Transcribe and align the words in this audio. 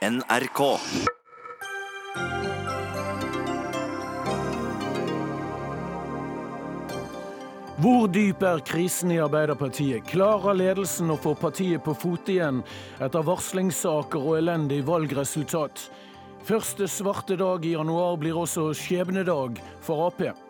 NRK. 0.00 0.60
Hvor 7.76 8.06
dyp 8.08 8.40
er 8.40 8.62
krisen 8.64 9.12
i 9.12 9.18
Arbeiderpartiet? 9.20 10.06
Klarer 10.08 10.56
ledelsen 10.56 11.12
å 11.12 11.18
få 11.20 11.34
partiet 11.36 11.84
på 11.84 11.92
fote 11.92 12.32
igjen 12.32 12.62
etter 12.96 13.28
varslingssaker 13.28 14.24
og 14.24 14.38
elendig 14.40 14.80
valgresultat? 14.88 15.90
Første 16.48 16.88
svarte 16.88 17.36
dag 17.36 17.68
i 17.68 17.76
januar 17.76 18.16
blir 18.22 18.40
også 18.40 18.70
skjebnedag 18.72 19.60
for 19.84 20.08
Ap. 20.08 20.49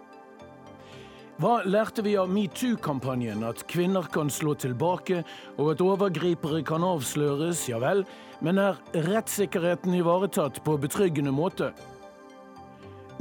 Hva 1.41 1.63
lærte 1.65 2.03
vi 2.05 2.19
av 2.21 2.29
metoo-kampanjen? 2.29 3.41
At 3.49 3.63
kvinner 3.71 4.05
kan 4.13 4.29
slå 4.29 4.53
tilbake, 4.61 5.23
og 5.57 5.71
at 5.73 5.81
overgripere 5.81 6.61
kan 6.69 6.85
avsløres, 6.85 7.63
ja 7.71 7.79
vel, 7.81 8.03
men 8.45 8.61
er 8.61 8.77
rettssikkerheten 9.07 9.97
ivaretatt 9.97 10.61
på 10.67 10.75
betryggende 10.83 11.33
måte? 11.33 11.71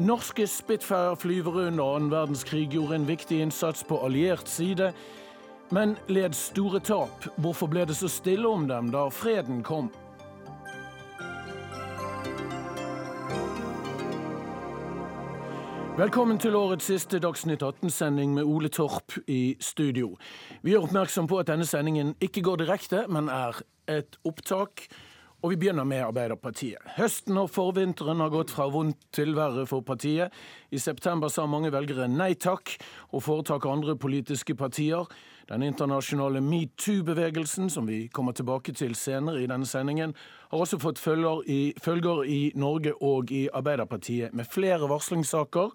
Norske 0.04 0.50
Spitfire 0.52 1.16
flyvere 1.16 1.70
under 1.70 1.96
annen 1.96 2.12
verdenskrig 2.12 2.66
gjorde 2.76 2.98
en 3.00 3.08
viktig 3.08 3.40
innsats 3.46 3.88
på 3.88 4.02
alliert 4.04 4.52
side, 4.52 4.92
men 5.72 5.96
led 6.12 6.36
store 6.36 6.84
tap. 6.84 7.30
Hvorfor 7.40 7.72
ble 7.72 7.88
det 7.88 7.96
så 8.02 8.12
stille 8.12 8.52
om 8.52 8.68
dem 8.68 8.92
da 8.92 9.08
freden 9.16 9.64
kom? 9.64 9.94
Velkommen 16.00 16.38
til 16.40 16.54
årets 16.56 16.86
siste 16.88 17.20
Dagsnytt 17.20 17.60
18-sending 17.60 18.32
med 18.38 18.48
Ole 18.48 18.70
Torp 18.72 19.18
i 19.28 19.58
studio. 19.60 20.14
Vi 20.64 20.72
gjør 20.72 20.86
oppmerksom 20.86 21.28
på 21.28 21.42
at 21.42 21.50
denne 21.50 21.66
sendingen 21.68 22.14
ikke 22.24 22.40
går 22.46 22.62
direkte, 22.62 23.02
men 23.12 23.28
er 23.28 23.58
et 23.92 24.16
opptak. 24.24 24.86
Og 25.44 25.52
vi 25.52 25.58
begynner 25.60 25.84
med 25.84 26.06
Arbeiderpartiet. 26.06 26.80
Høsten 26.96 27.36
og 27.42 27.50
forvinteren 27.52 28.24
har 28.24 28.32
gått 28.32 28.54
fra 28.56 28.70
vondt 28.72 29.10
til 29.12 29.36
verre 29.36 29.66
for 29.68 29.84
partiet. 29.84 30.32
I 30.72 30.80
september 30.80 31.28
sa 31.28 31.44
mange 31.52 31.74
velgere 31.76 32.08
nei 32.08 32.32
takk, 32.40 32.78
og 33.12 33.26
foretak 33.28 33.68
andre 33.68 33.98
politiske 34.00 34.56
partier. 34.56 35.04
Den 35.50 35.64
internasjonale 35.66 36.42
metoo-bevegelsen, 36.46 37.70
som 37.70 37.88
vi 37.88 38.08
kommer 38.14 38.36
tilbake 38.38 38.74
til 38.74 38.94
senere 38.96 39.42
i 39.42 39.48
denne 39.50 39.66
sendingen, 39.66 40.14
har 40.52 40.62
også 40.62 40.78
fått 40.78 41.02
følger 41.02 41.42
i, 41.50 41.74
følger 41.82 42.22
i 42.30 42.52
Norge 42.56 42.94
og 43.02 43.32
i 43.34 43.48
Arbeiderpartiet, 43.54 44.34
med 44.34 44.46
flere 44.46 44.90
varslingssaker 44.90 45.74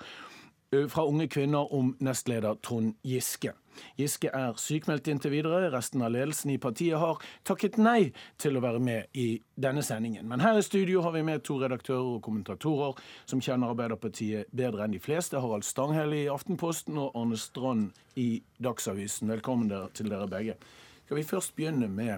fra 0.88 1.06
unge 1.06 1.26
kvinner 1.28 1.74
om 1.74 1.96
nestleder 1.98 2.54
Trond 2.62 2.94
Giske. 3.02 3.52
Giske 3.98 4.30
er 4.34 4.58
sykmeldt 4.60 5.08
inntil 5.10 5.34
videre. 5.34 5.70
Resten 5.72 6.02
av 6.04 6.12
ledelsen 6.14 6.54
i 6.54 6.58
partiet 6.62 6.98
har 7.00 7.20
takket 7.46 7.78
nei 7.80 8.12
til 8.40 8.58
å 8.58 8.62
være 8.64 8.82
med 8.82 9.18
i 9.18 9.40
denne 9.60 9.84
sendingen. 9.86 10.28
Men 10.30 10.42
her 10.44 10.58
i 10.58 10.64
studio 10.66 11.02
har 11.04 11.14
vi 11.16 11.24
med 11.26 11.44
to 11.46 11.58
redaktører 11.62 12.16
og 12.16 12.22
kommentatorer 12.26 12.98
som 13.30 13.42
kjenner 13.44 13.74
Arbeiderpartiet 13.74 14.50
bedre 14.54 14.86
enn 14.86 14.96
de 14.96 15.02
fleste. 15.02 15.40
Harald 15.40 15.66
Stanghelle 15.66 16.24
i 16.24 16.30
Aftenposten 16.32 16.98
og 17.00 17.14
Arne 17.18 17.38
Strand 17.40 17.92
i 18.20 18.42
Dagsavisen. 18.62 19.32
Velkommen 19.32 19.72
til 19.94 20.10
dere 20.12 20.30
begge. 20.30 20.58
Skal 21.04 21.20
vi 21.20 21.28
først 21.28 21.56
begynne 21.56 21.88
med 21.88 22.16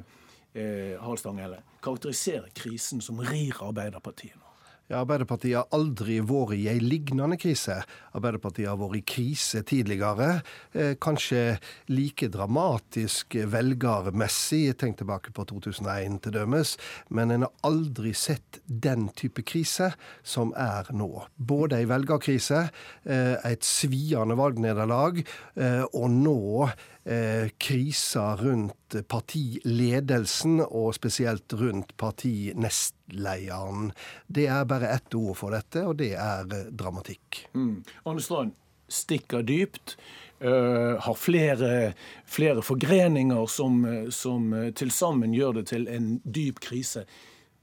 eh, 0.54 0.96
Harald 1.00 1.22
Stanghelle. 1.22 1.62
Karakterisere 1.82 2.50
krisen 2.54 3.04
som 3.04 3.20
rir 3.22 3.62
Arbeiderpartiet 3.62 4.36
nå? 4.38 4.45
Ja, 4.86 5.00
Arbeiderpartiet 5.02 5.56
har 5.58 5.72
aldri 5.74 6.20
vært 6.22 6.52
i 6.54 6.68
ei 6.70 6.78
lignende 6.78 7.34
krise. 7.42 7.80
Arbeiderpartiet 8.14 8.68
har 8.70 8.78
vært 8.78 9.00
i 9.00 9.02
krise 9.10 9.64
tidligere. 9.66 10.44
Eh, 10.78 10.92
kanskje 11.02 11.56
like 11.90 12.28
dramatisk 12.30 13.34
velgermessig, 13.50 14.76
tenk 14.78 15.00
tilbake 15.00 15.34
på 15.34 15.42
2001 15.50 16.20
til 16.22 16.36
dømes, 16.38 16.76
men 17.10 17.34
en 17.34 17.48
har 17.48 17.66
aldri 17.66 18.14
sett 18.14 18.60
den 18.66 19.08
type 19.18 19.42
krise 19.42 19.90
som 20.22 20.54
er 20.54 20.86
nå. 20.94 21.10
Både 21.34 21.80
ei 21.80 21.90
velgerkrise, 21.90 22.68
eh, 23.10 23.34
et 23.42 23.66
sviende 23.66 24.38
valgnederlag, 24.38 25.18
eh, 25.56 25.82
og 25.82 26.10
nå 26.14 26.70
eh, 27.06 27.48
krisa 27.58 28.36
rundt 28.40 28.98
partiledelsen, 29.08 30.60
og 30.66 30.94
spesielt 30.98 31.52
rundt 31.56 31.96
partinestlederen. 31.96 33.92
Det 34.26 34.46
er 34.50 34.68
bare 34.68 34.92
ett 34.98 35.14
ord 35.14 35.36
for 35.38 35.56
dette, 35.56 35.86
og 35.86 35.96
det 36.02 36.12
er 36.18 36.46
eh, 36.50 36.70
dramatikk. 36.74 37.46
Mm. 37.54 37.82
Strand 38.18 38.54
stikker 38.88 39.42
dypt. 39.42 39.96
Uh, 40.36 41.00
har 41.00 41.14
flere, 41.16 41.94
flere 42.28 42.60
forgreninger 42.62 43.46
som, 43.48 43.84
eh, 43.88 44.10
som 44.12 44.50
uh, 44.52 44.66
til 44.76 44.90
sammen 44.92 45.32
gjør 45.32 45.54
det 45.56 45.62
til 45.70 45.86
en 45.88 46.18
dyp 46.28 46.60
krise. 46.60 47.06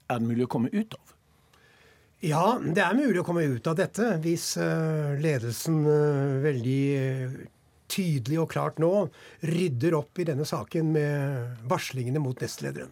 Er 0.10 0.18
det 0.18 0.26
mulig 0.26 0.48
å 0.48 0.50
komme 0.50 0.72
ut 0.74 0.96
av? 0.98 1.12
Ja, 2.26 2.58
det 2.58 2.82
er 2.82 2.98
mulig 2.98 3.22
å 3.22 3.28
komme 3.28 3.46
ut 3.46 3.70
av 3.70 3.78
dette 3.78 4.16
hvis 4.24 4.56
uh, 4.58 5.14
ledelsen 5.22 5.84
veldig 6.42 6.82
tydelig 7.94 8.42
og 8.42 8.52
klart 8.56 8.82
nå 8.82 8.92
rydder 9.46 9.98
opp 10.00 10.20
i 10.20 10.28
denne 10.28 10.48
saken 10.48 10.92
med 10.96 11.66
varslingene 11.70 12.22
mot 12.24 12.42
nestlederen. 12.42 12.92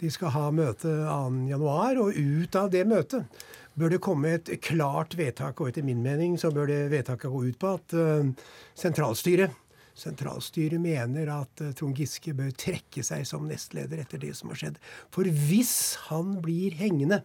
De 0.00 0.08
skal 0.08 0.32
ha 0.32 0.46
møte 0.54 0.88
2.1, 0.88 1.98
og 2.00 2.16
ut 2.16 2.56
av 2.56 2.70
det 2.72 2.86
møtet 2.88 3.42
bør 3.76 3.92
det 3.92 4.02
komme 4.04 4.36
et 4.38 4.48
klart 4.64 5.16
vedtak. 5.18 5.60
Og 5.60 5.70
etter 5.70 5.84
min 5.84 6.00
mening 6.04 6.38
så 6.40 6.52
bør 6.54 6.70
det 6.70 6.78
vedtaket 6.92 7.32
gå 7.32 7.42
ut 7.50 7.58
på 7.60 7.74
at 7.76 7.96
uh, 7.98 8.54
sentralstyret 8.78 9.58
Sentralstyret 10.00 10.80
mener 10.80 11.28
at 11.34 11.60
uh, 11.60 11.72
Trond 11.76 11.98
Giske 11.98 12.32
bør 12.36 12.54
trekke 12.56 13.02
seg 13.04 13.26
som 13.28 13.44
nestleder 13.50 14.00
etter 14.00 14.22
det 14.22 14.32
som 14.38 14.52
har 14.52 14.60
skjedd. 14.62 14.78
For 15.12 15.28
hvis 15.28 15.74
han 16.06 16.38
blir 16.40 16.78
hengende 16.78 17.20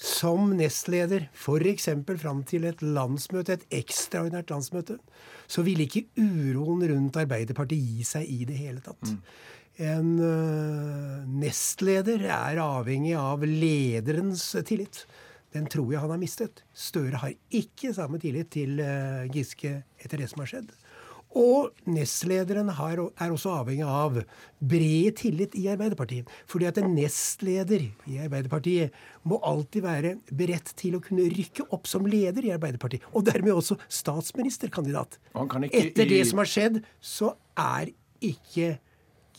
som 0.00 0.54
nestleder, 0.56 1.26
f.eks. 1.36 1.90
fram 2.22 2.40
til 2.48 2.64
et 2.70 2.80
landsmøte, 2.80 3.58
et 3.58 3.80
ekstraordinært 3.82 4.52
landsmøte, 4.52 4.96
så 5.50 5.64
ville 5.66 5.84
ikke 5.84 6.06
uroen 6.16 6.86
rundt 6.88 7.18
Arbeiderpartiet 7.20 7.84
gi 7.84 8.06
seg 8.08 8.30
i 8.32 8.46
det 8.48 8.56
hele 8.56 8.80
tatt. 8.84 9.12
Mm. 9.12 9.18
En 9.90 10.08
uh, 10.20 11.28
nestleder 11.40 12.24
er 12.32 12.60
avhengig 12.64 13.12
av 13.16 13.44
lederens 13.44 14.44
tillit. 14.68 15.04
Den 15.52 15.68
tror 15.68 15.92
jeg 15.92 16.00
han 16.00 16.12
har 16.14 16.20
mistet. 16.20 16.64
Støre 16.72 17.20
har 17.20 17.36
ikke 17.52 17.92
samme 17.96 18.20
tillit 18.22 18.52
til 18.56 18.80
uh, 18.80 19.28
Giske 19.32 19.82
etter 20.00 20.22
det 20.22 20.30
som 20.32 20.40
har 20.44 20.52
skjedd. 20.54 20.72
Og 21.38 21.70
nestlederen 21.86 22.72
er 22.72 23.30
også 23.30 23.52
avhengig 23.60 23.86
av 23.86 24.16
bred 24.58 25.14
tillit 25.20 25.54
i 25.54 25.68
Arbeiderpartiet. 25.70 26.26
Fordi 26.50 26.66
at 26.66 26.80
en 26.82 26.90
nestleder 26.96 27.84
i 28.10 28.18
Arbeiderpartiet 28.18 28.96
må 29.22 29.38
alltid 29.46 29.86
være 29.86 30.16
beredt 30.34 30.74
til 30.80 30.98
å 30.98 31.02
kunne 31.04 31.28
rykke 31.30 31.68
opp 31.70 31.86
som 31.86 32.08
leder 32.10 32.48
i 32.48 32.54
Arbeiderpartiet. 32.56 33.06
Og 33.14 33.28
dermed 33.28 33.54
også 33.54 33.78
statsministerkandidat. 33.86 35.20
Etter 35.70 36.10
det 36.10 36.24
som 36.26 36.42
har 36.42 36.50
skjedd, 36.50 36.82
så 36.98 37.34
er 37.54 37.94
ikke 38.20 38.76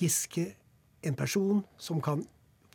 Giske 0.01 0.47
en 1.05 1.13
person 1.17 1.59
som 1.77 1.99
kan 2.01 2.23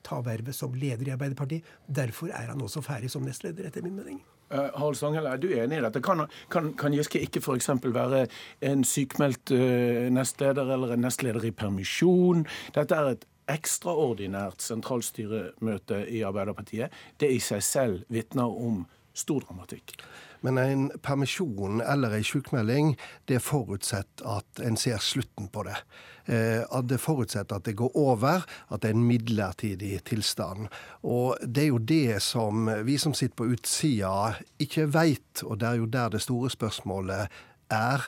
ta 0.07 0.21
vervet 0.23 0.55
som 0.55 0.75
leder 0.77 1.09
i 1.09 1.15
Arbeiderpartiet. 1.17 1.65
Derfor 1.89 2.31
er 2.31 2.53
han 2.53 2.63
også 2.63 2.85
ferdig 2.85 3.11
som 3.11 3.25
nestleder, 3.27 3.67
etter 3.67 3.83
min 3.83 3.97
mening. 3.97 4.21
Uh, 4.47 4.69
Harald 4.79 4.99
Stanghelle, 4.99 5.33
er 5.33 5.41
du 5.43 5.49
enig 5.51 5.81
i 5.81 5.85
dette? 5.85 6.03
Kan, 6.05 6.27
kan, 6.53 6.73
kan 6.79 6.95
Giske 6.95 7.21
ikke 7.23 7.43
f.eks. 7.43 7.71
være 7.83 8.27
en 8.63 8.85
sykmeldt 8.87 9.51
uh, 9.57 10.07
nestleder 10.15 10.71
eller 10.77 10.95
en 10.95 11.03
nestleder 11.03 11.49
i 11.49 11.55
permisjon? 11.55 12.45
Dette 12.77 12.99
er 12.99 13.15
et 13.15 13.27
ekstraordinært 13.51 14.63
sentralstyremøte 14.63 16.03
i 16.11 16.23
Arbeiderpartiet. 16.27 16.95
Det 17.21 17.31
i 17.31 17.43
seg 17.43 17.63
selv 17.63 18.07
vitner 18.13 18.51
om 18.51 18.85
stor 19.17 19.47
dramatikk. 19.47 19.97
Men 20.47 20.61
en 20.63 20.85
permisjon 21.03 21.81
eller 21.83 22.15
en 22.15 22.27
sykmelding, 22.27 22.93
det 23.27 23.43
forutsetter 23.43 24.29
at 24.39 24.63
en 24.63 24.79
ser 24.79 25.03
slutten 25.03 25.49
på 25.51 25.65
det. 25.67 25.75
Eh, 26.27 26.63
at 26.63 26.87
det 26.91 27.01
forutsetter 27.03 27.59
at 27.59 27.67
det 27.67 27.77
går 27.79 27.99
over, 27.99 28.47
at 28.71 28.83
det 28.83 28.93
er 28.93 28.97
en 28.97 29.09
midlertidig 29.09 30.01
tilstand. 30.07 30.71
Og 31.03 31.35
det 31.43 31.67
er 31.67 31.73
jo 31.73 31.83
det 31.83 32.23
som 32.23 32.71
vi 32.87 32.99
som 32.99 33.15
sitter 33.15 33.39
på 33.43 33.51
utsida 33.57 34.37
ikke 34.63 34.87
veit, 34.95 35.43
og 35.43 35.61
det 35.61 35.69
er 35.69 35.83
jo 35.83 35.91
der 35.91 36.15
det 36.15 36.23
store 36.23 36.51
spørsmålet 36.55 37.27
er. 37.75 38.07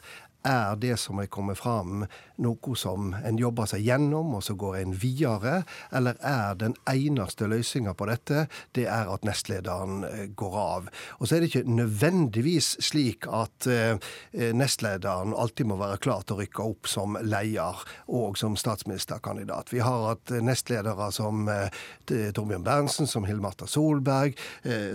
Er 0.49 0.77
det 0.81 0.97
som 0.97 1.19
er 1.21 1.29
kommet 1.29 1.59
fram, 1.61 2.07
noe 2.41 2.77
som 2.79 3.11
en 3.27 3.39
jobber 3.41 3.69
seg 3.69 3.83
gjennom, 3.85 4.31
og 4.39 4.45
så 4.47 4.55
går 4.57 4.79
en 4.81 4.95
videre? 4.97 5.63
Eller 5.93 6.17
er 6.25 6.57
den 6.57 6.77
eneste 6.89 7.49
løsninga 7.51 7.93
på 7.99 8.09
dette, 8.09 8.47
det 8.79 8.87
er 8.89 9.11
at 9.13 9.27
nestlederen 9.29 10.07
eh, 10.09 10.25
går 10.39 10.57
av? 10.63 10.89
Og 11.19 11.29
så 11.29 11.37
er 11.37 11.45
det 11.45 11.51
ikke 11.51 11.77
nødvendigvis 11.77 12.71
slik 12.85 13.29
at 13.29 13.69
eh, 13.69 14.01
nestlederen 14.57 15.35
alltid 15.37 15.69
må 15.69 15.77
være 15.83 16.01
klar 16.01 16.25
til 16.25 16.39
å 16.39 16.41
rykke 16.41 16.69
opp 16.71 16.89
som 16.89 17.19
leder 17.21 17.85
og 18.09 18.41
som 18.41 18.57
statsministerkandidat. 18.57 19.75
Vi 19.75 19.85
har 19.85 20.07
hatt 20.15 20.33
nestledere 20.33 21.11
som 21.13 21.45
eh, 21.53 21.69
Torbjørn 22.09 22.65
Berntsen, 22.65 23.11
som 23.11 23.29
Hill-Marta 23.29 23.69
Solberg, 23.69 24.39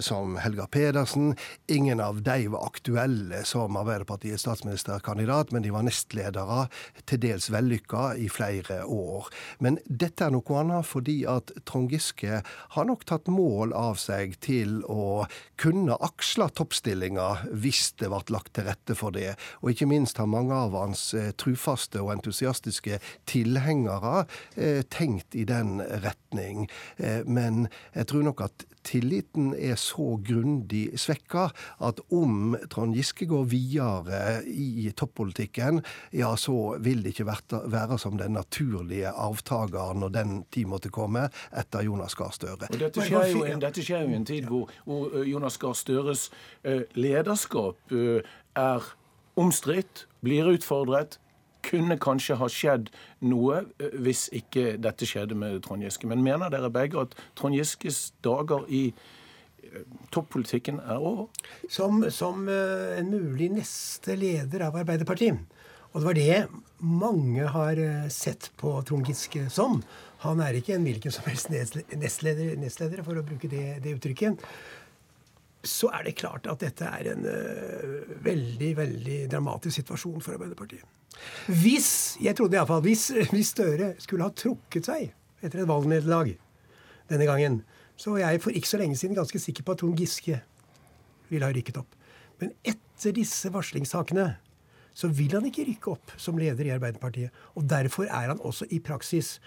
som 0.04 0.38
Helga 0.42 0.66
Pedersen. 0.72 1.36
Ingen 1.72 2.02
av 2.02 2.24
de 2.26 2.48
var 2.50 2.66
aktuelle 2.66 3.44
som 3.48 3.78
Arbeiderpartiets 3.78 4.42
statsministerkandidat 4.48 5.43
kandidat, 5.44 5.52
men 5.52 5.64
de 5.64 5.72
var 5.72 5.84
nestledere, 5.84 6.68
til 7.06 7.20
dels 7.20 7.50
vellykka, 7.52 8.16
i 8.18 8.30
flere 8.30 8.86
år. 8.86 9.30
Men 9.60 9.80
dette 9.86 10.26
er 10.26 10.32
noe 10.32 10.60
annet 10.60 10.86
fordi 10.86 11.26
at 11.26 11.52
Trond 11.66 11.90
Giske 11.92 12.44
har 12.44 12.86
nok 12.86 13.06
tatt 13.06 13.28
mål 13.28 13.74
av 13.74 13.98
seg 13.98 14.40
til 14.42 14.84
å 14.86 15.26
kunne 15.58 15.96
aksle 16.00 16.50
toppstillinga 16.50 17.50
hvis 17.52 17.94
det 18.00 18.10
ble 18.10 18.22
lagt 18.34 18.54
til 18.56 18.68
rette 18.68 18.96
for 18.96 19.12
det. 19.12 19.36
Og 19.62 19.74
ikke 19.74 19.88
minst 19.88 20.18
har 20.18 20.28
mange 20.28 20.54
av 20.54 20.74
hans 20.74 21.14
eh, 21.14 21.34
trufaste 21.34 22.02
og 22.02 22.14
entusiastiske 22.14 23.00
tilhengere 23.26 24.26
eh, 24.56 24.84
tenkt 24.90 25.36
i 25.36 25.46
den 25.46 25.82
retning. 25.82 26.70
Eh, 26.98 27.24
men 27.26 27.68
jeg 27.94 28.08
tror 28.08 28.24
nok 28.24 28.48
at 28.48 28.66
tilliten 28.84 29.54
er 29.56 29.78
så 29.80 30.18
grundig 30.24 30.86
svekka 31.00 31.48
at 31.84 32.02
om 32.14 32.56
Trond 32.72 32.96
Giske 32.98 33.28
går 33.30 33.48
videre 33.52 34.22
i 34.48 34.92
toppolitikken, 34.96 35.82
ja, 36.16 36.34
så 36.40 36.76
vil 36.84 37.04
det 37.04 37.14
ikke 37.14 37.28
være 37.72 37.98
som 38.02 38.18
den 38.20 38.36
naturlige 38.38 39.12
avtakeren 39.12 40.04
når 40.04 40.14
den 40.18 40.36
tid 40.54 40.70
måtte 40.72 40.92
komme, 40.94 41.28
etter 41.52 41.86
Jonas 41.88 42.16
Gahr 42.20 42.34
Støre. 42.36 42.70
Og 42.70 42.80
dette 42.80 43.06
skjer, 43.06 43.30
jo, 43.34 43.46
dette 43.62 43.86
skjer 43.86 44.06
jo 44.06 44.14
i 44.14 44.20
en 44.20 44.28
tid 44.28 44.50
hvor, 44.50 44.72
hvor 44.88 45.14
eh, 45.14 45.28
Jonas 45.32 45.58
Gahr 45.62 45.78
Støres 45.78 46.30
eh, 46.64 46.84
lederskap 46.98 47.94
eh, 47.94 48.36
er 48.60 48.94
omstridt, 49.40 50.08
blir 50.24 50.48
utfordret, 50.54 51.18
kunne 51.64 51.98
kanskje 52.02 52.38
ha 52.40 52.50
skjedd 52.52 52.92
noe 53.26 53.64
eh, 53.80 53.98
hvis 54.04 54.28
ikke 54.36 54.76
dette 54.82 55.08
skjedde 55.10 55.38
med 55.38 55.62
Trond 55.66 55.86
Giske. 55.86 56.10
Men 56.10 56.24
mener 56.26 56.54
dere 56.54 56.72
begge 56.74 57.06
at 57.06 57.18
Trond 57.40 57.58
Giskes 57.58 58.12
dager 58.26 58.68
i 58.68 58.86
eh, 58.92 59.84
toppolitikken 60.14 60.82
er 60.84 61.00
over? 61.00 61.30
Som, 61.70 62.04
som 62.14 62.48
eh, 62.52 63.00
en 63.00 63.12
mulig 63.14 63.52
neste 63.56 64.18
leder 64.20 64.68
av 64.68 64.80
Arbeiderpartiet. 64.84 65.40
Og 65.94 66.02
det 66.02 66.08
var 66.08 66.18
det 66.18 66.38
mange 66.82 67.46
har 67.54 67.80
sett 68.10 68.48
på 68.58 68.72
Trond 68.88 69.06
Giske 69.06 69.46
som. 69.54 69.84
Han 70.24 70.40
er 70.42 70.58
ikke 70.58 70.74
en 70.74 70.88
hvilken 70.88 71.14
som 71.14 71.28
helst 71.30 71.52
nestleder, 71.52 72.56
nestleder 72.58 73.04
for 73.06 73.20
å 73.20 73.26
bruke 73.28 73.50
det, 73.52 73.78
det 73.84 73.94
uttrykket 74.00 74.42
så 75.64 75.90
er 75.96 76.04
det 76.08 76.18
klart 76.20 76.48
at 76.52 76.60
dette 76.64 76.88
er 76.88 77.14
en 77.14 77.28
uh, 77.28 78.16
veldig 78.26 78.72
veldig 78.78 79.20
dramatisk 79.32 79.80
situasjon 79.80 80.24
for 80.24 80.36
Arbeiderpartiet. 80.36 80.84
Hvis 81.48 82.18
jeg 82.24 82.36
trodde 82.36 82.58
i 82.58 82.60
alle 82.60 82.68
fall, 82.68 82.84
hvis, 82.84 83.10
hvis 83.32 83.54
Støre 83.54 83.94
skulle 84.02 84.28
ha 84.28 84.34
trukket 84.36 84.90
seg 84.90 85.14
etter 85.44 85.64
et 85.64 85.70
valgnederlag 85.70 86.34
denne 87.12 87.28
gangen, 87.30 87.62
så 87.96 88.16
var 88.16 88.26
jeg 88.26 88.42
for 88.44 88.56
ikke 88.58 88.72
så 88.72 88.80
lenge 88.82 88.98
siden 89.00 89.16
ganske 89.16 89.40
sikker 89.40 89.64
på 89.64 89.76
at 89.76 89.84
Trond 89.84 90.00
Giske 90.00 90.40
ville 91.30 91.48
ha 91.48 91.54
rykket 91.54 91.80
opp. 91.80 91.96
Men 92.42 92.56
etter 92.66 93.14
disse 93.16 93.52
varslingssakene 93.54 94.34
så 94.94 95.10
vil 95.10 95.34
han 95.34 95.46
ikke 95.50 95.66
rykke 95.70 95.94
opp 95.94 96.14
som 96.22 96.38
leder 96.38 96.68
i 96.68 96.74
Arbeiderpartiet. 96.76 97.34
Og 97.58 97.66
derfor 97.70 98.10
er 98.10 98.34
han 98.34 98.42
også 98.42 98.68
i 98.70 98.82
praksis 98.84 99.38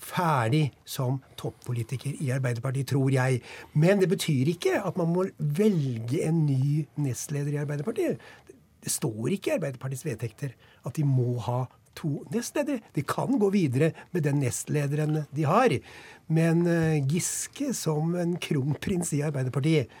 ferdig 0.00 0.68
som 0.84 1.20
toppolitiker 1.40 2.16
i 2.20 2.30
Arbeiderpartiet, 2.34 2.88
tror 2.90 3.12
jeg. 3.12 3.40
Men 3.72 4.00
det 4.02 4.10
betyr 4.12 4.50
ikke 4.54 4.80
at 4.82 4.98
man 5.00 5.12
må 5.12 5.26
velge 5.38 6.24
en 6.26 6.44
ny 6.46 6.84
nestleder 6.96 7.54
i 7.54 7.62
Arbeiderpartiet. 7.62 8.20
Det 8.84 8.92
står 8.92 9.32
ikke 9.36 9.52
i 9.52 9.56
Arbeiderpartiets 9.58 10.04
vedtekter 10.06 10.54
at 10.84 10.96
de 10.96 11.06
må 11.08 11.38
ha 11.46 11.64
to 11.96 12.24
nestledere. 12.34 12.82
De 12.94 13.04
kan 13.06 13.38
gå 13.38 13.50
videre 13.54 13.92
med 14.12 14.26
den 14.26 14.42
nestlederen 14.42 15.22
de 15.34 15.46
har. 15.48 15.76
Men 16.26 16.66
eh, 16.66 16.98
Giske 17.06 17.72
som 17.76 18.14
en 18.18 18.36
kronprins 18.42 19.14
i 19.14 19.22
Arbeiderpartiet 19.24 19.92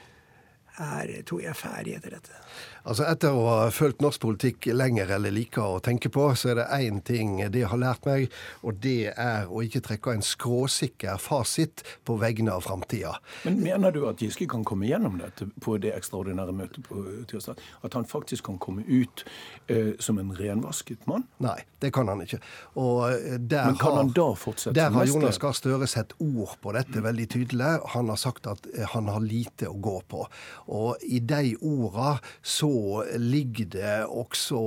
er, 0.82 1.10
tror 1.26 1.42
jeg, 1.44 1.56
ferdig 1.56 1.98
etter 1.98 2.16
dette. 2.16 2.40
Altså 2.84 3.06
Etter 3.08 3.32
å 3.32 3.44
ha 3.48 3.68
fulgt 3.72 4.02
norsk 4.04 4.20
politikk 4.20 4.66
lenger 4.74 5.08
eller 5.16 5.32
liker 5.32 5.76
å 5.76 5.80
tenke 5.84 6.10
på, 6.12 6.26
så 6.36 6.50
er 6.52 6.58
det 6.58 6.66
én 6.84 6.98
ting 7.06 7.38
det 7.52 7.62
har 7.70 7.80
lært 7.80 8.04
meg, 8.04 8.32
og 8.60 8.80
det 8.84 9.14
er 9.14 9.48
å 9.48 9.62
ikke 9.64 9.80
trekke 9.86 10.16
en 10.18 10.24
skråsikker 10.24 11.16
fasit 11.22 11.84
på 12.04 12.18
vegne 12.20 12.52
av 12.52 12.66
framtida. 12.66 13.14
Men 13.46 13.62
mener 13.64 13.94
du 13.94 14.02
at 14.10 14.20
Giske 14.20 14.48
kan 14.50 14.66
komme 14.68 14.88
gjennom 14.90 15.16
dette 15.22 15.48
på 15.64 15.78
det 15.80 15.94
ekstraordinære 15.96 16.56
møtet 16.56 16.84
på 16.84 17.00
tirsdag? 17.30 17.62
At 17.86 17.96
han 17.96 18.04
faktisk 18.10 18.50
kan 18.50 18.60
komme 18.60 18.84
ut 18.84 19.24
eh, 19.72 19.94
som 20.02 20.20
en 20.20 20.34
renvasket 20.36 21.06
mann? 21.08 21.24
Nei, 21.44 21.56
det 21.80 21.92
kan 21.96 22.10
han 22.12 22.20
ikke. 22.26 22.42
Eh, 22.42 23.16
Men 23.40 23.78
kan 23.80 23.80
har, 23.80 23.96
han 24.02 24.12
da 24.16 24.28
fortsette? 24.36 24.76
Der 24.76 24.92
har 24.92 25.08
Jonas 25.08 25.40
Gahr 25.40 25.56
Støre 25.56 25.88
sett 25.88 26.12
ord 26.18 26.58
på 26.60 26.74
dette 26.76 27.00
veldig 27.04 27.28
tydelig. 27.32 27.72
Han 27.94 28.12
har 28.12 28.20
sagt 28.20 28.48
at 28.50 28.68
eh, 28.74 28.84
han 28.92 29.08
har 29.08 29.24
lite 29.24 29.72
å 29.72 29.76
gå 29.80 29.96
på. 30.10 30.26
Og 30.72 31.02
i 31.02 31.20
de 31.20 31.54
orda 31.60 32.16
så 32.42 33.04
ligger 33.20 33.68
det 33.74 33.94
også 34.08 34.60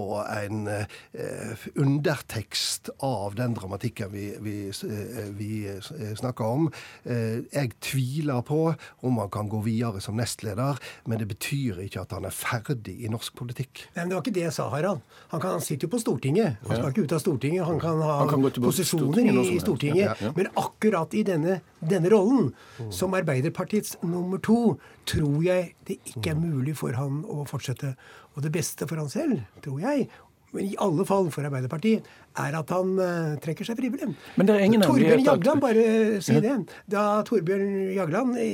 en 0.43 0.67
eh, 0.69 1.65
undertekst 1.75 2.91
av 3.03 3.37
den 3.37 3.55
dramatikken 3.57 4.11
vi, 4.13 4.27
vi, 4.43 4.57
eh, 4.69 5.29
vi 5.37 5.51
eh, 5.71 6.13
snakker 6.17 6.45
om. 6.45 6.69
Jeg 7.07 7.71
tviler 7.81 8.41
på 8.45 8.59
om 9.05 9.19
han 9.21 9.31
kan 9.33 9.49
gå 9.49 9.61
videre 9.65 10.01
som 10.03 10.17
nestleder, 10.19 10.77
men 11.05 11.21
det 11.21 11.27
betyr 11.29 11.81
ikke 11.85 12.03
at 12.03 12.13
han 12.15 12.27
er 12.27 12.35
ferdig 12.35 12.97
i 13.05 13.11
norsk 13.11 13.35
politikk. 13.37 13.87
Nei, 13.95 14.03
men 14.03 14.11
Det 14.11 14.17
var 14.17 14.25
ikke 14.25 14.35
det 14.37 14.45
jeg 14.47 14.55
sa, 14.57 14.67
Harald. 14.73 15.01
Han, 15.31 15.41
kan, 15.41 15.57
han 15.57 15.63
sitter 15.63 15.87
jo 15.87 15.95
på 15.95 16.01
Stortinget. 16.03 16.59
Han 16.67 16.79
skal 16.79 16.93
ikke 16.93 17.07
ut 17.07 17.15
av 17.17 17.23
Stortinget. 17.23 17.65
Han 17.67 17.81
kan 17.81 18.01
ha 18.03 18.17
han 18.23 18.31
kan 18.31 18.45
posisjoner 18.67 19.07
Stortinget 19.07 19.51
i, 19.53 19.59
Stortinget. 19.63 20.05
Ja, 20.05 20.15
ja. 20.21 20.33
Men 20.37 20.51
akkurat 20.59 21.13
i 21.17 21.23
denne, 21.27 21.59
denne 21.79 22.11
rollen, 22.13 22.51
mm. 22.79 22.91
som 22.93 23.15
Arbeiderpartiets 23.17 23.97
nummer 24.03 24.41
to, 24.43 24.77
tror 25.07 25.43
jeg 25.45 25.73
det 25.87 25.99
ikke 26.11 26.33
er 26.33 26.39
mulig 26.39 26.75
for 26.79 26.95
han 26.97 27.23
å 27.27 27.43
fortsette. 27.47 27.93
Og 28.35 28.43
det 28.45 28.51
beste 28.53 28.87
for 28.89 28.99
han 28.99 29.11
selv, 29.11 29.41
tror 29.63 29.79
jeg, 29.81 30.07
men 30.55 30.69
i 30.71 30.77
alle 30.79 31.03
fall 31.07 31.27
for 31.33 31.45
Arbeiderpartiet, 31.47 32.05
er 32.39 32.55
at 32.55 32.71
han 32.71 32.93
uh, 33.01 33.35
trekker 33.43 33.67
seg 33.67 33.79
frivillig. 33.79 34.13
Men 34.39 34.47
det 34.47 34.55
er 34.55 34.65
ingen 34.65 34.83
Torbjørn 34.85 35.25
Jagland, 35.25 35.63
bare 35.63 35.85
si 36.23 36.37
det. 36.43 36.53
Da 36.89 37.03
Torbjørn 37.27 37.91
Jagland 37.97 38.37
i, 38.39 38.51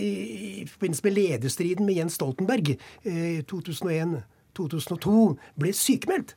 i 0.63 0.65
forbindelse 0.71 1.05
med 1.05 1.17
lederstriden 1.19 1.87
med 1.87 1.99
Jens 1.99 2.17
Stoltenberg 2.17 2.73
i 2.73 2.77
uh, 3.05 3.43
2001-2002 3.51 5.27
ble 5.61 5.75
sykemeldt, 5.77 6.33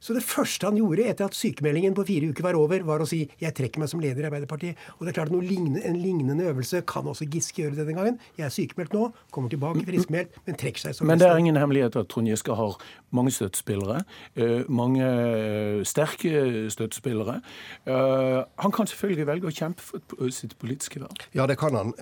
så 0.00 0.14
det 0.14 0.22
første 0.22 0.68
han 0.68 0.78
gjorde 0.78 1.06
etter 1.10 1.26
at 1.26 1.36
sykemeldingen 1.36 1.96
på 1.96 2.04
fire 2.06 2.30
uker 2.30 2.46
var 2.46 2.58
over, 2.58 2.84
var 2.86 3.02
å 3.02 3.06
si 3.08 3.28
'jeg 3.40 3.54
trekker 3.54 3.80
meg 3.80 3.88
som 3.88 4.00
leder 4.00 4.22
i 4.22 4.30
Arbeiderpartiet'. 4.30 4.76
Og 4.98 5.06
det 5.06 5.08
er 5.08 5.24
klart 5.24 5.32
at 5.32 5.42
lignende, 5.42 5.84
En 5.84 5.96
lignende 5.96 6.44
øvelse 6.44 6.82
kan 6.86 7.04
også 7.04 7.28
Giske 7.28 7.62
gjøre 7.62 7.76
denne 7.76 7.94
gangen. 7.94 8.18
Jeg 8.36 8.44
er 8.44 8.50
sykemeldt 8.50 8.92
nå, 8.92 9.12
kommer 9.32 9.50
tilbake 9.50 9.84
friskmeldt, 9.86 10.30
men 10.46 10.54
trekker 10.54 10.78
seg 10.78 10.94
som 10.94 11.06
Men 11.06 11.18
det 11.18 11.26
er 11.26 11.36
ingen 11.36 11.56
hemmelighet 11.56 11.96
at 11.96 12.08
Trond 12.08 12.28
Giske 12.28 12.54
har 12.54 12.76
mange 13.10 13.30
støttespillere. 13.30 14.04
Eh, 14.36 14.64
mange 14.68 15.02
eh, 15.02 15.84
sterke 15.84 16.70
støttespillere. 16.70 17.40
Eh, 17.86 18.44
han 18.58 18.72
kan 18.72 18.86
selvfølgelig 18.86 19.26
velge 19.26 19.48
å 19.48 19.54
kjempe 19.54 19.82
for 19.82 20.30
sitt 20.30 20.58
politiske 20.58 21.00
vern. 21.00 21.16
Ja, 21.34 21.46
det 21.46 21.58
kan 21.58 21.74
han. 21.74 21.92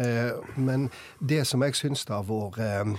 Men 0.56 0.90
det 1.20 1.46
som 1.46 1.62
jeg 1.62 1.74
syns 1.74 2.04
har 2.08 2.24
vært 2.24 2.98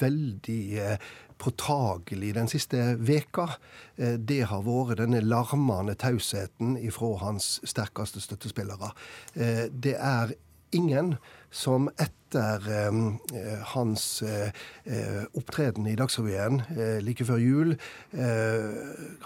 veldig 0.00 0.98
påtagelig 1.38 2.34
den 2.34 2.48
siste 2.48 2.96
veka, 2.98 3.48
eh, 3.96 4.16
det 4.18 4.46
har 4.50 4.64
vært 4.66 5.00
denne 5.02 5.20
larmende 5.24 5.96
tausheten 5.98 6.76
ifra 6.80 7.16
hans 7.24 7.60
sterkeste 7.64 8.22
støttespillere. 8.24 8.92
Eh, 9.34 9.66
det 9.70 9.96
er 9.96 10.32
ingen 10.72 11.16
som 11.50 11.88
etter 11.96 12.68
eh, 12.68 13.58
hans 13.72 14.22
eh, 14.22 14.50
eh, 14.84 15.22
opptreden 15.32 15.86
i 15.86 15.94
Dagsrevyen 15.96 16.62
like 17.00 17.24
før 17.24 17.38
jul 17.40 17.74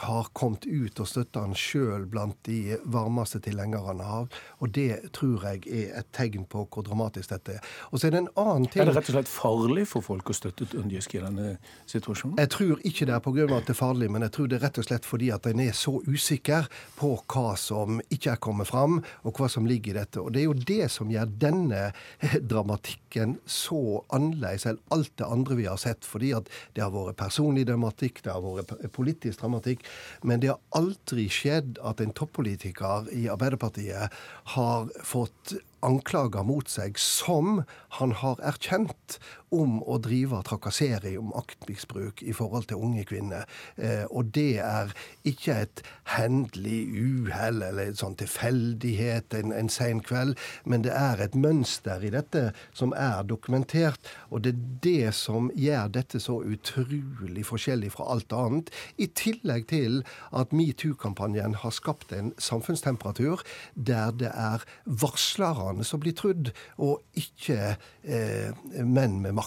har 0.00 0.28
kommet 0.36 0.66
ut 0.66 1.00
og 1.00 1.08
støtta 1.08 1.42
han 1.44 1.56
sjøl 1.56 2.04
blant 2.10 2.36
de 2.46 2.76
varmeste 2.84 3.40
tilhengerne 3.42 4.04
av. 4.04 4.28
Og 4.60 4.72
det 4.76 5.12
tror 5.16 5.46
jeg 5.48 5.64
er 5.66 5.98
et 6.00 6.10
tegn 6.16 6.46
på 6.50 6.66
hvor 6.66 6.84
dramatisk 6.86 7.32
dette 7.32 7.58
er. 7.58 7.70
Og 7.90 8.00
så 8.00 8.08
er 8.08 8.14
det 8.14 8.22
en 8.24 8.32
annen 8.40 8.68
ting 8.68 8.82
Er 8.82 8.90
det 8.90 8.96
rett 8.98 9.10
og 9.12 9.16
slett 9.18 9.32
farlig 9.32 9.86
for 9.90 10.04
folk 10.04 10.30
å 10.30 10.36
støtte 10.36 10.68
Undgisk 10.80 11.16
i 11.16 11.22
denne 11.24 11.54
situasjonen? 11.90 12.38
Jeg 12.40 12.52
tror 12.54 12.82
ikke 12.86 13.08
det 13.08 13.16
er 13.16 13.24
pga. 13.24 13.46
at 13.56 13.68
det 13.68 13.74
er 13.74 13.80
farlig, 13.80 14.10
men 14.10 14.26
jeg 14.26 14.34
tror 14.36 14.50
det 14.50 14.58
er 14.60 14.64
rett 14.68 14.82
og 14.82 14.88
slett 14.88 15.08
fordi 15.08 15.30
at 15.34 15.46
en 15.50 15.62
er 15.64 15.72
så 15.76 15.96
usikker 16.06 16.68
på 16.98 17.12
hva 17.32 17.56
som 17.58 18.00
ikke 18.10 18.34
er 18.34 18.42
kommet 18.42 18.70
fram, 18.70 19.00
og 19.24 19.38
hva 19.38 19.48
som 19.50 19.66
ligger 19.66 19.94
i 19.94 19.98
dette. 20.00 20.20
Og 20.20 20.32
det 20.34 20.42
er 20.42 20.48
jo 20.48 20.56
det 20.72 20.90
som 20.92 21.10
gjør 21.10 21.30
denne 21.40 21.90
dramatikken 22.52 23.38
så 23.46 24.02
annerledes 24.14 24.66
enn 24.68 24.80
alt 24.94 25.12
det 25.20 25.28
andre 25.28 25.58
vi 25.60 25.68
har 25.70 25.80
sett. 25.80 26.06
Fordi 26.06 26.32
at 26.36 26.50
det 26.76 26.84
har 26.84 26.92
vært 26.94 27.20
personlig 27.20 27.66
dramatikk, 27.70 28.22
det 28.24 28.34
har 28.34 28.44
vært 28.44 28.76
politisk 28.96 29.42
dramatikk. 29.42 29.86
Men 30.26 30.42
det 30.42 30.52
har 30.52 30.60
aldri 30.76 31.28
skjedd 31.32 31.80
at 31.86 32.02
en 32.02 32.14
toppolitiker 32.16 33.10
i 33.16 33.26
Arbeiderpartiet 33.32 34.20
har 34.56 34.94
fått 35.06 35.56
anklager 35.86 36.44
mot 36.44 36.68
seg 36.68 36.98
som 37.00 37.62
han 37.96 38.12
har 38.20 38.40
erkjent 38.44 39.16
om 39.54 39.80
å 39.83 39.99
drive 40.02 40.40
trakassering 40.47 41.19
om 41.19 41.33
maktmisbruk 41.35 42.23
i 42.23 42.35
forhold 42.37 42.69
til 42.71 42.83
unge 42.83 43.04
kvinner. 43.09 43.47
Eh, 43.76 44.04
og 44.11 44.30
det 44.35 44.61
er 44.62 44.92
ikke 45.26 45.57
et 45.64 45.83
hendelig 46.14 46.80
uhell 46.95 47.62
eller 47.66 47.90
en 47.90 47.99
sånn 47.99 48.16
tilfeldighet 48.21 49.35
en, 49.38 49.54
en 49.54 49.71
sen 49.73 50.02
kveld, 50.07 50.37
men 50.64 50.85
det 50.87 50.95
er 50.95 51.23
et 51.25 51.35
mønster 51.35 52.02
i 52.07 52.12
dette 52.14 52.50
som 52.76 52.95
er 52.97 53.26
dokumentert. 53.26 53.99
Og 54.30 54.45
det 54.47 54.54
er 54.54 54.62
det 54.87 55.14
som 55.19 55.50
gjør 55.59 55.90
dette 55.99 56.23
så 56.23 56.38
utrolig 56.47 57.45
forskjellig 57.49 57.92
fra 57.97 58.09
alt 58.14 58.33
annet. 58.37 58.71
I 59.02 59.11
tillegg 59.19 59.69
til 59.73 60.00
at 60.37 60.54
metoo-kampanjen 60.54 61.59
har 61.62 61.75
skapt 61.75 62.14
en 62.14 62.33
samfunnstemperatur 62.38 63.42
der 63.75 64.14
det 64.21 64.30
er 64.30 64.64
varslerne 64.85 65.85
som 65.87 66.02
blir 66.02 66.14
trudd, 66.16 66.52
og 66.78 67.00
ikke 67.19 67.75
eh, 68.04 68.54
menn 68.85 69.19
med 69.23 69.35
makt. 69.35 69.39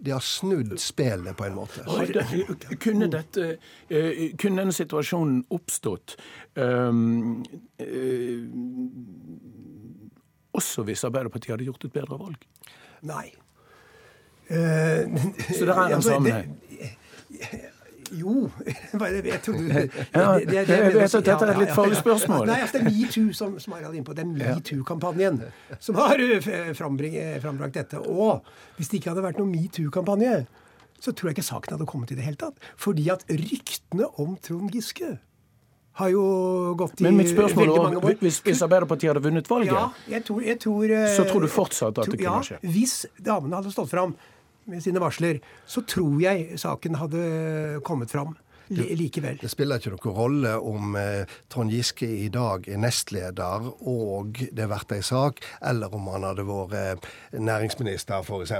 De 0.00 0.12
har 0.14 0.24
snudd 0.24 0.76
spillet 0.80 1.36
på 1.36 1.44
en 1.46 1.54
måte. 1.54 1.84
Kunne, 2.80 3.08
dette, 3.12 3.56
eh, 3.88 4.30
kunne 4.38 4.62
denne 4.62 4.74
situasjonen 4.74 5.44
oppstått 5.50 6.16
um, 6.54 7.40
uh, 7.80 8.44
også 10.56 10.84
hvis 10.88 11.04
Arbeiderpartiet 11.08 11.54
hadde 11.54 11.68
gjort 11.68 11.84
et 11.88 11.94
bedre 11.94 12.20
valg? 12.20 12.46
Nei. 13.06 13.26
Uh, 14.50 15.06
Så 15.54 15.66
det 15.66 15.76
er 15.76 15.96
en 15.96 16.02
sammenheng? 16.02 16.56
Jo 18.18 18.48
Jeg 18.66 19.40
trodde 19.44 19.82
Jeg 19.82 20.46
vet 20.48 20.68
det, 20.68 21.10
dette 21.12 21.36
er 21.36 21.52
et 21.52 21.60
litt 21.62 21.74
farlig 21.76 21.98
spørsmål. 22.00 22.46
Nei, 22.50 22.60
altså, 22.64 22.78
det 22.78 22.82
er 22.82 22.90
metoo 22.90 23.34
som, 23.36 23.54
som 23.62 23.76
er 23.76 23.86
inne 23.90 24.06
på. 24.06 24.16
Det 24.16 24.24
er 24.24 24.30
metoo-kampanjen 24.32 25.40
som 25.78 25.98
har 26.00 26.20
eh, 26.20 26.72
frambrakt 26.76 27.76
dette. 27.76 28.00
Og 28.00 28.44
hvis 28.78 28.90
det 28.90 29.00
ikke 29.00 29.14
hadde 29.14 29.26
vært 29.28 29.40
noen 29.40 29.52
metoo-kampanje, 29.54 30.44
så 31.00 31.14
tror 31.16 31.30
jeg 31.30 31.38
ikke 31.38 31.48
saken 31.48 31.76
hadde 31.76 31.88
kommet 31.88 32.12
i 32.12 32.18
det 32.18 32.26
hele 32.26 32.40
tatt. 32.40 32.70
Fordi 32.80 33.08
at 33.12 33.24
ryktene 33.30 34.08
om 34.20 34.36
Trond 34.44 34.72
Giske 34.74 35.16
har 36.00 36.10
jo 36.12 36.24
gått 36.78 37.00
i 37.00 37.06
Men 37.06 37.18
mitt 37.18 37.30
spørsmål 37.32 37.72
er, 37.74 38.18
hvis, 38.22 38.40
hvis, 38.44 38.60
Arbeiderpartiet 38.64 39.10
hadde 39.12 39.22
vunnet 39.24 39.48
valget, 39.50 39.74
ja, 39.74 39.88
jeg 40.14 40.24
tror, 40.28 40.42
jeg 40.46 40.60
tror, 40.62 40.92
så 41.16 41.24
tror 41.28 41.44
du 41.44 41.50
fortsatt 41.50 41.98
at 41.98 42.12
det 42.12 42.20
kunne 42.20 42.44
skje? 42.46 42.60
Ja, 42.60 42.74
hvis 42.76 42.94
damene 43.18 43.58
hadde 43.60 43.72
stått 43.74 43.90
fram 43.90 44.14
med 44.66 44.82
sine 44.84 45.00
varsler, 45.02 45.40
så 45.66 45.82
tror 45.88 46.20
jeg 46.22 46.60
saken 46.60 46.98
hadde 47.00 47.80
kommet 47.86 48.12
fram 48.12 48.36
likevel. 48.70 49.38
Det 49.40 49.50
spiller 49.50 49.80
ikke 49.80 49.92
noen 49.94 50.16
rolle 50.16 50.52
om 50.56 50.96
eh, 50.98 51.26
Trond 51.50 51.72
Giske 51.72 52.06
i 52.06 52.28
dag 52.32 52.68
er 52.70 52.78
nestleder 52.80 53.66
og 53.88 54.38
det 54.52 54.68
vært 54.70 54.94
ei 54.94 55.02
sak, 55.04 55.40
eller 55.66 55.92
om 55.94 56.08
han 56.12 56.26
hadde 56.28 56.46
vært 56.46 56.76
eh, 56.78 57.08
næringsminister, 57.40 58.22
f.eks. 58.22 58.54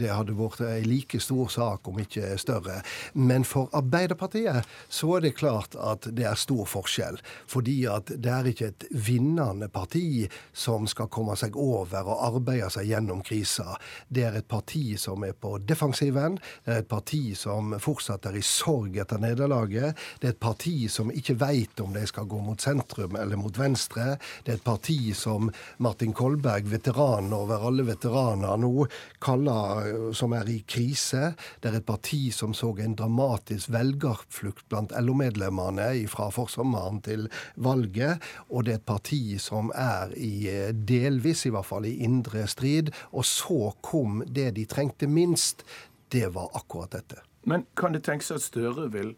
Det 0.00 0.10
hadde 0.12 0.36
vært 0.38 0.62
ei 0.64 0.80
like 0.86 1.20
stor 1.20 1.50
sak, 1.52 1.88
om 1.90 2.00
ikke 2.00 2.36
større. 2.40 2.80
Men 3.14 3.44
for 3.44 3.68
Arbeiderpartiet 3.76 4.68
så 4.88 5.16
er 5.16 5.26
det 5.26 5.36
klart 5.38 5.76
at 5.76 6.08
det 6.16 6.26
er 6.28 6.40
stor 6.40 6.64
forskjell. 6.68 7.20
Fordi 7.50 7.76
at 7.90 8.12
det 8.16 8.32
er 8.32 8.50
ikke 8.50 8.70
et 8.72 8.88
vinnende 8.90 9.68
parti 9.72 10.28
som 10.56 10.88
skal 10.90 11.10
komme 11.12 11.36
seg 11.38 11.56
over 11.60 12.08
og 12.08 12.24
arbeide 12.30 12.70
seg 12.72 12.88
gjennom 12.90 13.22
krisa. 13.26 13.76
Det 14.08 14.24
er 14.28 14.40
et 14.40 14.48
parti 14.48 14.96
som 15.00 15.24
er 15.26 15.36
på 15.36 15.58
defensiven. 15.68 16.38
Det 16.64 16.74
er 16.74 16.84
et 16.84 16.90
parti 16.90 17.34
som 17.38 17.74
fortsatt 17.80 18.30
er 18.30 18.40
i 18.40 18.44
sorg 18.44 18.96
etter 19.00 19.20
nederlaget 19.20 19.49
nederlaget. 19.50 19.96
Det 20.20 20.28
er 20.28 20.34
et 20.34 20.40
parti 20.40 20.88
som 20.88 21.10
ikke 21.10 21.36
veit 21.40 21.80
om 21.80 21.92
de 21.94 22.06
skal 22.06 22.26
gå 22.26 22.40
mot 22.40 22.60
sentrum 22.60 23.16
eller 23.16 23.36
mot 23.36 23.56
venstre. 23.58 24.16
Det 24.44 24.52
er 24.52 24.58
et 24.58 24.64
parti 24.64 25.12
som 25.14 25.50
Martin 25.78 26.12
Kolberg, 26.12 26.68
veteran 26.70 27.32
over 27.32 27.66
alle 27.66 27.84
veteraner 27.88 28.56
nå, 28.60 28.86
kaller 29.20 30.12
som 30.14 30.32
er 30.32 30.48
i 30.48 30.60
krise. 30.66 31.34
Det 31.60 31.70
er 31.70 31.80
et 31.80 31.86
parti 31.86 32.30
som 32.32 32.54
så 32.54 32.70
en 32.80 32.96
dramatisk 32.96 33.70
velgerflukt 33.70 34.68
blant 34.68 34.92
LO-medlemmene 34.94 35.90
fra 36.08 36.30
forsommeren 36.30 37.00
til 37.02 37.28
valget. 37.56 38.20
Og 38.50 38.64
det 38.64 38.72
er 38.72 38.80
et 38.80 38.86
parti 38.86 39.38
som 39.38 39.72
er 39.74 40.14
i 40.16 40.72
delvis, 40.72 41.46
i 41.46 41.54
hvert 41.54 41.66
fall, 41.66 41.86
i 41.86 41.98
indre 42.04 42.46
strid. 42.48 42.92
Og 43.12 43.26
så 43.26 43.72
kom 43.82 44.22
det 44.26 44.52
de 44.56 44.66
trengte 44.70 45.10
minst. 45.10 45.64
Det 46.10 46.26
var 46.34 46.50
akkurat 46.58 46.94
dette. 46.94 47.20
Men 47.42 47.64
kan 47.76 47.92
det 47.92 48.04
tenkes 48.04 48.30
at 48.34 48.44
Støre 48.44 48.90
vil, 48.92 49.14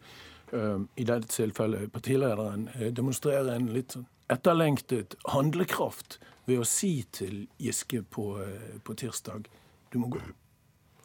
i 0.53 1.05
dette 1.07 1.29
tilfellet 1.33 1.91
partilederen, 1.93 2.67
demonstrerer 2.93 3.55
en 3.55 3.71
litt 3.73 3.95
sånn 3.95 4.05
etterlengtet 4.31 5.15
handlekraft 5.33 6.19
ved 6.47 6.61
å 6.63 6.67
si 6.67 7.03
til 7.15 7.45
Giske 7.61 8.03
på, 8.13 8.37
uh, 8.39 8.79
på 8.85 8.95
tirsdag 8.99 9.49
du 9.93 9.99
må 10.01 10.09
gå? 10.13 10.21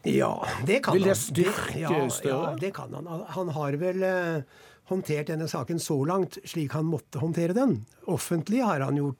Ja, 0.08 0.32
det 0.66 0.82
kan 0.84 0.94
han. 0.94 1.00
Vil 1.00 1.08
det 1.10 1.16
styrke 1.20 1.80
ja, 1.82 1.92
Støre? 2.12 2.52
Ja, 2.52 2.56
det 2.60 2.70
kan 2.76 2.94
han. 2.94 3.08
Han 3.34 3.50
har 3.56 3.76
vel 3.80 4.04
håndtert 4.88 5.28
denne 5.28 5.48
saken 5.50 5.82
så 5.82 5.98
langt 6.08 6.38
slik 6.48 6.76
han 6.78 6.86
måtte 6.88 7.20
håndtere 7.20 7.56
den. 7.56 7.80
Offentlig 8.08 8.62
har 8.64 8.86
han 8.86 8.96
gjort, 8.96 9.18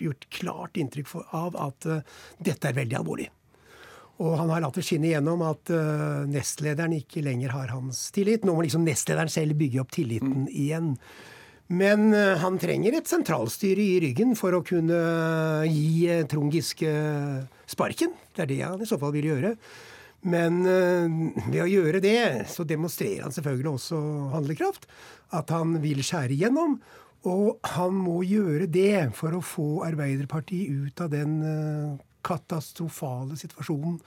gjort 0.00 0.28
klart 0.32 0.78
inntrykk 0.80 1.10
for, 1.10 1.26
av 1.36 1.58
at 1.60 1.88
dette 2.38 2.70
er 2.70 2.78
veldig 2.78 3.00
alvorlig. 3.02 3.28
Og 4.22 4.36
han 4.38 4.50
har 4.52 4.62
latt 4.62 4.76
det 4.78 4.84
skinne 4.86 5.08
igjennom 5.08 5.42
at 5.42 5.70
uh, 5.74 6.22
nestlederen 6.30 6.94
ikke 7.00 7.24
lenger 7.24 7.54
har 7.56 7.72
hans 7.74 8.06
tillit. 8.14 8.44
Nå 8.46 8.54
må 8.54 8.62
liksom 8.62 8.84
nestlederen 8.86 9.32
selv 9.32 9.58
bygge 9.58 9.80
opp 9.82 9.94
tilliten 9.94 10.44
mm. 10.44 10.50
igjen. 10.52 10.92
Men 11.74 12.12
uh, 12.14 12.36
han 12.38 12.60
trenger 12.62 12.94
et 12.94 13.10
sentralstyre 13.10 13.82
i 13.82 13.98
ryggen 14.04 14.36
for 14.38 14.54
å 14.54 14.62
kunne 14.66 15.00
gi 15.66 16.06
uh, 16.12 16.22
Trond 16.30 16.54
Giske 16.54 16.94
sparken. 17.66 18.14
Det 18.36 18.46
er 18.46 18.52
det 18.52 18.62
han 18.62 18.86
i 18.86 18.88
så 18.88 19.00
fall 19.02 19.16
vil 19.16 19.32
gjøre. 19.32 19.56
Men 20.24 20.62
ved 20.64 21.58
å 21.60 21.68
gjøre 21.68 21.98
det, 22.00 22.46
så 22.48 22.64
demonstrerer 22.64 23.26
han 23.26 23.34
selvfølgelig 23.34 23.74
også 23.74 23.98
handlekraft. 24.32 24.86
At 25.36 25.52
han 25.52 25.74
vil 25.82 26.00
skjære 26.00 26.32
igjennom. 26.32 26.78
Og 27.28 27.58
han 27.74 27.92
må 27.92 28.22
gjøre 28.24 28.64
det 28.72 29.10
for 29.18 29.36
å 29.36 29.42
få 29.44 29.66
Arbeiderpartiet 29.84 30.72
ut 30.72 31.02
av 31.04 31.12
den 31.12 31.36
katastrofale 32.24 33.38
situasjonen 33.40 33.98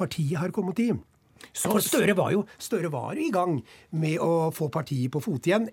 partiet 0.00 0.40
har 0.40 0.54
kommet 0.54 0.82
i. 0.82 0.90
Så 1.56 1.72
Støre 1.80 2.14
var 2.18 2.34
jo 2.34 2.44
Støre 2.60 2.90
var 2.92 3.18
i 3.18 3.30
gang 3.32 3.60
med 3.96 4.20
å 4.20 4.50
få 4.54 4.68
partiet 4.72 5.12
på 5.12 5.22
fote 5.24 5.52
igjen 5.52 5.70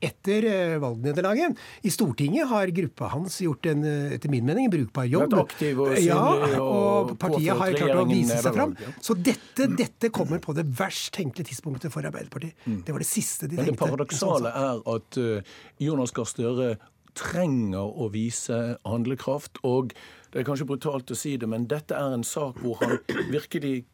etter 0.00 0.44
eh, 0.44 0.78
valgnederlaget. 0.78 1.56
I 1.82 1.90
Stortinget 1.90 2.48
har 2.50 2.68
gruppa 2.76 3.08
hans 3.14 3.38
gjort 3.40 3.66
en 3.70 3.84
eh, 3.88 4.16
etter 4.16 4.32
min 4.32 4.44
mening, 4.44 4.68
en 4.68 4.74
brukbar 4.74 5.06
jobb. 5.08 5.36
Og 5.40 5.94
ja, 6.02 6.20
og 6.60 7.14
partiet 7.20 7.56
har 7.56 7.76
klart 7.78 8.02
å 8.02 8.04
vise 8.10 8.36
seg 8.44 8.56
fram. 8.56 8.74
Så 9.00 9.16
dette, 9.16 9.70
dette, 9.72 10.12
kommer 10.14 10.42
på 10.44 10.54
det 10.56 10.66
verst 10.78 11.14
tenkelige 11.16 11.52
tidspunktet 11.52 11.94
for 11.94 12.06
Arbeiderpartiet. 12.06 12.58
Mm. 12.66 12.82
Det 12.84 12.96
var 12.96 13.04
det 13.04 13.08
siste 13.08 13.48
de 13.48 13.56
tenkte. 13.56 13.72
Men 13.72 13.78
det 13.78 13.82
paradoksale 13.86 14.52
er 14.52 14.84
at 14.96 15.20
uh, 15.22 15.56
Jonas 15.82 16.14
Gahr 16.16 16.28
Støre 16.28 16.68
trenger 17.16 17.86
å 17.86 18.10
vise 18.12 18.76
handlekraft. 18.86 19.58
og 19.62 19.92
det 20.32 20.42
er 20.42 20.48
kanskje 20.48 20.68
brutalt 20.68 21.10
å 21.10 21.16
si 21.16 21.36
det, 21.40 21.48
men 21.48 21.68
dette 21.70 21.96
er 21.96 22.12
en 22.12 22.24
sak 22.26 22.58
hvor 22.60 22.76
han 22.82 22.98
virkelig 23.32 23.86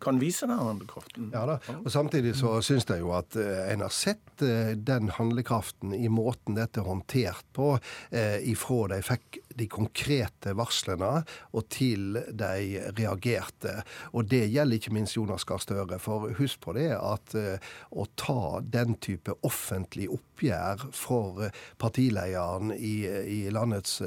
kan 0.00 0.18
vise 0.18 0.46
den 0.46 0.58
handlekraften. 0.58 1.30
Ja 1.34 1.44
da, 1.46 1.58
og 1.82 1.90
Samtidig 1.92 2.34
så 2.38 2.58
syns 2.64 2.86
jeg 2.88 3.02
jo 3.02 3.12
at 3.16 3.36
eh, 3.38 3.72
en 3.72 3.82
har 3.84 3.94
sett 3.94 4.42
eh, 4.44 4.74
den 4.76 5.10
handlekraften 5.14 5.94
i 5.96 6.08
måten 6.12 6.58
dette 6.58 6.82
er 6.82 6.88
håndtert 6.88 7.46
på, 7.56 7.72
eh, 8.10 8.38
ifra 8.50 8.88
de 8.92 9.00
fikk 9.04 9.40
de 9.58 9.66
konkrete 9.70 10.54
varslene 10.58 11.24
og 11.50 11.66
til 11.74 12.20
de 12.30 12.84
reagerte. 12.98 13.80
Og 14.14 14.28
det 14.30 14.44
gjelder 14.52 14.78
ikke 14.78 14.94
minst 14.94 15.16
Jonas 15.18 15.46
Gahr 15.48 15.62
Støre. 15.62 15.98
For 16.02 16.30
husk 16.38 16.62
på 16.62 16.76
det 16.76 16.92
at 16.94 17.34
å 17.34 18.04
ta 18.18 18.60
den 18.62 18.94
type 19.02 19.34
offentlig 19.46 20.06
oppgjør 20.14 20.86
for 20.94 21.48
partilederen 21.82 22.70
i, 22.76 22.94
i 23.08 23.40
landets 23.50 23.98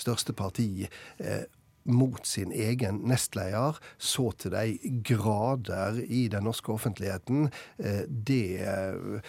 største 0.00 0.34
parti 0.34 0.88
mot 1.84 2.26
sin 2.26 2.52
egen 2.52 3.00
nestleder 3.08 3.78
så 3.98 4.30
til 4.38 4.52
de 4.54 5.00
grader 5.06 6.00
i 6.04 6.26
den 6.32 6.44
norske 6.44 6.72
offentligheten, 6.72 7.48
eh, 7.78 8.02
det 8.08 8.60
eh, 8.60 9.20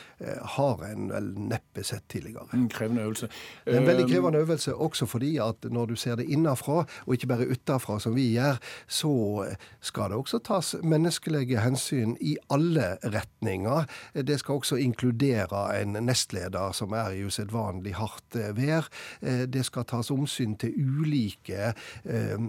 har 0.56 0.84
en 0.88 1.10
vel 1.12 1.32
neppe 1.52 1.84
sett 1.88 2.08
tidligere. 2.12 2.48
En 2.54 2.68
krevende 2.70 3.06
øvelse. 3.08 3.30
En 3.66 3.88
veldig 3.88 4.08
krevende 4.10 4.44
øvelse 4.44 4.76
også 4.76 5.06
fordi 5.06 5.38
at 5.42 5.64
når 5.72 5.86
du 5.86 5.96
ser 5.96 6.16
det 6.20 6.28
innafra, 6.30 6.86
og 7.06 7.14
ikke 7.14 7.28
bare 7.28 7.48
utafra 7.52 8.00
som 8.00 8.16
vi 8.16 8.32
gjør, 8.36 8.60
så 8.88 9.14
skal 9.82 10.12
det 10.12 10.20
også 10.20 10.42
tas 10.46 10.76
menneskelige 10.84 11.62
hensyn 11.62 12.16
i 12.22 12.36
alle 12.50 12.98
retninger. 13.04 13.88
Det 14.14 14.40
skal 14.40 14.62
også 14.62 14.76
inkludere 14.82 15.82
en 15.82 15.98
nestleder 16.06 16.72
som 16.76 16.94
er 16.94 17.16
i 17.16 17.24
usedvanlig 17.26 17.96
hardt 17.96 18.38
vær. 18.58 18.88
Det 19.22 19.66
skal 19.66 19.86
tas 19.86 20.12
omsyn 20.12 20.56
til 20.62 20.74
ulike 20.78 21.74
eh, 22.06 22.41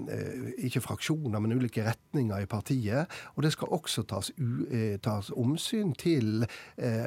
ikke 0.62 0.82
fraksjoner, 0.84 1.42
men 1.42 1.56
ulike 1.56 1.84
retninger 1.86 2.44
i 2.44 2.50
partiet. 2.50 3.10
Og 3.36 3.46
det 3.46 3.52
skal 3.54 3.72
også 3.74 4.04
tas, 4.08 4.32
u, 4.38 4.66
tas 5.04 5.30
omsyn 5.36 5.94
til 5.98 6.46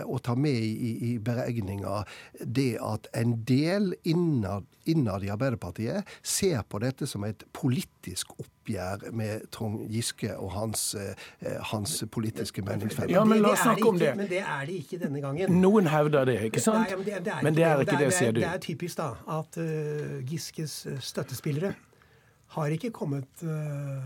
å 0.06 0.20
ta 0.24 0.36
med 0.40 0.62
i, 0.66 0.92
i 1.10 1.12
beregninga 1.24 2.04
det 2.40 2.76
at 2.84 3.08
en 3.18 3.36
del 3.48 3.94
innad, 4.04 4.66
innad 4.86 5.24
i 5.24 5.32
Arbeiderpartiet 5.34 6.08
ser 6.24 6.64
på 6.70 6.80
dette 6.84 7.08
som 7.10 7.26
et 7.28 7.46
politisk 7.56 8.36
oppgjør 8.38 9.10
med 9.16 9.48
Trond 9.56 9.86
Giske 9.92 10.32
og 10.36 10.54
hans, 10.56 10.88
hans 11.72 11.98
politiske 12.12 12.64
meningsfeller. 12.66 13.16
Ja, 13.16 13.26
men 13.28 13.44
la 13.44 13.54
oss 13.56 13.64
snakke 13.66 13.90
om 13.90 14.00
det. 14.02 14.14
Men 14.18 14.30
det 14.32 14.44
er 14.44 14.70
det 14.70 14.80
ikke 14.84 15.02
denne 15.02 15.24
gangen. 15.24 15.58
Noen 15.62 15.90
hevder 15.92 16.30
det, 16.30 16.40
ikke 16.50 16.64
sant? 16.64 16.86
Nei, 16.90 17.02
men, 17.02 17.08
det, 17.08 17.24
det 17.26 17.34
er 17.34 17.44
men 17.48 17.58
det 17.58 17.68
er 17.68 17.84
ikke 17.86 18.00
det, 18.00 18.06
det, 18.06 18.20
sier 18.20 18.36
du. 18.36 18.42
Det 18.44 18.52
er 18.52 18.64
typisk 18.64 19.02
da 19.02 19.12
at 19.40 19.60
uh, 19.62 20.16
Giskes 20.30 20.80
støttespillere 21.12 21.76
har 22.56 22.74
ikke 22.76 22.94
kommet 22.96 23.44
uh, 23.44 24.06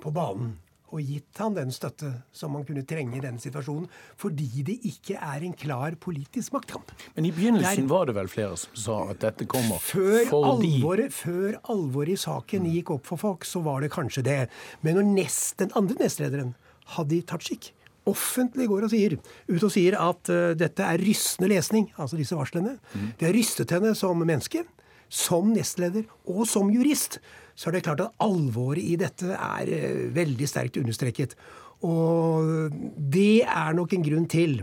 på 0.00 0.12
banen 0.14 0.54
og 0.94 1.02
gitt 1.02 1.40
han 1.42 1.56
den 1.56 1.72
støtte 1.74 2.10
som 2.34 2.52
man 2.54 2.64
kunne 2.66 2.84
trenge 2.86 3.18
i 3.18 3.22
denne 3.22 3.42
situasjonen, 3.42 3.88
fordi 4.20 4.62
det 4.66 4.76
ikke 4.86 5.18
er 5.18 5.42
en 5.46 5.54
klar 5.58 5.96
politisk 6.00 6.54
maktkamp. 6.54 6.92
Men 7.16 7.26
i 7.26 7.32
begynnelsen 7.34 7.88
var 7.90 8.06
det 8.08 8.16
vel 8.18 8.30
flere 8.30 8.58
som 8.60 8.78
sa 8.78 8.98
at 9.10 9.22
dette 9.24 9.48
kommer 9.50 9.82
før 9.82 10.20
fordi 10.30 10.76
alvoret, 10.78 11.14
Før 11.14 11.58
alvoret 11.72 12.14
i 12.14 12.20
saken 12.20 12.68
gikk 12.70 12.94
opp 12.94 13.08
for 13.10 13.20
folk, 13.20 13.48
så 13.48 13.64
var 13.64 13.82
det 13.82 13.90
kanskje 13.94 14.24
det. 14.26 14.42
Men 14.86 15.00
når 15.00 15.10
nest, 15.16 15.56
den 15.62 15.74
andre 15.78 15.98
nestlederen, 16.04 16.54
Hadi 16.94 17.22
Tajik, 17.26 17.72
offentlig 18.06 18.68
går 18.68 18.86
og 18.86 18.92
sier, 18.92 19.16
ut 19.48 19.62
og 19.64 19.72
sier 19.72 19.96
at 19.98 20.30
uh, 20.30 20.52
dette 20.58 20.84
er 20.84 21.02
rystende 21.02 21.50
lesning, 21.50 21.88
altså 21.96 22.20
disse 22.20 22.36
varslene. 22.36 22.76
Mm. 22.92 23.12
Det 23.18 23.30
har 23.30 23.34
rystet 23.34 23.72
henne 23.74 23.94
som 23.98 24.20
menneske, 24.20 24.66
som 25.08 25.52
nestleder 25.54 26.06
og 26.30 26.44
som 26.50 26.70
jurist. 26.72 27.20
Så 27.54 27.70
er 27.70 27.76
det 27.76 27.84
klart 27.86 28.02
at 28.02 28.14
alvoret 28.24 28.82
i 28.82 28.96
dette 29.00 29.30
er 29.34 29.70
uh, 29.70 30.04
veldig 30.14 30.48
sterkt 30.50 30.80
understreket. 30.80 31.36
Og 31.84 32.72
det 32.96 33.44
er 33.44 33.74
nok 33.76 33.92
en 33.94 34.06
grunn 34.06 34.30
til 34.30 34.62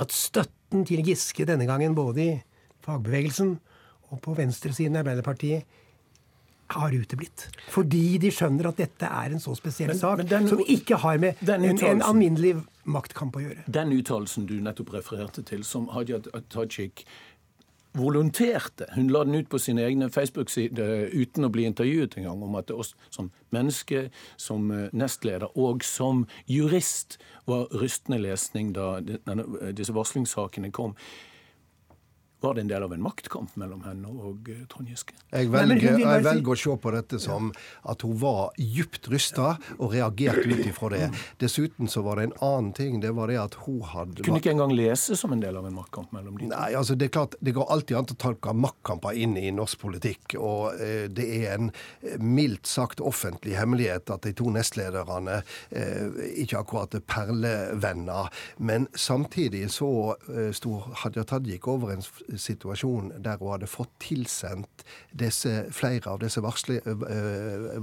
at 0.00 0.14
støtten 0.14 0.86
til 0.86 1.02
Giske 1.04 1.44
denne 1.48 1.66
gangen, 1.68 1.94
både 1.94 2.22
i 2.22 2.30
fagbevegelsen 2.86 3.58
og 4.10 4.22
på 4.24 4.34
venstresiden 4.38 4.96
i 4.96 5.02
Arbeiderpartiet, 5.02 5.76
har 6.70 6.94
uteblitt. 6.94 7.48
Fordi 7.70 8.18
de 8.22 8.30
skjønner 8.30 8.68
at 8.70 8.78
dette 8.78 9.06
er 9.06 9.34
en 9.34 9.42
så 9.42 9.56
spesiell 9.58 9.90
men, 9.90 9.98
sak 9.98 10.20
men 10.22 10.28
den, 10.30 10.46
som 10.52 10.60
ikke 10.62 11.00
har 11.02 11.18
med 11.22 11.40
en, 11.42 11.66
en, 11.66 12.04
alminnelig 12.06 12.54
maktkamp 12.90 13.36
å 13.36 13.42
gjøre. 13.42 13.64
Den 13.66 13.90
uttalelsen 13.96 14.46
du 14.46 14.56
nettopp 14.62 14.94
refererte 14.94 15.42
til, 15.46 15.64
som 15.66 15.88
Hadia 15.94 16.20
Tajik 16.52 17.04
volonterte 17.96 18.86
Hun 18.94 19.10
la 19.10 19.24
den 19.24 19.34
ut 19.34 19.48
på 19.50 19.58
sine 19.58 19.82
egne 19.82 20.10
Facebook-sider 20.10 21.10
uten 21.10 21.46
å 21.46 21.50
bli 21.50 21.64
intervjuet 21.66 22.16
engang, 22.18 22.42
om 22.42 22.54
at 22.60 22.70
oss 22.70 22.94
som 23.10 23.30
menneske, 23.50 24.08
som 24.36 24.70
eh, 24.70 24.88
nestleder 24.92 25.50
og 25.58 25.84
som 25.84 26.26
jurist 26.46 27.18
var 27.50 27.66
rystende 27.74 28.20
lesning 28.22 28.72
da 28.76 29.00
disse 29.00 29.94
varslingssakene 29.96 30.70
kom. 30.70 30.94
Var 32.40 32.54
det 32.54 32.60
en 32.60 32.68
del 32.68 32.82
av 32.82 32.92
en 32.94 33.02
maktkamp 33.04 33.56
mellom 33.60 33.82
henne 33.84 34.08
og 34.08 34.48
eh, 34.48 34.62
Trond 34.70 34.88
Giske? 34.88 35.12
Jeg 35.28 35.50
velger, 35.52 35.98
jeg 36.00 36.22
velger, 36.24 36.52
å 36.54 36.56
se 36.56 36.76
på 36.80 36.92
dette 36.94 37.18
som 37.20 37.50
at 37.92 38.04
hun 38.06 38.14
var 38.22 38.54
djupt 38.56 39.10
rysta 39.12 39.50
og 39.76 39.92
reagerte 39.92 40.46
ut 40.48 40.62
ifra 40.64 40.88
det. 40.94 41.02
Dessuten 41.42 41.90
så 41.90 42.00
var 42.06 42.16
det 42.16 42.30
en 42.30 42.34
annen 42.46 42.70
ting. 42.76 42.96
Det 43.02 43.12
var 43.16 43.28
det 43.28 43.36
at 43.42 43.58
hun 43.66 43.82
hadde 43.84 44.24
Kunne 44.24 44.40
ikke 44.40 44.54
engang 44.54 44.72
lese 44.72 45.18
som 45.20 45.34
en 45.36 45.42
del 45.42 45.58
av 45.60 45.68
en 45.68 45.76
maktkamp 45.76 46.14
mellom 46.16 46.38
de 46.38 46.46
to? 46.46 46.54
Nei, 46.54 46.70
altså 46.80 46.96
det 46.96 47.10
er 47.10 47.14
klart, 47.18 47.36
det 47.44 47.54
går 47.58 47.68
alltid 47.76 47.98
an 48.00 48.08
å 48.08 48.18
tolke 48.24 48.56
maktkamper 48.56 49.20
inn 49.20 49.36
i 49.36 49.52
norsk 49.52 49.84
politikk. 49.84 50.38
Og 50.40 50.80
eh, 50.80 51.04
det 51.12 51.28
er 51.42 51.58
en 51.58 51.70
eh, 51.70 52.16
mildt 52.16 52.70
sagt 52.70 53.04
offentlig 53.04 53.58
hemmelighet 53.60 54.08
at 54.16 54.24
de 54.24 54.32
to 54.40 54.48
nestlederne 54.54 55.42
eh, 55.68 56.24
ikke 56.40 56.64
akkurat 56.64 56.96
er 56.96 57.04
perlevenner. 57.04 58.32
Men 58.56 58.88
samtidig 58.96 59.66
så 59.76 59.92
eh, 60.32 60.50
sto 60.56 60.80
Hadia 61.04 61.28
Tajik 61.28 61.68
over 61.68 61.92
en 61.92 62.04
situasjon 62.38 63.12
der 63.22 63.40
hun 63.40 63.54
hadde 63.54 63.68
fått 63.70 63.92
tilsendt 64.02 64.84
disse, 65.16 65.66
flere 65.74 66.12
av 66.12 66.20
disse 66.22 66.42
varsli, 66.44 66.78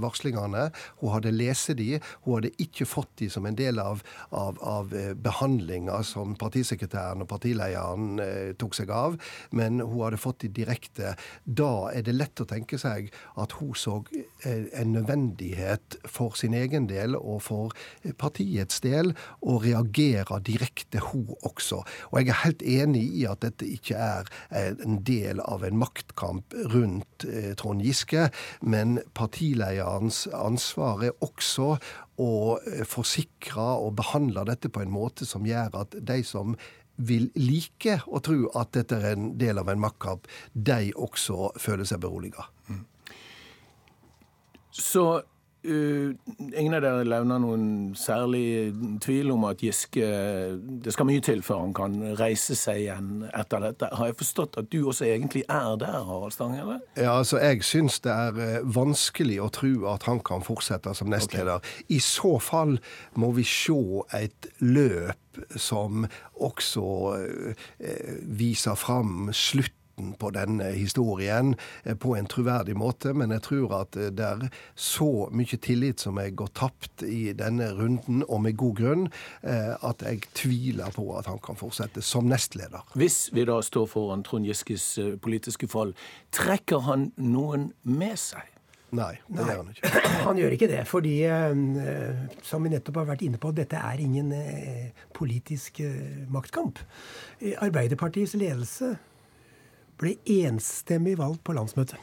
varslingene. 0.00 0.68
Hun 1.02 1.14
hadde 1.14 1.34
lest 1.34 1.74
de. 1.78 1.98
Hun 2.24 2.38
hadde 2.38 2.52
ikke 2.62 2.86
fått 2.88 3.10
de 3.20 3.28
som 3.32 3.46
en 3.48 3.58
del 3.58 3.80
av, 3.82 4.02
av, 4.30 4.58
av 4.62 4.94
behandlinga 5.22 6.00
som 6.06 6.36
partisekretæren 6.38 7.24
og 7.24 7.30
partilederen 7.30 8.22
eh, 8.22 8.52
tok 8.58 8.76
seg 8.78 8.92
av, 8.94 9.18
men 9.56 9.82
hun 9.82 10.00
hadde 10.04 10.20
fått 10.20 10.44
de 10.44 10.52
direkte. 10.60 11.14
Da 11.44 11.90
er 11.92 12.06
det 12.06 12.16
lett 12.16 12.40
å 12.40 12.48
tenke 12.48 12.78
seg 12.80 13.10
at 13.38 13.56
hun 13.58 13.74
så 13.78 13.98
en 14.46 14.92
nødvendighet 14.94 15.98
for 16.08 16.36
sin 16.38 16.54
egen 16.56 16.86
del 16.90 17.16
og 17.18 17.42
for 17.48 17.74
partiets 18.20 18.80
del 18.84 19.12
å 19.40 19.58
reagere 19.62 20.38
direkte, 20.44 21.02
hun 21.10 21.34
også. 21.46 21.82
Og 22.10 22.20
jeg 22.20 22.32
er 22.32 22.42
helt 22.44 22.62
enig 22.62 23.04
i 23.20 23.26
at 23.30 23.42
dette 23.44 23.66
ikke 23.68 23.98
er 23.98 24.30
en 24.50 24.98
del 25.06 25.40
av 25.40 25.64
en 25.64 25.78
maktkamp 25.78 26.54
rundt 26.72 27.26
eh, 27.28 27.54
Trond 27.58 27.84
Giske. 27.84 28.28
Men 28.60 28.98
partilederens 29.18 30.26
ansvar 30.34 31.04
er 31.08 31.16
også 31.24 31.76
å 32.18 32.32
eh, 32.58 32.84
forsikre 32.88 33.70
og 33.84 33.96
behandle 34.00 34.46
dette 34.48 34.70
på 34.72 34.82
en 34.84 34.92
måte 34.92 35.28
som 35.28 35.46
gjør 35.48 35.82
at 35.84 35.96
de 35.98 36.20
som 36.26 36.56
vil 36.98 37.28
like 37.38 38.00
å 38.10 38.20
tro 38.24 38.48
at 38.58 38.72
dette 38.74 38.98
er 38.98 39.12
en 39.14 39.32
del 39.38 39.60
av 39.60 39.68
en 39.70 39.80
maktkamp, 39.80 40.26
de 40.52 40.90
også 40.98 41.52
føler 41.60 41.86
seg 41.86 42.02
beroliga. 42.02 42.48
Mm. 42.66 42.82
Så 44.74 45.04
ingen 45.68 46.74
av 46.76 46.82
dere 46.82 47.04
levner 47.06 47.40
noen 47.42 47.66
særlig 47.98 48.72
tvil 49.04 49.32
om 49.34 49.46
at 49.48 49.62
Giske 49.62 50.06
Det 50.84 50.92
skal 50.94 51.08
mye 51.08 51.22
til 51.24 51.42
før 51.46 51.62
han 51.66 51.74
kan 51.76 51.96
reise 52.18 52.56
seg 52.58 52.84
igjen 52.84 53.26
etter 53.28 53.62
dette. 53.64 53.90
Har 53.98 54.10
jeg 54.10 54.18
forstått 54.20 54.58
at 54.62 54.70
du 54.72 54.80
også 54.88 55.08
egentlig 55.08 55.44
er 55.48 55.76
der, 55.80 56.00
Harald 56.08 56.34
Stange? 56.34 56.60
eller? 56.62 56.82
Ja, 56.96 57.18
altså 57.18 57.38
Jeg 57.38 57.64
syns 57.66 58.00
det 58.04 58.12
er 58.12 58.38
uh, 58.38 58.74
vanskelig 58.76 59.40
å 59.42 59.50
tro 59.54 59.72
at 59.92 60.08
han 60.08 60.22
kan 60.24 60.44
fortsette 60.46 60.94
som 60.96 61.10
nestleder. 61.12 61.62
Okay. 61.62 61.86
I 61.96 62.00
så 62.04 62.36
fall 62.42 62.78
må 63.14 63.32
vi 63.36 63.46
se 63.46 63.78
et 64.16 64.48
løp 64.60 65.42
som 65.56 66.06
også 66.34 66.84
uh, 67.14 67.66
viser 68.38 68.78
fram 68.78 69.30
slutt 69.36 69.77
slutten 69.98 70.14
på 70.18 70.30
denne 70.30 70.72
historien 70.72 71.56
eh, 71.84 71.96
på 71.96 72.16
en 72.16 72.26
troverdig 72.26 72.76
måte, 72.76 73.12
men 73.12 73.30
jeg 73.30 73.42
tror 73.42 73.82
at 73.82 73.96
eh, 73.96 74.10
det 74.10 74.24
er 74.24 74.50
så 74.74 75.28
mye 75.30 75.58
tillit 75.58 76.00
som 76.00 76.18
er 76.18 76.30
gått 76.30 76.54
tapt 76.54 77.02
i 77.02 77.32
denne 77.32 77.72
runden, 77.72 78.24
og 78.28 78.42
med 78.42 78.56
god 78.56 78.76
grunn, 78.76 79.08
eh, 79.42 79.74
at 79.82 80.02
jeg 80.02 80.22
tviler 80.34 80.90
på 80.94 81.16
at 81.18 81.26
han 81.26 81.38
kan 81.38 81.56
fortsette 81.56 82.02
som 82.02 82.28
nestleder. 82.28 82.82
Hvis 82.94 83.30
vi 83.32 83.44
da 83.44 83.60
står 83.62 83.86
foran 83.86 84.22
Trond 84.22 84.46
Giskes 84.46 84.98
politiske 85.20 85.68
fall, 85.68 85.94
trekker 86.32 86.80
han 86.86 87.12
noen 87.16 87.72
med 87.82 88.16
seg? 88.18 88.54
Nei, 88.90 89.18
det 89.28 89.44
gjør 89.44 89.58
han 89.58 89.72
ikke. 89.74 89.90
Han 90.28 90.38
gjør 90.40 90.54
ikke 90.54 90.68
det, 90.70 90.78
fordi 90.88 91.12
som 92.48 92.64
vi 92.64 92.70
nettopp 92.72 93.02
har 93.02 93.10
vært 93.10 93.24
inne 93.26 93.40
på, 93.40 93.50
dette 93.52 93.76
er 93.76 94.00
ingen 94.00 94.30
politisk 95.12 95.82
maktkamp. 96.32 96.80
Arbeiderpartiets 97.60 98.32
ledelse 98.40 98.94
ble 99.98 100.16
enstemmig 100.24 101.16
valgt 101.18 101.42
på 101.46 101.56
landsmøtet. 101.56 101.98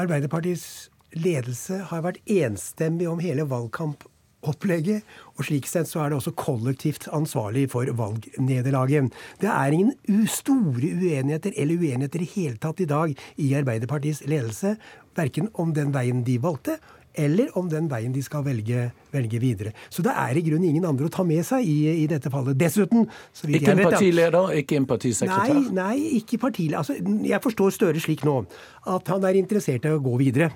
Arbeiderpartiets 0.00 0.90
ledelse 1.14 1.78
har 1.90 2.02
vært 2.02 2.18
enstemmig 2.30 3.06
om 3.06 3.20
hele 3.22 3.46
valgkampopplegget, 3.46 5.04
og 5.38 5.46
slik 5.46 5.68
sett 5.70 5.86
så 5.90 6.02
er 6.02 6.10
det 6.10 6.18
også 6.18 6.34
kollektivt 6.38 7.06
ansvarlig 7.14 7.68
for 7.72 7.86
valgnederlaget. 7.98 9.14
Det 9.42 9.50
er 9.50 9.76
ingen 9.76 10.26
store 10.26 10.90
uenigheter 10.98 11.54
eller 11.54 11.78
uenigheter 11.78 12.26
i 12.26 12.30
hele 12.34 12.58
tatt 12.58 12.82
i 12.82 12.90
dag 12.90 13.14
i 13.38 13.52
Arbeiderpartiets 13.54 14.24
ledelse, 14.26 14.74
verken 15.16 15.50
om 15.60 15.72
den 15.76 15.92
veien 15.94 16.22
de 16.26 16.36
valgte, 16.42 16.78
eller 17.14 17.52
om 17.58 17.68
den 17.70 17.86
veien 17.90 18.12
de 18.14 18.22
skal 18.26 18.42
velge, 18.46 18.88
velge, 19.14 19.38
videre. 19.38 19.70
Så 19.90 20.02
det 20.02 20.12
er 20.18 20.38
i 20.38 20.42
grunnen 20.42 20.66
ingen 20.66 20.86
andre 20.88 21.06
å 21.06 21.12
ta 21.14 21.22
med 21.26 21.44
seg 21.46 21.66
i, 21.66 21.76
i 22.02 22.06
dette 22.10 22.30
fallet. 22.32 22.58
Dessuten 22.58 23.06
Ikke 23.46 23.74
en 23.76 23.84
partileder, 23.86 24.50
ikke 24.58 24.80
en 24.80 24.88
partisekretær? 24.90 25.54
Nei, 25.54 25.76
nei 25.78 26.18
ikke 26.18 26.40
partileder. 26.42 26.80
Altså, 26.82 26.98
jeg 26.98 27.42
forstår 27.44 27.74
Støre 27.74 28.02
slik 28.02 28.24
nå 28.26 28.40
at 28.90 29.08
han 29.10 29.24
er 29.26 29.38
interessert 29.38 29.86
i 29.86 29.94
å 29.94 30.02
gå 30.02 30.18
videre. 30.20 30.50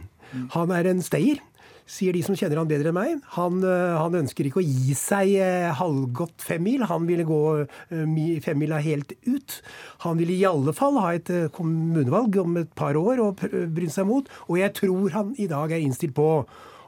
Han 0.55 0.75
er 0.75 0.90
en 0.90 1.01
stayer 1.03 1.40
sier 1.88 2.14
de 2.14 2.22
som 2.24 2.37
kjenner 2.37 2.61
han 2.61 2.68
bedre 2.70 2.92
enn 2.92 2.98
meg. 2.98 3.18
Han, 3.38 3.62
eh, 3.64 3.96
han 3.98 4.20
ønsker 4.22 4.48
ikke 4.48 4.62
å 4.62 4.66
gi 4.66 4.96
seg 4.98 5.35
halvgått 5.79 6.18
halvgodt 6.18 6.42
femmil. 6.42 6.87
Han 6.88 7.07
ville 7.07 7.24
gå 7.24 7.42
eh, 7.64 8.40
femmila 8.44 8.79
helt 8.79 9.12
ut. 9.27 9.62
Han 10.05 10.18
ville 10.18 10.33
i 10.33 10.46
alle 10.46 10.72
fall 10.72 10.98
ha 10.98 11.12
et 11.14 11.31
kommunevalg 11.53 12.37
om 12.42 12.57
et 12.59 12.72
par 12.74 12.96
år 12.96 13.20
og 13.22 13.44
bryne 13.74 13.92
seg 13.92 14.07
mot. 14.09 14.29
Og 14.48 14.59
jeg 14.59 14.74
tror 14.74 15.11
han 15.14 15.35
i 15.38 15.48
dag 15.48 15.72
er 15.72 15.83
innstilt 15.83 16.14
på 16.16 16.29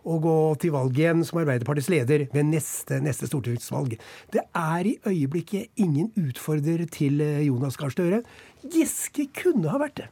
å 0.01 0.17
gå 0.17 0.37
til 0.63 0.73
valg 0.73 0.97
igjen 0.97 1.25
som 1.29 1.43
Arbeiderpartiets 1.43 1.91
leder 1.93 2.25
ved 2.33 2.47
neste, 2.49 3.03
neste 3.05 3.29
stortingsvalg. 3.29 3.99
Det 4.33 4.47
er 4.57 4.89
i 4.89 4.97
øyeblikket 5.05 5.77
ingen 5.77 6.09
utfordrer 6.17 6.87
til 6.89 7.21
Jonas 7.45 7.77
Gahr 7.77 7.93
Støre. 7.93 8.23
Giske 8.65 9.29
kunne 9.37 9.69
ha 9.69 9.81
vært 9.83 10.01
det. 10.01 10.09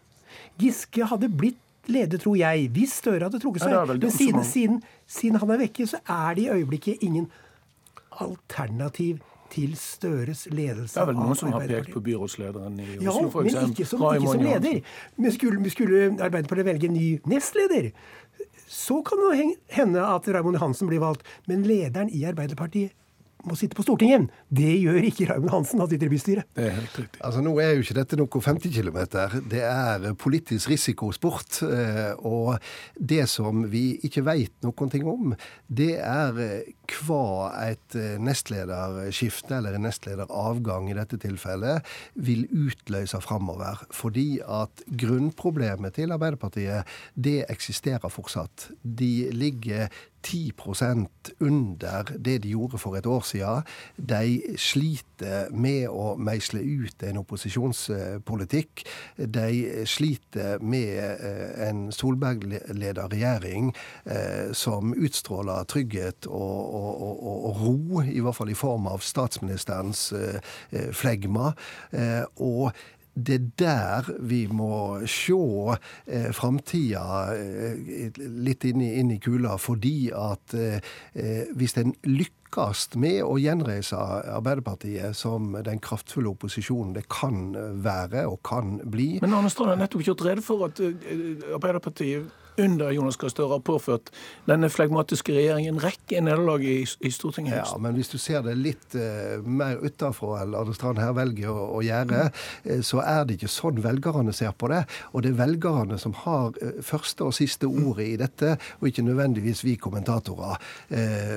Giske 0.61 1.09
hadde 1.09 1.33
blitt 1.33 1.63
leder, 1.89 2.19
tror 2.21 2.37
jeg, 2.37 2.69
hvis 2.77 2.93
Støre 3.01 3.27
hadde 3.29 3.41
trukket 3.43 3.63
seg. 3.65 3.73
Ja, 3.73 3.85
Men 3.89 4.11
siden, 4.15 4.45
siden, 4.45 4.83
siden 5.07 5.39
han 5.43 5.51
er 5.55 5.61
vekke, 5.65 5.87
så 5.89 6.01
er 6.05 6.35
det 6.39 6.45
i 6.47 6.51
øyeblikket 6.59 7.03
ingen 7.07 7.31
alternativ 8.21 9.19
til 9.51 9.73
Støres 9.81 10.47
ledelse 10.53 10.93
Det 10.95 11.01
er 11.01 11.07
vel 11.09 11.17
noen 11.17 11.37
som 11.39 11.53
har 11.55 11.65
pekt 11.71 11.93
på 11.95 12.03
byrådslederen 12.05 12.75
i 12.85 12.89
Ja, 13.01 13.15
Oslo, 13.15 13.31
for 13.33 13.47
men 13.47 13.55
eksempel. 13.55 13.71
ikke 13.73 13.87
som, 13.89 14.03
ikke 14.13 14.33
som 14.35 14.45
leder. 14.45 14.81
Men 15.17 15.33
skulle, 15.33 15.71
skulle 15.73 16.03
Arbeiderpartiet 16.21 16.67
velge 16.69 16.91
en 16.91 16.97
ny 16.99 17.07
nestleder, 17.33 17.91
så 18.69 18.99
kan 19.03 19.23
det 19.25 19.55
hende 19.73 20.03
at 20.05 20.29
Raymond 20.29 20.61
Hansen 20.61 20.91
blir 20.91 21.01
valgt. 21.01 21.23
Men 21.49 21.63
lederen 21.65 22.11
i 22.13 22.25
Arbeiderpartiet 22.29 22.93
må 23.47 23.55
sitte 23.57 23.77
på 23.79 23.85
Stortinget. 23.87 24.29
Det 24.51 24.71
gjør 24.83 24.99
ikke 25.09 25.29
Raymond 25.31 25.53
Hansen, 25.53 25.79
han 25.81 25.89
sitter 25.91 26.09
i 26.09 26.13
bystyret. 26.13 26.49
Det 26.59 26.65
er 26.67 26.75
helt 26.75 26.97
riktig. 26.99 27.21
Altså 27.25 27.43
Nå 27.45 27.53
er 27.63 27.75
jo 27.77 27.85
ikke 27.85 27.97
dette 28.01 28.19
noe 28.19 28.43
50 28.49 28.73
km. 28.75 28.99
Det 29.53 29.63
er 29.63 30.09
politisk 30.19 30.73
risikosport. 30.73 31.61
eh, 31.63 32.13
Og 32.19 32.59
det 32.99 33.29
som 33.31 33.63
vi 33.71 33.99
ikke 34.05 34.25
veit 34.27 34.53
noen 34.67 34.91
ting 34.91 35.07
om, 35.09 35.37
det 35.71 35.95
er 36.03 36.41
eh, 36.43 36.73
hva 37.05 37.53
et 37.69 37.95
eh, 37.95 38.17
nestlederskifte, 38.19 39.55
eller 39.59 39.77
en 39.79 39.87
nestlederavgang 39.87 40.91
i 40.91 40.97
dette 40.99 41.19
tilfellet, 41.23 41.87
vil 42.17 42.47
utløse 42.51 43.21
framover. 43.23 43.85
Fordi 43.95 44.41
at 44.43 44.83
grunnproblemet 44.89 45.95
til 45.99 46.13
Arbeiderpartiet, 46.17 46.85
det 47.15 47.45
eksisterer 47.49 48.11
fortsatt. 48.13 48.71
De 48.83 49.29
ligger 49.33 49.89
10% 50.27 51.33
under 51.41 52.03
det 52.19 52.43
de 52.43 52.49
gjorde 52.49 52.79
for 52.79 52.97
et 52.97 53.07
år 53.07 53.21
siden. 53.27 53.63
De 53.97 54.57
sliter 54.57 55.51
med 55.51 55.89
å 55.89 56.17
meisle 56.19 56.61
ut 56.61 57.03
en 57.07 57.21
opposisjonspolitikk. 57.23 58.85
De 59.17 59.85
sliter 59.87 60.63
med 60.63 60.99
eh, 60.99 61.69
en 61.69 61.89
Solberg-ledet 61.95 63.13
regjering 63.13 63.73
eh, 64.05 64.53
som 64.53 64.95
utstråler 64.97 65.67
trygghet 65.71 66.27
og, 66.27 66.75
og, 66.75 67.03
og, 67.03 67.49
og 67.51 67.63
ro, 67.63 68.03
i 68.03 68.21
hvert 68.25 68.39
fall 68.39 68.53
i 68.53 68.59
form 68.59 68.89
av 68.91 69.05
statsministerens 69.05 70.11
eh, 70.17 70.93
flegma. 70.93 71.53
Og 72.43 72.71
det 73.27 73.35
er 73.35 73.47
der 73.59 74.11
vi 74.31 74.47
må 74.47 75.01
se 75.11 75.39
eh, 76.07 76.31
framtida 76.37 77.35
eh, 77.35 78.19
litt 78.19 78.65
inn 78.69 78.83
i, 78.85 78.93
inn 79.01 79.13
i 79.15 79.21
kula, 79.23 79.57
fordi 79.61 80.11
at 80.15 80.55
eh, 80.57 80.79
eh, 81.15 81.51
hvis 81.59 81.79
en 81.81 81.95
lykkes 82.07 82.38
med 82.97 83.23
å 83.25 83.37
gjenreise 83.39 83.97
Arbeiderpartiet 83.99 85.17
som 85.17 85.53
den 85.65 85.81
kraftfulle 85.81 86.33
opposisjonen 86.33 86.95
det 86.97 87.07
kan 87.13 87.53
være 87.85 88.27
og 88.29 88.41
kan 88.47 88.79
bli 88.85 89.19
Men 89.23 89.35
Arne 89.35 89.51
Strand 89.51 89.75
har 89.75 89.81
nettopp 89.81 90.07
gjort 90.07 90.25
rede 90.27 90.45
for 90.45 90.69
at 90.69 90.81
eh, 90.81 90.95
Arbeiderpartiet 91.55 92.29
under 92.59 92.91
Jonas 92.91 93.17
Gahr 93.17 93.31
Støre 93.31 93.57
har 93.57 93.63
påført 93.65 94.11
denne 94.49 94.71
flegmatiske 94.73 95.35
regjeringen 95.35 95.77
en 95.77 95.83
rekke 95.83 96.21
nederlag 96.25 96.65
i, 96.67 96.81
i 96.83 97.11
Stortinget. 97.15 97.61
Ja, 97.61 97.79
men 97.81 97.95
hvis 97.99 98.11
du 98.11 98.19
ser 98.21 98.43
det 98.47 98.57
litt 98.59 98.97
uh, 98.99 99.39
mer 99.45 99.79
utenfra 99.83 100.43
enn 100.43 100.57
Arne 100.59 100.75
Strand 100.77 101.01
her 101.03 101.15
velger 101.17 101.53
å, 101.53 101.69
å 101.79 101.83
gjøre, 101.85 102.29
eh, 102.65 102.83
så 102.87 103.03
er 103.05 103.25
det 103.29 103.39
ikke 103.39 103.53
sånn 103.53 103.83
velgerne 103.85 104.35
ser 104.37 104.55
på 104.59 104.71
det. 104.73 104.83
Og 105.13 105.25
det 105.25 105.33
er 105.33 105.41
velgerne 105.43 106.01
som 106.01 106.17
har 106.25 106.57
uh, 106.59 106.81
første 106.85 107.29
og 107.29 107.37
siste 107.37 107.71
ordet 107.71 108.09
i 108.09 108.19
dette, 108.21 108.57
og 108.81 108.91
ikke 108.91 109.07
nødvendigvis 109.07 109.65
vi 109.67 109.77
kommentatorer. 109.81 110.59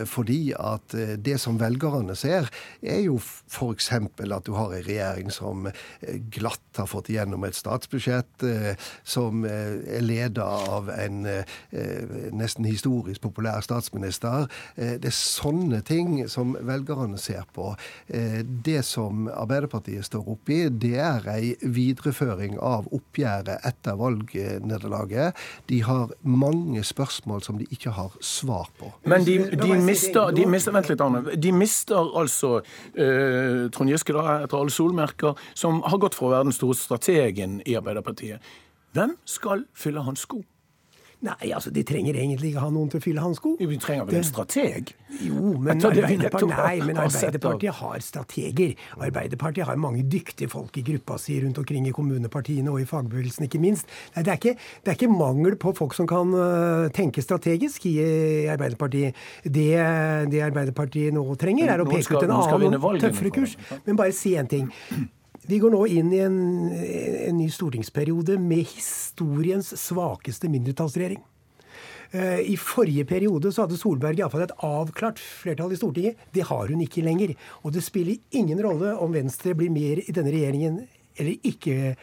Fordi 0.09 0.53
at 0.57 0.93
det 1.17 1.37
som 1.41 1.59
velgerne 1.61 2.15
ser, 2.15 2.49
er 2.81 3.01
jo 3.05 3.17
f.eks. 3.21 3.91
at 3.91 4.45
du 4.45 4.53
har 4.57 4.73
en 4.73 4.85
regjering 4.85 5.31
som 5.33 5.67
eh, 5.67 6.19
glatt 6.33 6.59
har 6.77 6.87
fått 6.89 7.09
igjennom 7.11 7.43
et 7.47 7.57
statsbudsjett, 7.57 8.43
eh, 8.47 8.75
som 9.03 9.45
eh, 9.45 9.97
er 9.97 10.05
leda 10.05 10.45
av 10.45 10.89
en 10.93 11.25
eh, 11.25 11.43
nesten 12.31 12.65
historisk 12.67 13.21
populær 13.21 13.61
statsminister. 13.65 14.47
Eh, 14.75 14.97
Det 15.01 15.11
er 15.11 15.17
sånne 15.17 15.81
ting 15.87 16.27
som 16.29 16.55
velgerne 16.59 17.19
ser 17.19 17.45
på. 17.55 17.75
Eh, 18.07 18.41
Det 18.43 18.81
som 18.85 19.27
Arbeiderpartiet 19.31 20.05
står 20.05 20.27
oppi, 20.35 20.63
det 20.69 20.95
er 20.99 21.27
ei 21.31 21.55
videreføring 21.61 22.57
av 22.59 22.87
oppgjøret 22.93 23.65
etter 23.67 23.97
valgnederlaget. 23.99 25.37
De 25.67 25.81
har 25.85 26.11
mange 26.23 26.83
spørsmål 26.83 27.43
som 27.43 27.57
de 27.59 27.67
ikke 27.71 27.93
har 27.95 28.15
svar 28.21 28.69
på. 28.79 28.91
Men 29.05 29.25
de, 29.25 29.37
de, 29.55 29.75
mister, 29.81 30.31
de 30.35 30.45
mister 30.49 30.71
Vent 30.75 30.90
litt, 30.91 31.03
annet. 31.03 31.31
De 31.41 31.53
mister 31.55 31.97
altså 31.97 32.57
eh, 32.93 33.67
Trond 33.73 33.91
Giske, 33.91 34.15
da, 34.15 34.41
etter 34.45 34.59
alle 34.59 34.73
solmerker, 34.73 35.39
som 35.57 35.81
har 35.87 36.01
gått 36.01 36.17
for 36.17 36.29
å 36.29 36.35
være 36.35 36.49
den 36.51 36.57
store 36.57 36.77
strategen 36.77 37.59
i 37.65 37.77
Arbeiderpartiet. 37.79 38.53
Hvem 38.95 39.15
skal 39.29 39.65
fylle 39.77 40.03
hans 40.03 40.27
sko? 40.27 40.41
Nei, 41.21 41.51
altså, 41.53 41.69
de 41.69 41.83
trenger 41.85 42.17
egentlig 42.17 42.49
ikke 42.49 42.63
ha 42.63 42.69
noen 42.73 42.89
til 42.89 42.97
å 42.97 43.03
fylle 43.03 43.21
hans 43.21 43.37
sko. 43.37 43.51
Vi 43.59 43.77
trenger 43.81 44.07
vel 44.07 44.17
en 44.17 44.25
strateg? 44.25 44.89
Jo, 45.21 45.51
men 45.61 45.77
Arbeiderpartiet, 45.85 46.53
nei, 46.55 46.79
men 46.87 46.97
Arbeiderpartiet 47.03 47.77
har 47.77 48.01
strateger. 48.01 48.73
Arbeiderpartiet 48.97 49.69
har 49.69 49.77
mange 49.81 50.01
dyktige 50.09 50.49
folk 50.49 50.81
i 50.81 50.85
gruppa 50.87 51.19
si 51.21 51.37
rundt 51.43 51.61
omkring 51.61 51.85
i 51.85 51.93
kommunepartiene 51.93 52.73
og 52.73 52.81
i 52.81 52.87
fagbevegelsen, 52.89 53.45
ikke 53.45 53.61
minst. 53.61 53.85
Nei, 54.15 54.25
det, 54.25 54.33
er 54.33 54.41
ikke, 54.41 54.55
det 54.81 54.95
er 54.95 54.97
ikke 54.97 55.11
mangel 55.13 55.59
på 55.61 55.75
folk 55.77 55.93
som 55.97 56.09
kan 56.09 56.33
øh, 56.33 56.89
tenke 56.97 57.21
strategisk 57.21 57.85
i 57.91 57.95
Arbeiderpartiet. 58.49 59.21
Det, 59.45 59.69
det 60.33 60.45
Arbeiderpartiet 60.49 61.13
nå 61.13 61.27
trenger, 61.37 61.69
er 61.75 61.85
å 61.85 61.89
peke 61.91 62.09
skal- 62.09 62.25
ut 62.25 62.29
en 62.31 62.37
annen, 62.39 63.01
tøffere 63.05 63.35
kurs. 63.37 63.57
Men 63.85 63.99
bare 63.99 64.15
si 64.15 64.33
én 64.41 64.49
ting. 64.49 64.71
Vi 65.49 65.57
går 65.59 65.73
nå 65.73 65.81
inn 65.89 66.11
i 66.13 66.21
en, 66.21 66.37
en 66.69 67.37
ny 67.37 67.47
stortingsperiode 67.49 68.37
med 68.41 68.67
historiens 68.75 69.73
svakeste 69.79 70.49
mindretallsregjering. 70.53 71.23
Eh, 72.11 72.39
I 72.51 72.57
forrige 72.59 73.05
periode 73.05 73.51
så 73.51 73.65
hadde 73.65 73.79
Solberg 73.79 74.19
iallfall 74.19 74.45
et 74.45 74.55
avklart 74.67 75.19
flertall 75.19 75.73
i 75.73 75.79
Stortinget. 75.79 76.19
Det 76.35 76.45
har 76.49 76.69
hun 76.69 76.81
ikke 76.83 77.03
lenger. 77.05 77.35
Og 77.63 77.73
det 77.73 77.83
spiller 77.85 78.19
ingen 78.37 78.61
rolle 78.63 78.93
om 78.99 79.13
Venstre 79.15 79.55
blir 79.57 79.71
mer 79.73 80.03
i 80.03 80.13
denne 80.13 80.33
regjeringen 80.33 80.81
eller 81.17 81.47
ikke, 81.47 81.95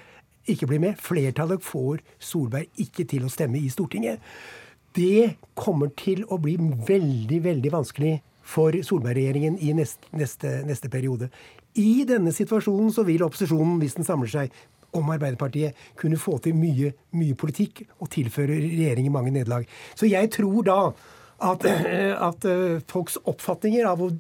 ikke 0.49 0.69
blir 0.71 0.83
med. 0.83 1.03
Flertallet 1.03 1.63
får 1.65 2.01
Solberg 2.19 2.73
ikke 2.81 3.07
til 3.09 3.27
å 3.29 3.33
stemme 3.33 3.61
i 3.61 3.71
Stortinget. 3.73 4.25
Det 4.97 5.37
kommer 5.55 5.93
til 5.95 6.25
å 6.27 6.41
bli 6.43 6.57
veldig, 6.59 7.43
veldig 7.45 7.73
vanskelig 7.75 8.17
for 8.49 8.73
Solberg-regjeringen 8.73 9.59
i 9.61 9.75
neste, 9.77 10.09
neste, 10.17 10.55
neste 10.65 10.89
periode. 10.89 11.29
I 11.79 12.05
denne 12.09 12.33
situasjonen 12.35 12.91
så 12.95 13.05
vil 13.07 13.23
opposisjonen, 13.27 13.79
hvis 13.83 13.97
den 13.99 14.07
samler 14.07 14.31
seg 14.33 14.59
om 14.97 15.11
Arbeiderpartiet, 15.13 15.77
kunne 16.01 16.19
få 16.21 16.39
til 16.43 16.57
mye, 16.57 16.93
mye 17.17 17.37
politikk 17.39 17.85
og 18.01 18.11
tilføre 18.15 18.57
regjeringen 18.57 19.15
mange 19.15 19.33
nederlag. 19.35 19.69
Så 19.99 20.09
jeg 20.09 20.31
tror 20.35 20.65
da 20.67 20.79
at, 21.49 21.67
at 22.29 22.49
eh, 22.49 22.79
folks 22.91 23.19
oppfatninger 23.29 23.89
av 23.89 24.01
hvor 24.01 24.15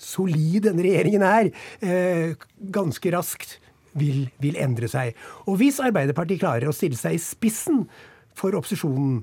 solid 0.00 0.66
denne 0.66 0.84
regjeringen 0.84 1.24
er, 1.24 1.52
eh, 1.80 2.34
ganske 2.74 3.14
raskt 3.14 3.58
vil, 3.98 4.26
vil 4.42 4.58
endre 4.60 4.90
seg. 4.90 5.14
Og 5.46 5.60
hvis 5.62 5.80
Arbeiderpartiet 5.82 6.42
klarer 6.42 6.68
å 6.68 6.74
stille 6.74 6.98
seg 6.98 7.16
i 7.16 7.22
spissen 7.22 7.84
for 8.34 8.56
opposisjonen, 8.58 9.22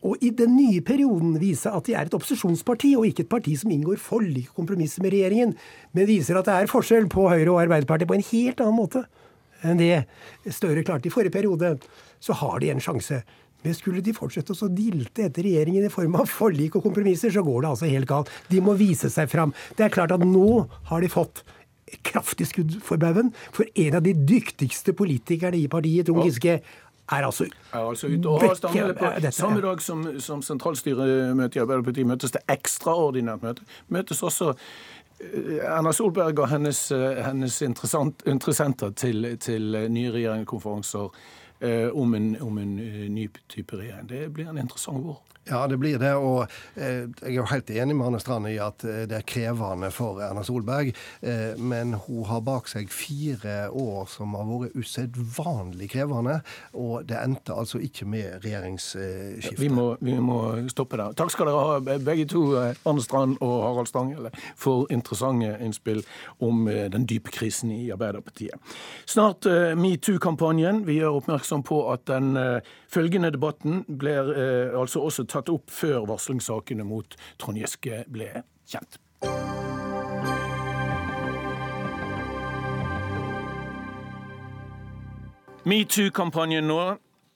og 0.00 0.22
i 0.24 0.30
den 0.32 0.54
nye 0.56 0.80
perioden 0.80 1.34
vise 1.42 1.68
at 1.68 1.84
de 1.88 1.94
er 1.96 2.08
et 2.08 2.14
opposisjonsparti, 2.16 2.94
og 2.96 3.08
ikke 3.08 3.26
et 3.26 3.32
parti 3.32 3.56
som 3.60 3.72
inngår 3.72 4.00
forlik 4.00 4.48
og 4.52 4.62
kompromisser 4.62 5.04
med 5.04 5.12
regjeringen, 5.12 5.52
men 5.92 6.08
viser 6.08 6.40
at 6.40 6.48
det 6.48 6.56
er 6.56 6.70
forskjell 6.70 7.10
på 7.12 7.26
Høyre 7.28 7.50
og 7.52 7.60
Arbeiderpartiet 7.66 8.08
på 8.08 8.16
en 8.16 8.28
helt 8.30 8.64
annen 8.64 8.78
måte 8.78 9.04
enn 9.60 9.76
det 9.76 10.06
Støre 10.48 10.80
klarte 10.86 11.10
i 11.10 11.12
forrige 11.12 11.34
periode, 11.34 11.74
så 12.16 12.32
har 12.40 12.62
de 12.62 12.70
en 12.72 12.80
sjanse. 12.80 13.20
Men 13.60 13.76
skulle 13.76 14.00
de 14.00 14.14
fortsette 14.16 14.56
å 14.56 14.70
dilte 14.72 15.26
etter 15.26 15.44
regjeringen 15.44 15.84
i 15.84 15.92
form 15.92 16.16
av 16.16 16.30
forlik 16.32 16.78
og 16.78 16.86
kompromisser, 16.86 17.32
så 17.34 17.44
går 17.44 17.60
det 17.60 17.72
altså 17.74 17.90
helt 17.90 18.08
galt. 18.08 18.30
De 18.48 18.62
må 18.64 18.72
vise 18.78 19.10
seg 19.12 19.28
fram. 19.28 19.52
Det 19.76 19.84
er 19.84 19.92
klart 19.92 20.14
at 20.16 20.24
nå 20.24 20.64
har 20.88 21.04
de 21.04 21.12
fått 21.12 21.42
kraftig 22.06 22.46
skudd 22.48 22.78
for 22.86 23.00
baugen. 23.02 23.34
For 23.52 23.68
en 23.84 23.98
av 23.98 24.06
de 24.06 24.14
dyktigste 24.14 24.94
politikerne 24.96 25.60
i 25.60 25.68
partiet, 25.68 26.08
Trond 26.08 26.24
Giske, 26.24 26.60
er 27.10 27.26
altså 27.26 27.44
er 27.72 27.88
altså 27.88 28.06
ute 28.06 28.28
og 28.28 28.40
har 28.40 28.54
Vekke- 28.54 28.94
på. 28.98 29.10
dette. 29.16 29.32
Samme 29.32 29.60
dag 29.60 29.82
som, 29.82 30.20
som 30.20 30.42
sentralstyremøtet 30.42 31.56
i 31.56 31.62
Arbeiderpartiet 31.64 32.06
møtes 32.06 32.34
det 32.36 32.42
ekstraordinært 32.48 33.42
møte. 33.42 33.66
Møtes 33.88 34.22
også 34.22 34.52
eh, 35.20 35.58
Erna 35.64 35.92
Solberg 35.92 36.38
og 36.38 36.48
hennes, 36.48 36.90
eh, 36.92 37.22
hennes 37.26 37.62
interessenter 37.62 38.90
til, 38.90 39.36
til 39.38 39.76
nye 39.90 40.12
regjeringskonferanser 40.12 41.08
eh, 41.60 41.88
om 41.94 42.14
en, 42.14 42.36
om 42.42 42.58
en 42.58 42.76
ny 43.14 43.28
type 43.48 43.76
regjering. 43.76 44.08
Det 44.08 44.32
blir 44.32 44.50
en 44.50 44.58
interessant 44.58 45.04
vår. 45.04 45.20
Ja, 45.48 45.66
det 45.66 45.76
blir 45.76 45.98
det. 45.98 46.12
Og 46.14 46.42
eh, 46.76 47.08
jeg 47.08 47.32
er 47.32 47.36
jo 47.38 47.46
helt 47.48 47.70
enig 47.72 47.96
med 47.96 48.06
Arne 48.06 48.20
Strand 48.20 48.48
i 48.50 48.58
at 48.60 48.84
eh, 48.84 49.02
det 49.08 49.16
er 49.16 49.26
krevende 49.26 49.88
for 49.94 50.20
Erna 50.22 50.42
Solberg. 50.44 50.92
Eh, 51.24 51.56
men 51.56 51.94
hun 52.04 52.26
har 52.28 52.42
bak 52.44 52.68
seg 52.68 52.92
fire 52.92 53.70
år 53.72 54.04
som 54.12 54.36
har 54.36 54.46
vært 54.50 54.76
usedvanlig 54.76 55.90
krevende. 55.94 56.40
Og 56.76 57.08
det 57.08 57.16
endte 57.22 57.56
altså 57.56 57.80
ikke 57.80 58.06
med 58.10 58.44
regjeringsskifte. 58.44 59.56
Vi 59.60 59.70
må, 59.72 59.94
vi 60.04 60.18
må 60.20 60.42
stoppe 60.70 61.00
der. 61.00 61.16
Takk 61.16 61.32
skal 61.32 61.48
dere 61.48 61.64
ha, 61.70 61.96
begge 62.04 62.28
to, 62.30 62.44
Arne 62.60 63.04
Strand 63.04 63.38
og 63.40 63.56
Harald 63.64 63.88
Stanghelle, 63.88 64.34
for 64.60 64.90
interessante 64.92 65.54
innspill 65.64 66.04
om 66.44 66.68
den 66.68 67.08
dype 67.08 67.32
krisen 67.32 67.72
i 67.72 67.88
Arbeiderpartiet. 67.94 68.76
Snart 69.08 69.48
metoo-kampanjen. 69.80 70.84
Vi 70.86 71.00
gjør 71.00 71.20
oppmerksom 71.22 71.64
på 71.66 71.80
at 71.94 72.04
den 72.10 72.34
følgende 72.90 73.32
debatten 73.34 73.82
blir 73.88 74.30
altså 74.76 75.02
også 75.06 75.26
tatt 75.30 75.52
opp 75.52 75.70
før 75.72 76.08
varslingssakene 76.10 76.86
mot 76.86 77.14
Trond 77.40 77.60
Giske 77.60 78.04
ble 78.10 78.32
kjent. 78.70 79.00
Metoo-kampanjen 85.68 86.66
nå. 86.70 86.80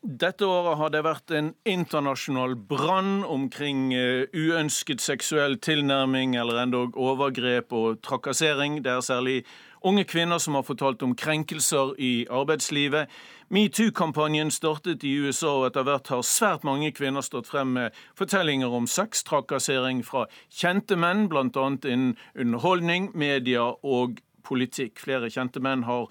Dette 0.04 0.44
året 0.44 0.76
har 0.76 0.90
det 0.92 1.00
vært 1.04 1.32
en 1.32 1.46
internasjonal 1.68 2.58
brann 2.68 3.22
omkring 3.24 3.86
eh, 3.96 4.26
uønsket 4.36 5.00
seksuell 5.00 5.56
tilnærming 5.64 6.34
eller 6.36 6.60
endog 6.60 6.98
overgrep 7.00 7.72
og 7.72 8.02
trakassering. 8.04 8.82
Det 8.84 8.92
er 8.92 9.04
særlig 9.04 9.38
unge 9.80 10.04
kvinner 10.08 10.40
som 10.40 10.58
har 10.58 10.66
fortalt 10.68 11.00
om 11.06 11.14
krenkelser 11.16 11.94
i 11.96 12.26
arbeidslivet. 12.28 13.08
Metoo-kampanjen 13.48 14.50
startet 14.50 15.04
i 15.04 15.10
USA, 15.20 15.50
og 15.58 15.66
etter 15.68 15.84
hvert 15.84 16.08
har 16.08 16.22
svært 16.24 16.62
mange 16.64 16.88
kvinner 16.96 17.24
stått 17.24 17.50
frem 17.50 17.74
med 17.76 17.98
fortellinger 18.16 18.72
om 18.72 18.86
sextrakassering 18.88 20.00
fra 20.06 20.24
kjente 20.48 20.96
menn, 20.96 21.26
bl.a. 21.28 21.44
innen 21.84 22.14
underholdning, 22.32 23.10
media 23.12 23.66
og 23.84 24.22
politikk. 24.48 24.96
Flere 25.04 25.28
kjente 25.32 25.60
menn 25.64 25.84
har, 25.84 26.08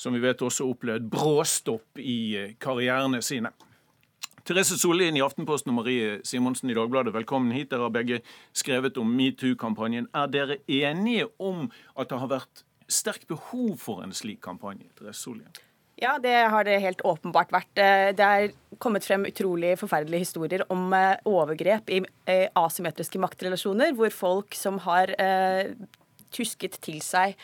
som 0.00 0.16
vi 0.16 0.24
vet, 0.24 0.40
også 0.40 0.70
opplevd 0.72 1.10
bråstopp 1.12 2.00
i 2.00 2.18
eh, 2.40 2.52
karrierene 2.60 3.20
sine. 3.24 3.52
Therese 4.48 4.80
Sollien 4.80 5.18
i 5.18 5.22
Aftenposten 5.22 5.74
og 5.74 5.82
Marie 5.82 6.18
Simonsen 6.24 6.72
i 6.72 6.74
Dagbladet, 6.74 7.12
velkommen 7.12 7.52
hit. 7.52 7.68
Dere 7.70 7.90
har 7.90 7.92
begge 7.94 8.22
skrevet 8.56 8.96
om 8.98 9.12
metoo-kampanjen. 9.20 10.08
Er 10.16 10.32
dere 10.32 10.62
enige 10.64 11.28
om 11.36 11.68
at 11.92 12.08
det 12.08 12.24
har 12.24 12.32
vært 12.38 12.64
sterkt 12.90 13.28
behov 13.28 13.76
for 13.84 14.00
en 14.02 14.16
slik 14.16 14.40
kampanje? 14.48 14.88
Therese 14.96 15.20
Sollien? 15.20 15.52
Ja, 16.00 16.18
det 16.18 16.32
har 16.32 16.64
det 16.64 16.78
helt 16.80 17.02
åpenbart 17.04 17.50
vært. 17.52 17.72
Eh, 17.76 18.10
det 18.16 18.24
er 18.24 18.54
kommet 18.80 19.04
frem 19.04 19.26
utrolig 19.28 19.74
forferdelige 19.80 20.24
historier 20.24 20.64
om 20.72 20.88
eh, 20.96 21.18
overgrep 21.28 21.92
i 21.92 22.00
eh, 22.24 22.46
asymmetriske 22.56 23.20
maktrelasjoner, 23.20 23.92
hvor 23.98 24.12
folk 24.14 24.56
som 24.56 24.80
har 24.86 25.12
tusket 26.30 26.76
til 26.84 27.00
seg 27.02 27.34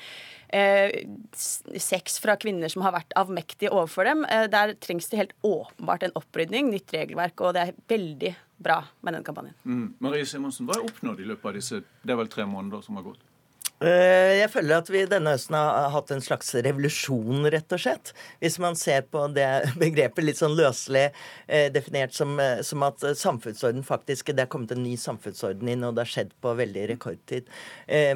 sex 1.34 2.20
fra 2.22 2.36
kvinner 2.38 2.70
som 2.70 2.84
har 2.86 2.94
vært 2.94 3.16
avmektige 3.18 3.72
overfor 3.74 4.06
dem. 4.06 4.22
Der 4.52 4.76
trengs 4.78 5.10
det 5.10 5.18
helt 5.18 5.34
åpenbart 5.42 6.06
en 6.06 6.14
opprydning, 6.16 6.70
nytt 6.70 6.94
regelverk, 6.94 7.42
og 7.42 7.56
det 7.56 7.64
er 7.64 7.80
veldig 7.90 8.30
bra 8.62 8.78
med 9.02 9.18
den 9.18 9.26
kampanjen. 9.26 9.56
Mm. 9.66 9.88
Marie 10.06 10.28
Simonsen, 10.30 10.68
hva 10.70 10.78
er 10.78 10.86
oppnådd 10.86 11.24
i 11.24 11.26
løpet 11.32 11.50
av 11.50 11.58
disse 11.58 11.82
det 11.82 12.14
er 12.14 12.20
vel 12.22 12.30
tre 12.30 12.46
måneder 12.46 12.86
som 12.86 13.00
har 13.00 13.08
gått? 13.08 13.26
Eh, 13.76 14.38
jeg 14.38 14.48
føler 14.54 14.78
at 14.80 14.88
vi 14.88 15.02
denne 15.04 15.34
høsten 15.34 15.52
har 15.58 15.90
hatt 15.92 16.08
en 16.14 16.22
slags 16.24 16.54
revolusjon, 16.64 17.44
rett 17.52 17.74
og 17.76 17.82
slett. 17.82 18.12
Hvis 18.40 18.56
man 18.62 18.78
ser 18.78 19.04
på 19.12 19.26
det 19.36 19.48
begrepet 19.82 20.24
litt 20.24 20.40
sånn 20.40 20.56
løselig 20.56 21.10
eh, 21.10 21.66
definert 21.74 22.16
som, 22.16 22.32
eh, 22.40 22.62
som, 22.64 22.86
at 22.86 23.04
samfunnsorden 23.20 23.84
faktisk 23.84 24.32
Det 24.32 24.46
er 24.46 24.50
kommet 24.50 24.72
en 24.72 24.82
ny 24.82 24.94
samfunnsorden 25.00 25.68
inn, 25.68 25.84
og 25.84 25.96
det 25.96 26.06
har 26.06 26.12
skjedd 26.14 26.32
på 26.40 26.54
veldig 26.56 26.86
rekordtid. 26.92 27.48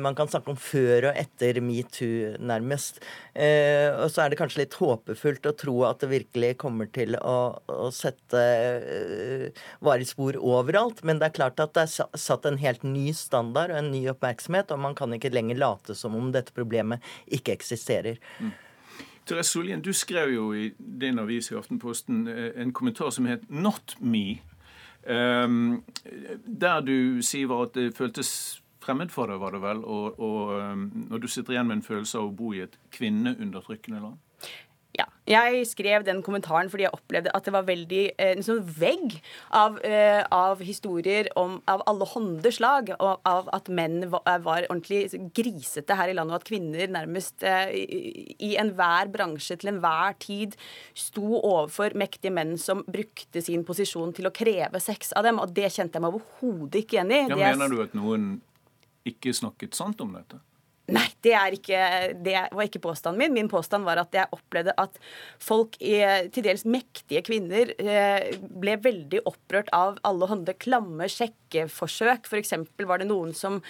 Man 0.02 0.16
kan 0.16 0.28
snakke 0.30 0.52
om 0.52 0.58
før 0.58 1.10
og 1.10 1.18
etter 1.18 1.60
metoo, 1.64 2.34
nærmest. 2.42 2.98
Og 3.34 4.08
så 4.10 4.24
er 4.24 4.32
det 4.32 4.38
kanskje 4.40 4.62
litt 4.62 4.76
håpefullt 4.78 5.46
å 5.46 5.54
tro 5.56 5.74
at 5.86 6.02
det 6.02 6.10
virkelig 6.10 6.50
kommer 6.60 6.90
til 6.92 7.16
å, 7.16 7.36
å 7.70 7.88
sette 7.94 8.40
eh, 8.40 10.04
spor 10.08 10.38
overalt. 10.40 11.04
Men 11.06 11.20
det 11.20 11.30
er 11.30 11.36
klart 11.38 11.62
at 11.62 11.74
det 11.76 11.86
er 11.86 12.18
satt 12.20 12.48
en 12.48 12.60
helt 12.60 12.84
ny 12.86 13.10
standard 13.16 13.72
og 13.74 13.80
en 13.82 13.92
ny 13.94 14.02
oppmerksomhet, 14.12 14.74
og 14.74 14.82
man 14.82 14.96
kan 14.98 15.14
ikke 15.16 15.32
lenger 15.34 15.49
lenger 15.50 15.58
late 15.58 15.94
som 15.94 16.14
om 16.14 16.32
dette 16.32 16.52
problemet 16.52 17.00
ikke 17.26 17.52
eksisterer. 17.52 18.18
Mm. 18.38 18.52
Therese 19.24 19.50
Solien, 19.50 19.82
du 19.82 19.92
skrev 19.92 20.32
jo 20.34 20.54
i 20.54 20.72
din 20.78 21.18
avis 21.18 21.50
i 21.50 21.56
Aftenposten 21.56 22.26
eh, 22.28 22.52
en 22.56 22.72
kommentar 22.72 23.10
som 23.10 23.26
het 23.26 23.50
'Not 23.50 23.96
me'. 24.00 24.40
Um, 25.02 25.82
der 26.44 26.80
du 26.80 27.22
sier 27.22 27.62
at 27.62 27.72
det 27.74 27.96
føltes 27.96 28.62
fremmed 28.80 29.08
for 29.08 29.26
deg, 29.26 29.40
var 29.40 29.50
det 29.50 29.62
vel, 29.62 29.84
og, 29.84 30.20
og 30.20 30.76
når 31.08 31.18
du 31.18 31.26
sitter 31.26 31.52
igjen 31.52 31.66
med 31.66 31.76
en 31.76 31.82
følelse 31.82 32.18
av 32.18 32.24
å 32.24 32.36
bo 32.36 32.52
i 32.52 32.60
et 32.60 32.76
kvinneundertrykkende 32.92 34.00
land? 34.00 34.18
Jeg 35.30 35.62
skrev 35.70 36.04
den 36.06 36.22
kommentaren 36.26 36.70
fordi 36.72 36.86
jeg 36.86 36.94
opplevde 36.96 37.32
at 37.36 37.46
det 37.46 37.54
var 37.54 37.66
veldig 37.68 38.02
eh, 38.10 38.32
en 38.34 38.44
sånn 38.44 38.62
vegg 38.64 39.14
av, 39.56 39.78
eh, 39.86 40.22
av 40.34 40.62
historier 40.64 41.30
om, 41.38 41.58
av 41.70 41.84
alle 41.90 42.08
hånde 42.10 42.52
slag. 42.54 42.92
Og 42.98 43.22
av 43.28 43.50
at 43.54 43.70
menn 43.70 44.08
var, 44.10 44.24
eh, 44.26 44.40
var, 44.42 44.66
ordentlig 44.70 45.30
grisete 45.36 45.96
her 45.98 46.10
i 46.10 46.16
landet, 46.16 46.34
og 46.34 46.42
at 46.42 46.50
kvinner 46.50 46.90
nærmest 46.90 47.44
i, 47.46 48.36
i 48.42 48.52
enhver 48.60 49.10
bransje 49.12 49.56
til 49.60 49.72
enhver 49.74 50.18
tid 50.22 50.56
sto 50.98 51.38
overfor 51.38 51.94
mektige 51.98 52.34
menn 52.34 52.56
som 52.60 52.84
brukte 52.88 53.42
sin 53.44 53.64
posisjon 53.66 54.14
til 54.16 54.28
å 54.28 54.34
kreve 54.34 54.82
sex 54.82 55.14
av 55.16 55.26
dem. 55.28 55.40
Og 55.42 55.54
det 55.54 55.70
kjente 55.70 55.98
jeg 55.98 56.06
meg 56.06 56.18
overhodet 56.18 56.82
ikke 56.82 56.98
igjen 56.98 57.14
i. 57.14 57.24
Ja, 57.30 57.54
mener 57.54 57.70
du 57.70 57.82
at 57.84 57.96
noen 57.96 58.30
ikke 59.06 59.32
snakket 59.36 59.78
sant 59.78 60.00
om 60.04 60.14
dette? 60.18 60.42
Nei, 60.90 61.06
det, 61.24 61.34
ikke, 61.56 61.80
det, 62.24 62.36
var 62.56 62.66
ikke 62.66 62.82
påstanden 62.82 63.20
min. 63.20 63.34
Min 63.36 63.50
påstand 63.50 63.86
var 63.86 64.00
at 64.02 64.14
jeg 64.14 64.30
opplevde 64.34 64.74
at 64.80 64.98
folk, 65.42 65.78
til 65.78 66.44
dels 66.46 66.66
mektige 66.68 67.22
kvinner, 67.26 67.72
eh, 67.78 68.32
ble 68.40 68.76
veldig 68.82 69.22
opprørt 69.28 69.70
av 69.76 70.00
alle 70.06 70.28
hånde 70.30 70.56
klamme 70.60 71.08
sjekkeforsøk. 71.10 72.28
F.eks. 72.30 72.54
var 72.88 73.02
det 73.02 73.08
noen 73.10 73.34
som 73.36 73.60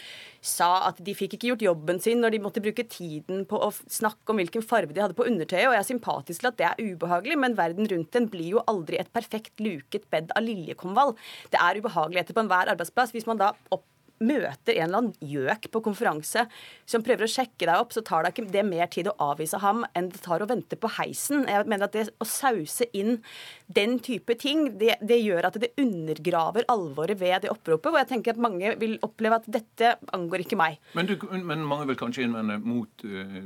sa 0.40 0.86
at 0.88 1.00
de 1.04 1.14
fikk 1.16 1.36
ikke 1.36 1.50
gjort 1.50 1.66
jobben 1.66 2.00
sin 2.00 2.22
når 2.22 2.34
de 2.34 2.42
måtte 2.42 2.62
bruke 2.64 2.86
tiden 2.88 3.44
på 3.48 3.60
å 3.60 3.68
snakke 3.70 4.32
om 4.32 4.40
hvilken 4.40 4.64
farge 4.64 4.96
de 4.96 5.04
hadde 5.04 5.18
på 5.18 5.28
undertøyet. 5.28 5.68
Og 5.68 5.76
jeg 5.76 5.84
er 5.84 5.90
sympatisk 5.90 6.44
til 6.44 6.52
at 6.52 6.60
det 6.60 6.68
er 6.70 6.94
ubehagelig, 6.94 7.38
men 7.40 7.58
verden 7.58 7.88
rundt 7.90 8.12
den 8.16 8.30
blir 8.32 8.56
jo 8.56 8.64
aldri 8.70 9.00
et 9.00 9.12
perfekt 9.12 9.60
luket 9.60 10.08
bed 10.12 10.32
av 10.36 10.46
liljekonvall. 10.46 11.16
Det 11.52 11.60
er 11.60 11.80
ubehageligheter 11.80 12.36
på 12.36 12.44
enhver 12.44 12.72
arbeidsplass. 12.72 13.14
Hvis 13.16 13.28
man 13.28 13.40
da 13.40 13.54
opp 13.74 13.84
møter 14.20 14.76
en 14.76 14.86
eller 14.86 15.00
annen 15.00 15.30
gjøk 15.32 15.70
på 15.72 15.82
konferanse 15.84 16.44
som 16.88 17.04
prøver 17.04 17.24
å 17.24 17.30
sjekke 17.30 17.66
deg 17.66 17.80
opp, 17.80 17.94
så 17.94 18.02
tar 18.04 18.24
det 18.24 18.34
ikke 18.34 18.50
det 18.52 18.64
mer 18.68 18.90
tid 18.92 19.08
å 19.10 19.16
avvise 19.30 19.60
ham 19.62 19.82
enn 19.96 20.10
det 20.12 20.20
tar 20.24 20.42
å 20.44 20.48
vente 20.50 20.76
på 20.76 20.90
heisen. 20.98 21.46
Jeg 21.48 21.68
mener 21.70 21.88
at 21.88 21.96
det 21.96 22.06
å 22.20 22.28
sause 22.28 22.88
inn 22.96 23.18
den 23.70 23.98
type 24.04 24.34
ting, 24.40 24.66
det, 24.80 24.98
det 25.00 25.20
gjør 25.22 25.48
at 25.48 25.58
det 25.62 25.72
undergraver 25.80 26.66
alvoret 26.72 27.20
ved 27.20 27.46
det 27.46 27.52
oppropet. 27.52 27.92
Og 27.92 28.00
jeg 28.02 28.10
tenker 28.12 28.34
at 28.34 28.42
mange 28.42 28.74
vil 28.80 28.98
oppleve 29.06 29.40
at 29.40 29.48
dette 29.50 29.94
angår 30.16 30.44
ikke 30.44 30.58
meg. 30.60 30.80
Men, 30.98 31.08
du, 31.08 31.16
men 31.46 31.64
mange 31.66 31.88
vil 31.90 32.00
kanskje 32.00 32.26
innvende 32.26 32.58
mot 32.60 33.06
uh, 33.06 33.40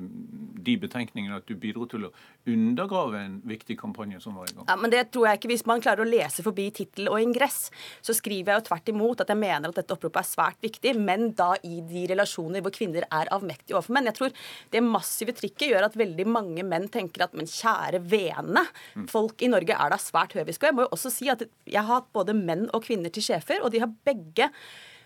de 0.65 0.77
betenkningene 0.81 1.39
at 1.39 1.49
du 1.49 1.55
bidro 1.61 1.87
til 1.91 2.09
å 2.09 2.13
undergrave 2.51 3.21
en 3.21 3.39
viktig 3.47 3.77
kampanje 3.81 4.21
som 4.25 4.39
var 4.39 4.51
i 4.51 4.57
gang? 4.57 4.67
Ja, 4.69 4.79
men 4.81 4.93
det 4.93 5.07
tror 5.15 5.29
jeg 5.29 5.41
ikke. 5.41 5.53
Hvis 5.55 5.67
man 5.69 5.83
klarer 5.85 6.05
å 6.05 6.09
lese 6.09 6.45
forbi 6.45 6.71
tittel 6.75 7.13
og 7.13 7.21
ingress, 7.23 7.69
så 8.05 8.17
skriver 8.17 8.55
jeg 8.55 8.63
jo 8.63 8.69
tvert 8.71 8.93
imot 8.93 9.23
at 9.25 9.31
jeg 9.33 9.41
mener 9.41 9.71
at 9.71 9.79
dette 9.79 9.97
oppropet 9.97 10.25
er 10.25 10.31
svært 10.31 10.64
viktig, 10.65 10.95
men 11.01 11.31
da 11.39 11.53
i 11.67 11.81
de 11.87 12.07
relasjoner 12.11 12.65
hvor 12.65 12.75
kvinner 12.75 13.07
er 13.09 13.31
avmektige 13.35 13.77
overfor 13.77 13.97
menn. 13.97 14.09
Jeg 14.11 14.19
tror 14.19 14.33
det 14.75 14.85
massive 14.85 15.35
trykket 15.37 15.69
gjør 15.71 15.89
at 15.89 15.99
veldig 15.99 16.27
mange 16.29 16.65
menn 16.67 16.89
tenker 16.93 17.27
at 17.27 17.37
men 17.37 17.51
kjære 17.51 18.01
vene, 18.09 18.65
folk 19.11 19.43
i 19.45 19.51
Norge 19.53 19.77
er 19.77 19.93
da 19.93 20.01
svært 20.01 20.37
høviske. 20.39 20.65
Og 20.65 20.71
jeg 20.71 20.79
må 20.79 20.87
jo 20.87 20.95
også 20.97 21.13
si 21.13 21.31
at 21.33 21.45
jeg 21.45 21.81
har 21.81 21.91
hatt 21.91 22.11
både 22.17 22.37
menn 22.37 22.67
og 22.73 22.85
kvinner 22.87 23.13
til 23.15 23.25
sjefer, 23.27 23.63
og 23.65 23.73
de 23.75 23.83
har 23.83 23.93
begge 24.07 24.51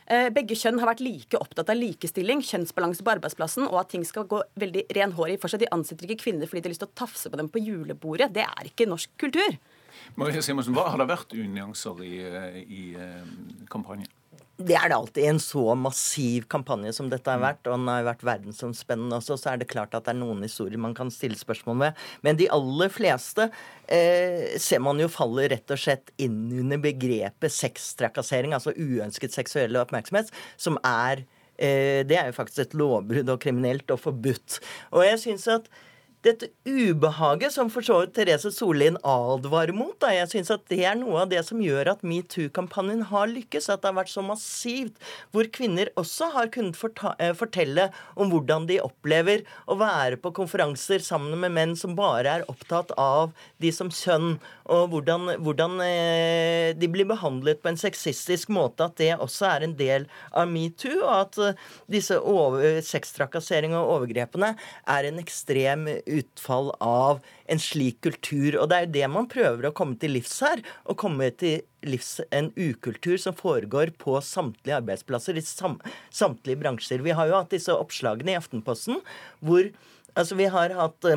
eh, 0.09 0.29
begge 0.35 0.57
kjønn 0.59 0.81
har 0.83 0.91
vært 0.91 1.03
like 1.05 1.41
opptatt 1.41 1.73
av 1.73 1.79
likestilling, 1.79 2.43
kjønnsbalanse 2.45 3.05
på 3.05 3.15
arbeidsplassen 3.17 3.69
og 3.69 3.81
at 3.83 3.93
ting 3.95 4.07
skal 4.09 4.29
gå 4.31 4.43
veldig 4.61 4.87
renhårig 4.99 5.39
for 5.43 5.53
seg. 5.53 5.65
De 5.65 5.73
ansetter 5.75 6.09
ikke 6.09 6.25
kvinner 6.27 6.51
fordi 6.51 6.65
de 6.65 6.71
har 6.71 6.77
lyst 6.77 6.85
til 6.87 6.93
å 6.93 7.01
tafse 7.05 7.33
på 7.33 7.41
dem 7.41 7.51
på 7.53 7.63
julebordet. 7.65 8.33
Det 8.37 8.47
er 8.47 8.71
ikke 8.71 8.89
norsk 8.89 9.15
kultur. 9.21 9.59
Marie 10.19 10.43
Simonsen, 10.43 10.75
hva 10.77 10.89
Har 10.93 11.01
det 11.01 11.09
vært 11.11 11.35
unyanser 11.35 12.05
i, 12.05 12.15
eh, 12.25 12.63
i 12.63 12.85
eh, 12.95 13.67
kampanjen? 13.71 14.09
Det 14.59 14.75
er 14.75 14.91
det 14.91 14.97
alltid. 14.97 15.23
I 15.23 15.31
en 15.31 15.41
så 15.43 15.63
massiv 15.79 16.47
kampanje 16.51 16.91
som 16.97 17.07
dette 17.11 17.31
har 17.31 17.39
vært, 17.43 17.61
og 17.69 17.77
den 17.77 17.91
har 17.91 18.07
vært 18.09 18.25
verdensomspennende 18.27 19.21
også, 19.21 19.37
så 19.39 19.53
er 19.53 19.61
det 19.61 19.69
klart 19.71 19.95
at 19.95 20.09
det 20.09 20.17
er 20.17 20.19
noen 20.19 20.43
historier 20.43 20.81
man 20.83 20.97
kan 20.99 21.13
stille 21.15 21.39
spørsmål 21.39 21.79
ved. 21.85 22.01
Men 22.27 22.41
de 22.41 22.49
aller 22.55 22.91
fleste 22.91 23.47
eh, 23.87 24.59
ser 24.59 24.83
man 24.83 24.99
jo 24.99 25.11
faller 25.13 25.53
rett 25.55 25.75
og 25.75 25.79
slett 25.79 26.11
inn 26.19 26.49
under 26.65 26.83
begrepet 26.83 27.55
sextrakassering, 27.55 28.57
altså 28.57 28.75
uønsket 28.75 29.37
seksuell 29.37 29.79
oppmerksomhet, 29.79 30.33
som 30.59 30.81
er 30.83 31.23
eh, 31.55 32.03
Det 32.09 32.19
er 32.19 32.33
jo 32.33 32.39
faktisk 32.41 32.65
et 32.67 32.79
lovbrudd 32.79 33.31
og 33.31 33.43
kriminelt 33.45 33.95
og 33.95 34.03
forbudt. 34.09 34.59
Og 34.91 35.07
jeg 35.07 35.23
synes 35.23 35.47
at 35.55 35.71
dette 36.29 36.49
ubehaget 36.69 37.55
som 37.55 37.71
for 37.73 37.85
så 37.85 38.03
vidt 38.03 38.15
Therese 38.17 38.53
Sollien 38.55 38.99
advarer 39.07 39.75
mot. 39.77 39.97
Da. 40.01 40.11
Jeg 40.15 40.31
syns 40.33 40.53
at 40.55 40.65
det 40.71 40.83
er 40.87 40.99
noe 40.99 41.23
av 41.25 41.33
det 41.33 41.41
som 41.47 41.61
gjør 41.63 41.95
at 41.95 42.05
metoo-kampanjen 42.07 43.07
har 43.11 43.31
lykkes. 43.31 43.71
At 43.73 43.83
det 43.83 43.91
har 43.91 43.99
vært 44.01 44.13
så 44.13 44.25
massivt. 44.25 44.99
Hvor 45.33 45.49
kvinner 45.55 45.91
også 45.99 46.31
har 46.35 46.51
kunnet 46.55 46.79
eh, 47.19 47.35
fortelle 47.37 47.89
om 48.19 48.33
hvordan 48.33 48.69
de 48.69 48.81
opplever 48.85 49.45
å 49.67 49.79
være 49.81 50.21
på 50.21 50.33
konferanser 50.37 51.03
sammen 51.05 51.39
med 51.43 51.55
menn 51.57 51.77
som 51.79 51.97
bare 51.99 52.39
er 52.39 52.47
opptatt 52.51 52.93
av 53.01 53.33
de 53.63 53.73
som 53.75 53.91
kjønn, 53.93 54.37
og 54.69 54.93
hvordan, 54.93 55.33
hvordan 55.45 55.79
eh, 55.85 56.75
de 56.77 56.91
blir 56.93 57.09
behandlet 57.09 57.63
på 57.63 57.73
en 57.73 57.81
sexistisk 57.81 58.53
måte. 58.53 58.89
At 58.89 58.99
det 59.01 59.15
også 59.17 59.49
er 59.51 59.67
en 59.67 59.77
del 59.79 60.09
av 60.37 60.51
metoo, 60.51 61.01
og 61.03 61.15
at 61.15 61.41
eh, 61.45 61.67
disse 61.91 62.19
sextrakassering 62.89 63.75
og 63.77 63.95
overgrepene 63.99 64.55
er 64.89 65.09
en 65.09 65.23
ekstrem 65.23 65.89
utfall 66.19 66.71
av 66.85 67.23
en 67.51 67.61
slik 67.63 68.01
kultur. 68.05 68.59
Og 68.61 68.69
det 68.71 68.77
er 68.77 68.87
jo 68.87 68.95
det 68.99 69.09
man 69.15 69.31
prøver 69.31 69.69
å 69.69 69.75
komme 69.77 69.99
til 70.01 70.17
livs 70.17 70.37
her. 70.45 70.63
Å 70.89 70.97
komme 70.99 71.31
til 71.39 71.65
livs 71.87 72.19
en 72.35 72.51
ukultur 72.59 73.17
som 73.23 73.37
foregår 73.39 73.95
på 74.01 74.19
samtlige 74.25 74.81
arbeidsplasser 74.81 75.39
i 75.39 75.45
sam 75.45 75.79
samtlige 76.15 76.61
bransjer. 76.63 77.05
Vi 77.05 77.15
har 77.17 77.31
jo 77.31 77.39
hatt 77.39 77.55
disse 77.55 77.75
oppslagene 77.75 78.35
i 78.35 78.39
Aftenposten 78.39 79.03
hvor 79.45 79.71
altså 80.19 80.39
vi 80.39 80.49
har 80.51 80.75
hatt 80.75 81.13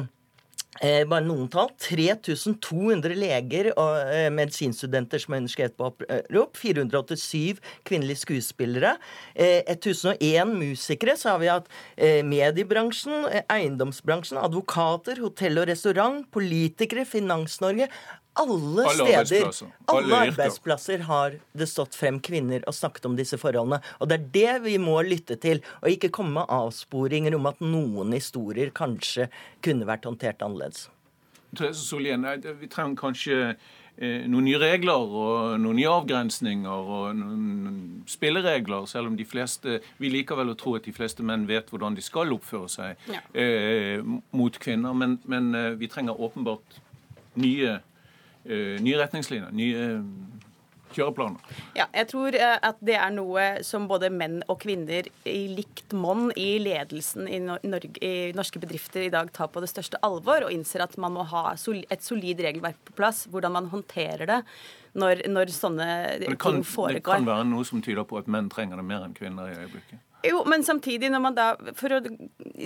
eh, 0.79 1.03
bare 1.09 1.25
noen 1.25 1.49
tall. 1.51 1.71
3200 1.81 3.17
leger 3.17 3.71
og 3.73 3.97
eh, 4.13 4.29
medisinstudenter 4.33 5.21
som 5.21 5.35
har 5.35 5.43
underskrevet 5.43 5.75
på 5.77 5.89
opprop. 5.89 6.61
487 6.61 7.59
kvinnelige 7.87 8.23
skuespillere. 8.23 8.95
Eh, 9.35 9.61
1001 9.67 10.55
musikere. 10.55 11.17
Så 11.19 11.33
har 11.33 11.43
vi 11.43 11.51
hatt 11.51 11.69
eh, 11.97 12.21
mediebransjen, 12.23 13.27
eh, 13.31 13.45
eiendomsbransjen, 13.57 14.39
advokater, 14.41 15.21
hotell 15.25 15.61
og 15.61 15.69
restaurant, 15.71 16.25
politikere, 16.31 17.07
Finans-Norge 17.09 17.89
alle, 18.33 18.89
steder, 18.89 19.49
alle 19.91 20.19
arbeidsplasser 20.27 21.03
har 21.07 21.35
det 21.57 21.67
stått 21.67 21.97
frem 21.99 22.19
kvinner 22.23 22.63
og 22.67 22.75
snakket 22.75 23.09
om 23.09 23.17
disse 23.19 23.37
forholdene. 23.41 23.81
Og 23.99 24.07
det 24.07 24.17
er 24.17 24.29
det 24.37 24.53
vi 24.69 24.77
må 24.81 25.01
lytte 25.03 25.35
til, 25.41 25.59
og 25.81 25.91
ikke 25.91 26.13
komme 26.15 26.39
med 26.39 26.53
avsporinger 26.53 27.35
om 27.35 27.49
at 27.51 27.59
noen 27.63 28.15
historier 28.15 28.71
kanskje 28.75 29.27
kunne 29.65 29.87
vært 29.89 30.07
håndtert 30.07 30.43
annerledes. 30.45 30.87
Therese 31.51 31.83
Solien, 31.83 32.23
vi 32.61 32.69
trenger 32.71 32.95
kanskje 32.95 33.37
eh, 33.51 34.23
noen 34.31 34.47
nye 34.47 34.61
regler 34.61 35.03
og 35.03 35.59
noen 35.59 35.81
nye 35.81 35.91
avgrensninger 35.91 36.93
og 36.95 37.19
noen 37.19 38.05
spilleregler, 38.07 38.87
selv 38.87 39.11
om 39.11 39.19
de 39.19 39.27
fleste 39.27 39.81
Vi 39.99 40.13
liker 40.13 40.39
vel 40.39 40.53
å 40.53 40.55
tro 40.55 40.77
at 40.79 40.87
de 40.87 40.95
fleste 40.95 41.25
menn 41.27 41.43
vet 41.51 41.67
hvordan 41.67 41.99
de 41.99 42.05
skal 42.05 42.31
oppføre 42.31 42.71
seg 42.71 43.11
ja. 43.11 43.19
eh, 43.35 43.99
mot 44.31 44.63
kvinner, 44.63 44.95
men, 44.95 45.19
men 45.27 45.51
eh, 45.51 45.73
vi 45.75 45.91
trenger 45.91 46.23
åpenbart 46.23 46.79
nye 47.35 47.81
Eh, 47.81 47.90
nye 48.45 48.97
retningslinjer, 48.97 49.51
nye 49.53 49.87
kjøreplaner. 50.95 51.39
Ja, 51.77 51.87
jeg 51.95 52.09
tror 52.11 52.35
eh, 52.37 52.57
at 52.67 52.79
det 52.83 52.97
er 52.99 53.13
noe 53.13 53.45
som 53.67 53.87
både 53.89 54.11
menn 54.13 54.39
og 54.51 54.61
kvinner 54.63 55.07
i 55.27 55.39
likt 55.51 55.95
monn 55.97 56.29
i 56.39 56.55
ledelsen 56.61 57.29
i, 57.29 57.39
Norge, 57.43 57.93
i, 58.03 58.31
norske 58.37 58.61
bedrifter 58.61 59.05
i 59.05 59.11
dag 59.13 59.31
tar 59.35 59.51
på 59.53 59.63
det 59.63 59.71
største 59.71 59.99
alvor, 60.05 60.47
og 60.47 60.53
innser 60.53 60.85
at 60.85 60.97
man 61.01 61.15
må 61.17 61.25
ha 61.31 61.51
et 61.55 62.05
solid 62.05 62.43
regelverk 62.43 62.79
på 62.87 62.97
plass. 62.99 63.25
Hvordan 63.31 63.55
man 63.57 63.71
håndterer 63.71 64.27
det 64.29 64.41
når, 64.99 65.25
når 65.31 65.53
sånne 65.55 65.89
kan, 66.35 66.59
ting 66.59 66.63
foregår. 66.67 66.99
Det 66.99 67.05
kan 67.07 67.29
være 67.29 67.49
noe 67.51 67.67
som 67.67 67.83
tyder 67.83 68.07
på 68.07 68.19
at 68.19 68.31
menn 68.31 68.51
trenger 68.51 68.81
det 68.81 68.87
mer 68.87 69.05
enn 69.07 69.15
kvinner 69.17 69.51
i 69.51 69.59
øyeblikket. 69.61 70.01
Jo, 70.23 70.43
men 70.45 70.63
samtidig, 70.63 71.09
når 71.11 71.21
man 71.23 71.37
da, 71.37 71.47
for 71.77 71.95
å 71.95 72.01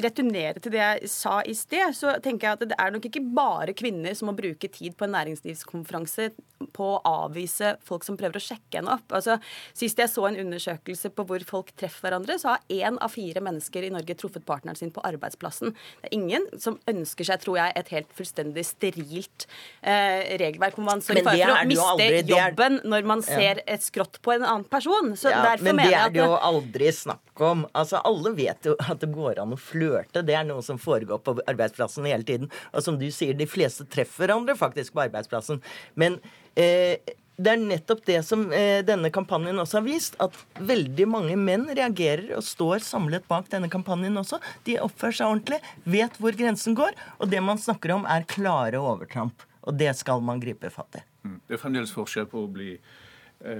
returnere 0.03 0.59
til 0.59 0.73
det 0.73 0.81
jeg 0.81 1.11
sa 1.11 1.37
i 1.47 1.55
sted, 1.55 1.93
så 1.95 2.17
tenker 2.23 2.49
jeg 2.49 2.57
at 2.57 2.65
det 2.71 2.77
er 2.81 2.91
nok 2.91 3.07
ikke 3.07 3.23
bare 3.35 3.75
kvinner 3.77 4.15
som 4.17 4.29
må 4.29 4.35
bruke 4.35 4.67
tid 4.71 4.97
på 4.97 5.07
en 5.07 5.15
næringslivskonferanse 5.15 6.33
på 6.75 6.87
å 6.95 7.01
avvise 7.07 7.75
folk 7.85 8.05
som 8.07 8.17
prøver 8.19 8.39
å 8.39 8.43
sjekke 8.43 8.79
henne 8.79 8.95
opp. 8.95 9.07
Altså, 9.15 9.37
Sist 9.75 9.99
jeg 9.99 10.11
så 10.11 10.25
en 10.27 10.39
undersøkelse 10.39 11.11
på 11.15 11.25
hvor 11.29 11.43
folk 11.47 11.71
treffer 11.79 12.07
hverandre, 12.07 12.37
så 12.41 12.55
har 12.55 12.65
én 12.71 12.99
av 13.03 13.13
fire 13.13 13.43
mennesker 13.43 13.87
i 13.87 13.91
Norge 13.93 14.17
truffet 14.19 14.45
partneren 14.47 14.79
sin 14.79 14.91
på 14.95 15.03
arbeidsplassen. 15.07 15.75
Det 16.01 16.09
er 16.09 16.15
ingen 16.17 16.47
som 16.61 16.79
ønsker 16.91 17.29
seg, 17.29 17.43
tror 17.43 17.59
jeg, 17.61 17.75
et 17.79 17.93
helt 17.95 18.11
fullstendig 18.17 18.65
sterilt 18.67 19.47
eh, 19.81 20.35
regelverk 20.41 20.79
hvor 20.79 20.89
man 20.89 21.03
sørger 21.05 21.27
for 21.27 21.55
å 21.55 21.69
miste 21.69 21.87
aldri, 21.93 22.23
jobben 22.33 22.81
er... 22.81 22.89
når 22.95 23.07
man 23.13 23.23
ser 23.25 23.63
et 23.63 23.85
skrått 23.85 24.19
på 24.25 24.35
en 24.35 24.43
annen 24.43 24.67
person. 24.67 25.13
Så 25.19 25.31
ja, 25.31 25.43
derfor 25.51 25.71
men 25.71 25.85
det 25.85 25.95
er 25.95 26.11
det 26.11 26.23
jo 26.23 26.35
aldri 26.35 26.91
snakk 26.95 27.24
om. 27.43 27.65
Altså, 27.73 27.99
Alle 28.05 28.31
vet 28.37 28.69
jo 28.69 28.75
at 28.79 29.01
det 29.01 29.11
går 29.13 29.41
an 29.41 29.55
å 29.55 29.59
flørte. 29.59 30.23
Det 30.25 30.37
er 30.37 30.47
noe 30.47 30.63
som 30.65 30.79
foregår 30.81 31.21
på 31.25 31.37
arbeidsplassen 31.43 32.07
hele 32.09 32.23
tiden. 32.27 32.51
Og 32.73 32.85
som 32.85 32.99
du 33.01 33.07
sier, 33.11 33.35
de 33.37 33.49
fleste 33.49 33.87
treffer 33.91 34.25
hverandre 34.25 34.55
faktisk 34.59 34.95
på 34.95 35.03
arbeidsplassen. 35.07 35.61
Men 35.99 36.19
eh, 36.55 36.97
det 37.35 37.51
er 37.51 37.59
nettopp 37.59 38.05
det 38.07 38.21
som 38.23 38.45
eh, 38.55 38.79
denne 38.87 39.11
kampanjen 39.13 39.59
også 39.59 39.81
har 39.81 39.85
vist. 39.87 40.15
At 40.23 40.37
veldig 40.63 41.07
mange 41.11 41.35
menn 41.39 41.67
reagerer 41.67 42.35
og 42.37 42.45
står 42.47 42.85
samlet 42.85 43.27
bak 43.31 43.49
denne 43.51 43.69
kampanjen 43.71 44.15
også. 44.21 44.39
De 44.67 44.77
oppfører 44.83 45.19
seg 45.19 45.31
ordentlig, 45.33 45.59
vet 45.83 46.15
hvor 46.21 46.37
grensen 46.37 46.77
går, 46.77 46.95
og 47.19 47.31
det 47.31 47.43
man 47.43 47.59
snakker 47.61 47.97
om, 47.97 48.07
er 48.07 48.27
klare 48.29 48.79
overtramp. 48.79 49.43
Og 49.65 49.75
det 49.75 49.91
skal 49.97 50.23
man 50.23 50.39
gripe 50.39 50.69
fatt 50.71 51.01
i. 51.01 51.03
Mm. 51.25 51.39
Det 51.47 51.57
er 51.57 51.61
fremdeles 51.61 51.93
forskjell 51.95 52.29
på 52.31 52.45
å 52.45 52.51
bli 52.53 52.75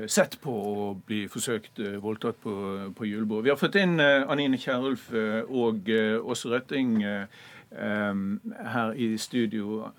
sett 0.08 0.38
på 0.42 0.52
å 0.52 0.86
bli 1.08 1.26
forsøkt 1.32 1.82
eh, 1.84 1.98
voldtatt 2.02 2.40
på, 2.42 2.54
på 2.96 3.08
julebord. 3.10 3.44
Vi 3.46 3.52
har 3.52 3.60
fått 3.60 3.78
inn 3.80 4.00
eh, 4.02 4.24
Anine 4.32 4.58
Kierulf 4.62 5.10
og 5.14 5.92
Åse 6.26 6.52
Røtting 6.54 7.04
her 7.76 8.94
i 8.96 9.08
studio. 9.20 9.90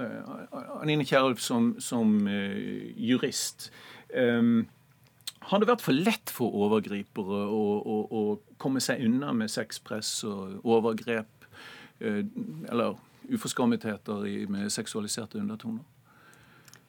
Anine 0.80 1.04
Kierulf 1.04 1.42
som, 1.44 1.74
som 1.82 2.14
jurist. 2.96 3.68
Har 5.46 5.60
det 5.60 5.68
vært 5.68 5.84
for 5.84 5.92
lett 5.92 6.32
for 6.32 6.54
overgripere 6.64 7.42
å, 7.52 7.64
å, 7.76 7.98
å 8.06 8.22
komme 8.62 8.80
seg 8.80 9.02
unna 9.04 9.34
med 9.36 9.52
sexpress 9.52 10.22
og 10.24 10.64
overgrep? 10.64 11.50
Eller 12.00 12.96
uforskammetheter 13.28 14.24
med 14.48 14.72
seksualiserte 14.72 15.42
undertoner? 15.42 15.84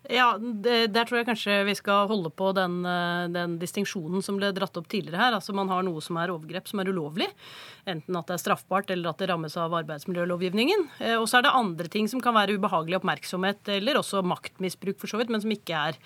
Ja, 0.09 0.37
Der 0.39 1.03
tror 1.05 1.19
jeg 1.19 1.27
kanskje 1.27 1.55
vi 1.67 1.75
skal 1.75 2.07
holde 2.07 2.29
på 2.31 2.53
den, 2.55 2.85
eh, 2.85 3.27
den 3.27 3.57
distinksjonen 3.59 4.23
som 4.23 4.37
ble 4.37 4.53
dratt 4.55 4.77
opp 4.77 4.87
tidligere 4.87 5.19
her. 5.19 5.33
Altså 5.35 5.53
Man 5.53 5.67
har 5.67 5.83
noe 5.83 5.99
som 6.01 6.15
er 6.17 6.31
overgrep 6.31 6.67
som 6.67 6.79
er 6.79 6.87
ulovlig. 6.87 7.27
Enten 7.85 8.15
at 8.15 8.27
det 8.27 8.37
er 8.37 8.43
straffbart 8.43 8.89
eller 8.89 9.09
at 9.09 9.17
det 9.17 9.29
rammes 9.29 9.57
av 9.57 9.71
arbeidsmiljølovgivningen. 9.71 10.87
Eh, 10.99 11.15
og 11.15 11.27
så 11.27 11.39
er 11.39 11.47
det 11.47 11.55
andre 11.55 11.87
ting 11.87 12.07
som 12.07 12.21
kan 12.21 12.33
være 12.33 12.55
ubehagelig 12.57 13.01
oppmerksomhet 13.01 13.67
eller 13.67 13.99
også 13.99 14.23
maktmisbruk, 14.23 14.97
for 14.97 15.07
så 15.07 15.17
vidt, 15.19 15.29
men 15.29 15.41
som 15.41 15.51
ikke 15.51 15.75
er 15.75 15.99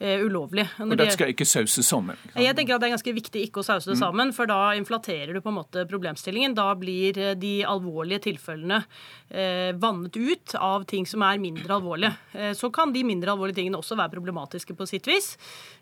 ulovlig. 0.00 0.66
Når 0.78 0.90
og 0.90 0.98
dette 0.98 1.14
skal 1.14 1.30
ikke 1.32 1.46
sauses 1.46 1.86
sammen? 1.86 2.18
Jeg 2.34 2.56
tenker 2.58 2.74
at 2.74 2.82
det 2.82 2.88
er 2.88 2.94
ganske 2.96 3.14
viktig 3.16 3.44
ikke 3.46 3.62
å 3.62 3.66
sause 3.66 3.90
det 3.90 3.96
mm. 3.96 4.02
sammen, 4.02 4.32
for 4.36 4.50
da 4.50 4.74
inflaterer 4.78 5.32
du 5.36 5.40
på 5.44 5.52
en 5.52 5.58
måte 5.60 5.84
problemstillingen. 5.90 6.56
Da 6.56 6.66
blir 6.78 7.20
de 7.38 7.52
alvorlige 7.68 8.24
tilfellene 8.26 8.80
uh, 8.82 9.70
vannet 9.80 10.18
ut 10.18 10.56
av 10.58 10.84
ting 10.90 11.06
som 11.08 11.22
er 11.26 11.40
mindre 11.42 11.78
alvorlige. 11.78 12.52
Så 12.58 12.70
kan 12.74 12.92
de 12.94 13.04
mindre 13.06 13.32
alvorlige 13.32 13.60
tingene 13.60 13.78
også 13.78 13.96
være 13.98 14.12
problematiske 14.16 14.74
på 14.76 14.86
sitt 14.90 15.06
vis. 15.08 15.34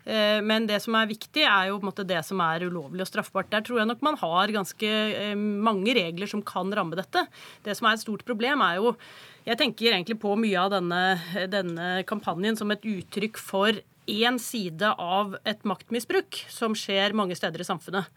Men 0.05 0.67
det 0.67 0.81
som 0.83 0.95
er 0.99 1.09
viktig, 1.09 1.45
er 1.47 1.69
jo 1.69 1.77
på 1.79 1.85
en 1.85 1.89
måte 1.89 2.05
det 2.07 2.19
som 2.27 2.41
er 2.43 2.65
ulovlig 2.67 3.05
og 3.05 3.09
straffbart. 3.09 3.49
Der 3.53 3.63
tror 3.65 3.81
jeg 3.81 3.89
nok 3.89 4.03
man 4.05 4.17
har 4.19 4.51
ganske 4.53 4.89
mange 5.37 5.95
regler 5.95 6.29
som 6.29 6.43
kan 6.45 6.71
ramme 6.75 6.97
dette. 6.99 7.25
Det 7.63 7.75
som 7.77 7.87
er 7.87 7.97
et 7.97 8.03
stort 8.03 8.25
problem, 8.27 8.63
er 8.65 8.81
jo 8.81 8.95
jeg 9.43 9.59
tenker 9.59 9.91
egentlig 9.91 10.19
på 10.21 10.35
mye 10.39 10.59
av 10.59 10.69
denne, 10.71 11.01
denne 11.51 11.87
kampanjen 12.07 12.55
som 12.59 12.71
et 12.71 12.85
uttrykk 12.87 13.39
for 13.41 13.79
én 14.09 14.39
side 14.39 14.93
av 14.99 15.37
et 15.47 15.61
maktmisbruk 15.67 16.43
som 16.51 16.75
skjer 16.77 17.15
mange 17.17 17.37
steder 17.39 17.63
i 17.63 17.67
samfunnet. 17.67 18.09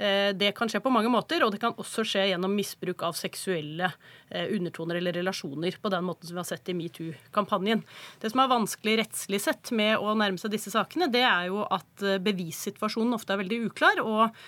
Eh, 0.00 0.30
det 0.32 0.54
kan 0.56 0.68
skje 0.70 0.80
på 0.80 0.92
mange 0.92 1.10
måter, 1.12 1.42
og 1.44 1.52
det 1.52 1.60
kan 1.60 1.76
også 1.76 2.04
skje 2.08 2.22
gjennom 2.30 2.54
misbruk 2.56 3.02
av 3.04 3.16
seksuelle 3.18 3.90
eh, 4.30 4.46
undertoner 4.56 4.96
eller 4.96 5.18
relasjoner, 5.18 5.76
på 5.76 5.90
den 5.92 6.06
måten 6.06 6.28
som 6.28 6.38
vi 6.38 6.40
har 6.40 6.48
sett 6.48 6.70
i 6.72 6.76
metoo-kampanjen. 6.78 7.82
Det 8.22 8.30
som 8.32 8.40
er 8.40 8.52
vanskelig 8.52 8.94
rettslig 9.02 9.42
sett 9.44 9.72
med 9.76 9.98
å 10.00 10.14
nærme 10.16 10.40
seg 10.40 10.54
disse 10.54 10.72
sakene, 10.72 11.10
det 11.12 11.24
er 11.28 11.50
jo 11.50 11.66
at 11.66 12.04
eh, 12.06 12.20
bevissituasjonen 12.22 13.18
ofte 13.18 13.34
er 13.34 13.42
veldig 13.42 13.60
uklar. 13.68 14.00
Og 14.00 14.40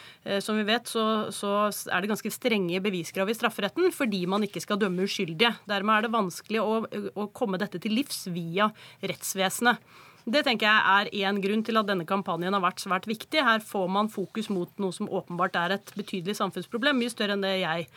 som 0.44 0.56
vi 0.56 0.62
vet, 0.64 0.86
så, 0.86 1.02
så 1.34 1.66
er 1.90 2.04
det 2.04 2.12
ganske 2.12 2.30
strenge 2.30 2.78
beviskrav 2.84 3.28
i 3.28 3.34
strafferetten 3.34 3.90
fordi 3.92 4.20
man 4.30 4.44
ikke 4.46 4.62
skal 4.62 4.78
dømme 4.80 5.08
uskyldige. 5.08 5.50
Dermed 5.68 5.96
er 5.96 6.06
det 6.06 6.12
vanskelig 6.14 6.62
å, 6.62 6.78
å 7.18 7.26
komme 7.34 7.60
dette 7.60 7.80
til 7.82 7.96
livs 7.98 8.24
via 8.32 8.70
rettsvesenet. 9.02 9.82
Det 10.22 10.44
tenker 10.46 10.68
jeg 10.68 10.82
er 11.10 11.28
én 11.28 11.40
grunn 11.42 11.64
til 11.66 11.78
at 11.80 11.88
denne 11.88 12.04
kampanjen 12.06 12.54
har 12.54 12.62
vært 12.62 12.82
svært 12.82 13.08
viktig. 13.10 13.40
Her 13.42 13.62
får 13.66 13.88
man 13.90 14.10
fokus 14.12 14.48
mot 14.54 14.70
noe 14.82 14.94
som 14.94 15.08
åpenbart 15.10 15.56
er 15.58 15.74
et 15.74 15.92
betydelig 15.98 16.36
samfunnsproblem. 16.38 17.00
Mye 17.00 17.10
større 17.10 17.34
enn 17.34 17.42
det 17.42 17.56
jeg 17.58 17.88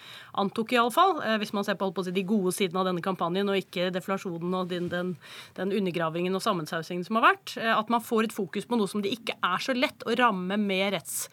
antok, 0.42 0.74
iallfall. 0.74 1.20
Eh, 1.22 1.36
hvis 1.42 1.54
man 1.54 1.68
ser 1.68 1.78
på, 1.78 1.92
på 1.94 2.06
de 2.10 2.24
gode 2.26 2.56
sidene 2.56 2.82
av 2.82 2.90
denne 2.90 3.04
kampanjen, 3.06 3.52
og 3.52 3.60
ikke 3.60 3.92
deflasjonen 3.94 4.58
og 4.58 4.72
den, 4.74 4.90
den, 4.90 5.14
den 5.60 5.76
undergravingen 5.78 6.38
og 6.38 6.42
sammensausingen 6.42 7.06
som 7.06 7.20
har 7.20 7.28
vært. 7.30 7.58
Eh, 7.62 7.74
at 7.76 7.94
man 7.94 8.04
får 8.06 8.30
et 8.30 8.36
fokus 8.36 8.66
på 8.66 8.80
noe 8.80 8.90
som 8.90 9.06
det 9.06 9.14
ikke 9.14 9.38
er 9.46 9.62
så 9.62 9.78
lett 9.78 10.08
å 10.10 10.18
ramme 10.18 10.58
med, 10.62 10.88
retts, 10.98 11.28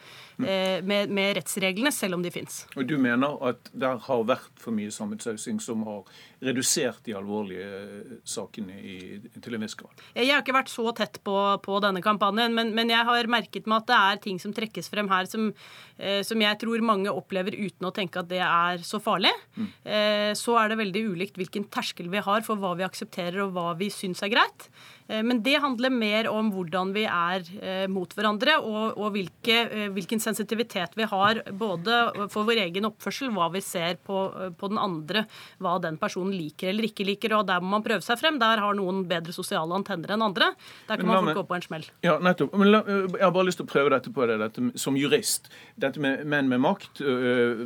eh, 0.45 0.85
med, 0.85 1.09
med 1.09 1.39
rettsreglene, 1.41 1.95
selv 1.95 2.19
om 2.19 2.27
de 2.27 2.35
fins. 2.35 2.67
Og 2.77 2.85
du 2.91 2.99
mener 3.01 3.41
at 3.49 3.73
det 3.73 3.97
har 4.11 4.29
vært 4.29 4.61
for 4.61 4.77
mye 4.77 4.93
sammensausing 4.93 5.63
som 5.63 5.89
har 5.89 6.05
redusert 6.43 7.03
de 7.07 7.15
alvorlige 7.17 7.67
eh, 7.67 8.15
sakene 8.29 8.77
i, 8.79 8.97
til 9.43 9.57
en 9.57 9.65
viss 9.65 9.77
grad? 9.79 10.03
Jeg 10.17 10.31
har 10.33 10.43
ikke 10.43 10.57
vært 10.57 10.73
så 10.73 10.85
tett 10.97 11.21
på, 11.25 11.37
på 11.63 11.79
denne 11.85 12.03
kampanjen, 12.05 12.55
men, 12.57 12.73
men, 12.77 12.91
jeg 12.93 13.07
har 13.09 13.31
merket 13.31 13.69
meg 13.71 13.83
at 13.83 13.91
det 13.91 13.99
er 13.99 14.23
ting 14.27 14.41
som 14.43 14.55
trekkes 14.57 14.91
frem 14.93 15.11
her 15.13 15.29
som, 15.31 15.51
eh, 15.99 16.21
som 16.27 16.43
jeg 16.43 16.61
tror 16.63 16.85
mange 16.87 17.13
opplever 17.13 17.57
uten 17.57 17.89
å 17.89 17.95
tenke 17.95 18.23
at 18.23 18.31
det 18.33 18.43
er 18.45 18.83
så 18.87 19.01
farlig. 19.03 19.33
Mm. 19.57 19.69
Eh, 19.85 20.31
så 20.39 20.59
er 20.61 20.73
det 20.73 20.81
veldig 20.83 21.05
ulikt 21.13 21.39
hvilken 21.41 21.69
terskel 21.73 22.11
vi 22.13 22.25
har 22.25 22.47
for 22.47 22.61
hva 22.61 22.75
vi 22.79 22.87
aksepterer 22.89 23.45
og 23.47 23.55
hva 23.57 23.71
vi 23.79 23.93
syns 23.93 24.25
er 24.27 24.35
greit. 24.35 24.69
Eh, 25.09 25.23
men 25.23 25.43
det 25.43 25.59
handler 25.63 25.91
mer 25.91 26.29
om 26.31 26.51
hvordan 26.55 26.93
vi 26.95 27.05
er 27.09 27.47
eh, 27.61 27.87
mot 27.91 28.13
hverandre, 28.17 28.59
og, 28.63 28.99
og 28.99 29.13
hvilke, 29.17 29.59
eh, 29.67 29.89
hvilken 29.95 30.23
sensitivitet 30.23 30.97
vi 30.99 31.07
har 31.09 31.43
både 31.59 32.29
for 32.33 32.49
vår 32.49 32.65
egen 32.67 32.89
oppførsel, 32.89 33.33
hva 33.35 33.49
vi 33.55 33.63
ser 33.65 33.99
på, 34.05 34.25
på, 34.59 34.71
den 34.73 34.81
andre, 34.81 35.25
hva 35.63 35.77
den 35.83 35.99
personen 36.01 36.35
liker 36.37 36.73
eller 36.73 36.89
ikke 36.89 37.07
liker. 37.07 37.37
og 37.39 37.47
Der 37.51 37.63
må 37.63 37.77
man 37.77 37.87
prøve 37.87 38.05
seg 38.05 38.21
frem. 38.21 38.39
Der 38.43 38.63
har 38.63 38.79
noen 38.79 39.05
bedre 39.11 39.35
sosiale 39.35 39.77
antenner 39.77 40.15
enn 40.15 40.27
andre. 40.29 40.53
Der 40.89 41.01
kan 41.01 41.11
man 41.11 41.31
fort 41.31 41.43
gå 41.43 41.47
på 41.51 41.59
en 41.59 41.67
smell. 41.67 41.89
Ja, 42.07 42.19
nettopp. 42.23 42.57
Men 42.59 42.73
la, 42.73 42.83
jeg 42.87 43.25
har 43.25 43.35
bare 43.35 43.49
lyst 43.49 43.61
til 43.61 43.69
å 43.69 43.73
prøve 43.73 43.93
dette 43.95 44.13
på 44.15 44.29
deg 44.29 44.43
dette, 44.43 44.67
som 44.81 44.99
jurist. 44.99 45.51
Dette 45.81 46.03
med 46.03 46.25
menn 46.29 46.51
med 46.51 46.63
makt 46.63 47.03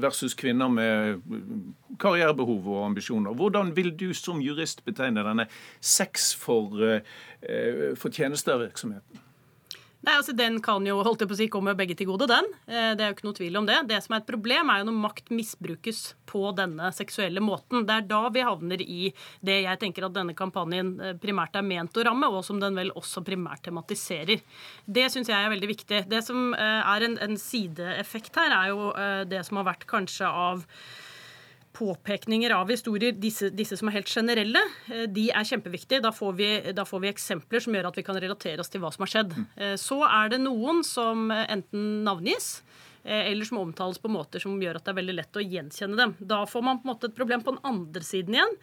versus 0.02 0.34
kvinner 0.38 0.70
med 0.72 1.22
karrierebehov 2.00 2.66
og 2.70 2.82
ambisjoner. 2.90 3.34
Hvordan 3.36 3.72
vil 3.76 3.92
du 3.96 4.08
som 4.16 4.40
jurist 4.44 4.82
betegne 4.86 5.24
denne 5.26 5.46
sex 5.80 6.32
for 6.38 7.00
Eh, 7.49 7.94
for 7.94 8.11
virksomheten. 8.11 9.22
Nei, 10.07 10.14
altså 10.14 10.32
Den 10.36 10.61
kan 10.62 10.84
jo 10.86 11.01
holdt 11.03 11.24
jeg 11.24 11.28
på 11.30 11.34
å 11.34 11.38
si, 11.38 11.47
komme 11.51 11.72
begge 11.74 11.97
til 11.99 12.07
gode, 12.07 12.28
den. 12.30 12.47
Eh, 12.68 12.92
det 12.94 13.03
er 13.03 13.09
jo 13.11 13.16
ikke 13.16 13.26
noe 13.26 13.38
tvil 13.38 13.59
om 13.59 13.66
det. 13.66 13.78
Det 13.88 13.99
som 14.05 14.14
er 14.14 14.20
et 14.22 14.28
problem, 14.28 14.70
er 14.70 14.82
jo 14.82 14.86
når 14.86 14.99
makt 15.03 15.32
misbrukes 15.34 16.03
på 16.30 16.42
denne 16.59 16.92
seksuelle 16.94 17.42
måten. 17.42 17.86
Det 17.88 17.94
er 17.97 18.07
da 18.07 18.20
vi 18.30 18.44
havner 18.47 18.82
i 18.84 19.11
det 19.47 19.57
jeg 19.64 19.80
tenker 19.82 20.07
at 20.07 20.14
denne 20.14 20.36
kampanjen 20.38 20.92
eh, 21.01 21.16
primært 21.22 21.59
er 21.59 21.66
ment 21.66 21.99
å 21.99 22.07
ramme, 22.07 22.30
og 22.30 22.44
som 22.47 22.61
den 22.62 22.78
vel 22.78 22.94
også 22.94 23.24
primært 23.26 23.64
tematiserer. 23.66 24.44
Det 24.86 25.09
syns 25.11 25.32
jeg 25.32 25.38
er 25.38 25.55
veldig 25.55 25.72
viktig. 25.72 26.05
Det 26.12 26.22
som 26.26 26.53
er 26.55 27.09
en, 27.09 27.18
en 27.26 27.40
sideeffekt 27.40 28.38
her, 28.38 28.55
er 28.55 28.70
jo 28.74 28.92
det 29.30 29.42
som 29.47 29.59
har 29.59 29.70
vært 29.72 29.86
kanskje 29.90 30.28
av 30.28 30.62
påpekninger 31.76 32.54
av 32.56 32.70
historier, 32.72 33.12
disse, 33.20 33.50
disse, 33.54 33.76
som 33.76 33.90
er 33.90 33.98
helt 33.98 34.10
generelle, 34.10 34.62
eh, 34.88 35.04
de 35.12 35.28
er 35.28 35.48
kjempeviktige. 35.48 36.02
Da 36.04 36.12
får, 36.14 36.32
vi, 36.38 36.50
da 36.76 36.86
får, 36.88 37.02
vi, 37.04 37.12
eksempler 37.12 37.62
som 37.62 37.76
gjør 37.76 37.90
at 37.90 38.00
vi 38.00 38.06
kan 38.06 38.18
relatere 38.22 38.62
oss 38.62 38.72
til 38.72 38.82
hva 38.84 38.92
som 38.94 39.04
har 39.04 39.12
skjedd. 39.12 39.36
Eh, 39.56 39.76
så 39.80 40.00
er 40.08 40.32
det 40.32 40.42
noen 40.44 40.82
som 40.86 41.28
enten 41.34 42.00
navngis, 42.06 42.48
eh, 43.04 43.28
eller 43.32 43.48
som 43.48 43.60
omtales 43.60 44.00
på 44.00 44.12
måter 44.12 44.42
som 44.42 44.56
gjør 44.62 44.80
at 44.80 44.88
det 44.88 44.94
er 44.94 45.00
veldig 45.02 45.18
lett 45.20 45.40
å 45.40 45.44
gjenkjenne 45.44 46.00
dem. 46.00 46.16
Da 46.32 46.42
får 46.48 46.64
man 46.64 46.80
på 46.80 46.88
en 46.88 46.94
måte 46.94 47.10
et 47.10 47.18
problem 47.18 47.44
på 47.44 47.56
den 47.56 47.64
andre 47.68 48.04
siden 48.06 48.38
igjen. 48.38 48.58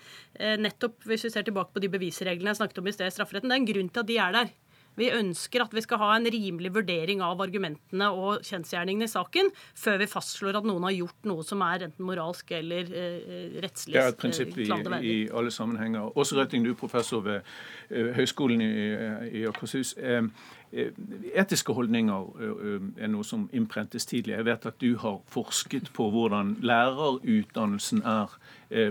Nettopp 0.64 1.06
hvis 1.10 1.28
vi 1.28 1.34
ser 1.36 1.46
tilbake 1.48 1.76
på 1.76 1.84
de 1.84 1.94
bevisreglene 1.94 2.54
jeg 2.54 2.64
snakket 2.64 2.82
om 2.82 2.90
i 2.90 2.98
sted 2.98 3.12
i 3.12 3.16
strafferetten. 3.18 3.52
Det 3.52 3.60
er 3.60 3.64
en 3.64 3.72
grunn 3.74 3.94
til 3.94 4.06
at 4.06 4.10
de 4.10 4.22
er 4.26 4.38
der. 4.42 4.54
Vi 5.00 5.10
ønsker 5.14 5.64
at 5.66 5.74
vi 5.74 5.84
skal 5.84 6.02
ha 6.02 6.12
en 6.18 6.28
rimelig 6.30 6.74
vurdering 6.76 7.24
av 7.26 7.42
argumentene 7.44 8.10
og 8.14 8.46
kjensgjerningene 8.46 9.08
i 9.10 9.12
saken 9.12 9.52
før 9.80 10.02
vi 10.04 10.10
fastslår 10.12 10.60
at 10.60 10.68
noen 10.70 10.88
har 10.88 10.96
gjort 10.96 11.30
noe 11.30 11.46
som 11.48 11.64
er 11.66 11.88
enten 11.88 12.08
moralsk 12.08 12.54
eller 12.60 12.90
eh, 12.90 13.60
rettslig 13.64 13.98
Det 13.98 14.04
er 14.04 14.14
et 14.14 14.22
prinsipp 14.22 14.58
i, 14.58 14.68
i, 15.02 15.16
alle 15.34 15.54
sammenhenger. 15.54 16.12
Åse 16.18 16.38
Røtting, 16.38 16.66
du 16.66 16.74
er 16.74 16.80
professor 16.80 17.24
ved 17.26 17.42
eh, 17.90 18.12
Høgskolen 18.18 18.62
i, 18.62 18.74
i 19.42 19.48
Akershus. 19.50 19.96
Uh, 19.98 20.30
Etiske 20.74 21.74
holdninger 21.78 22.30
er 22.98 23.10
noe 23.12 23.26
som 23.28 23.46
innprentes 23.54 24.08
tidlig. 24.10 24.34
Jeg 24.34 24.46
vet 24.48 24.64
at 24.66 24.80
du 24.82 24.96
har 24.98 25.20
forsket 25.30 25.92
på 25.94 26.08
hvordan 26.10 26.56
lærerutdannelsen 26.66 28.02
er 28.10 28.34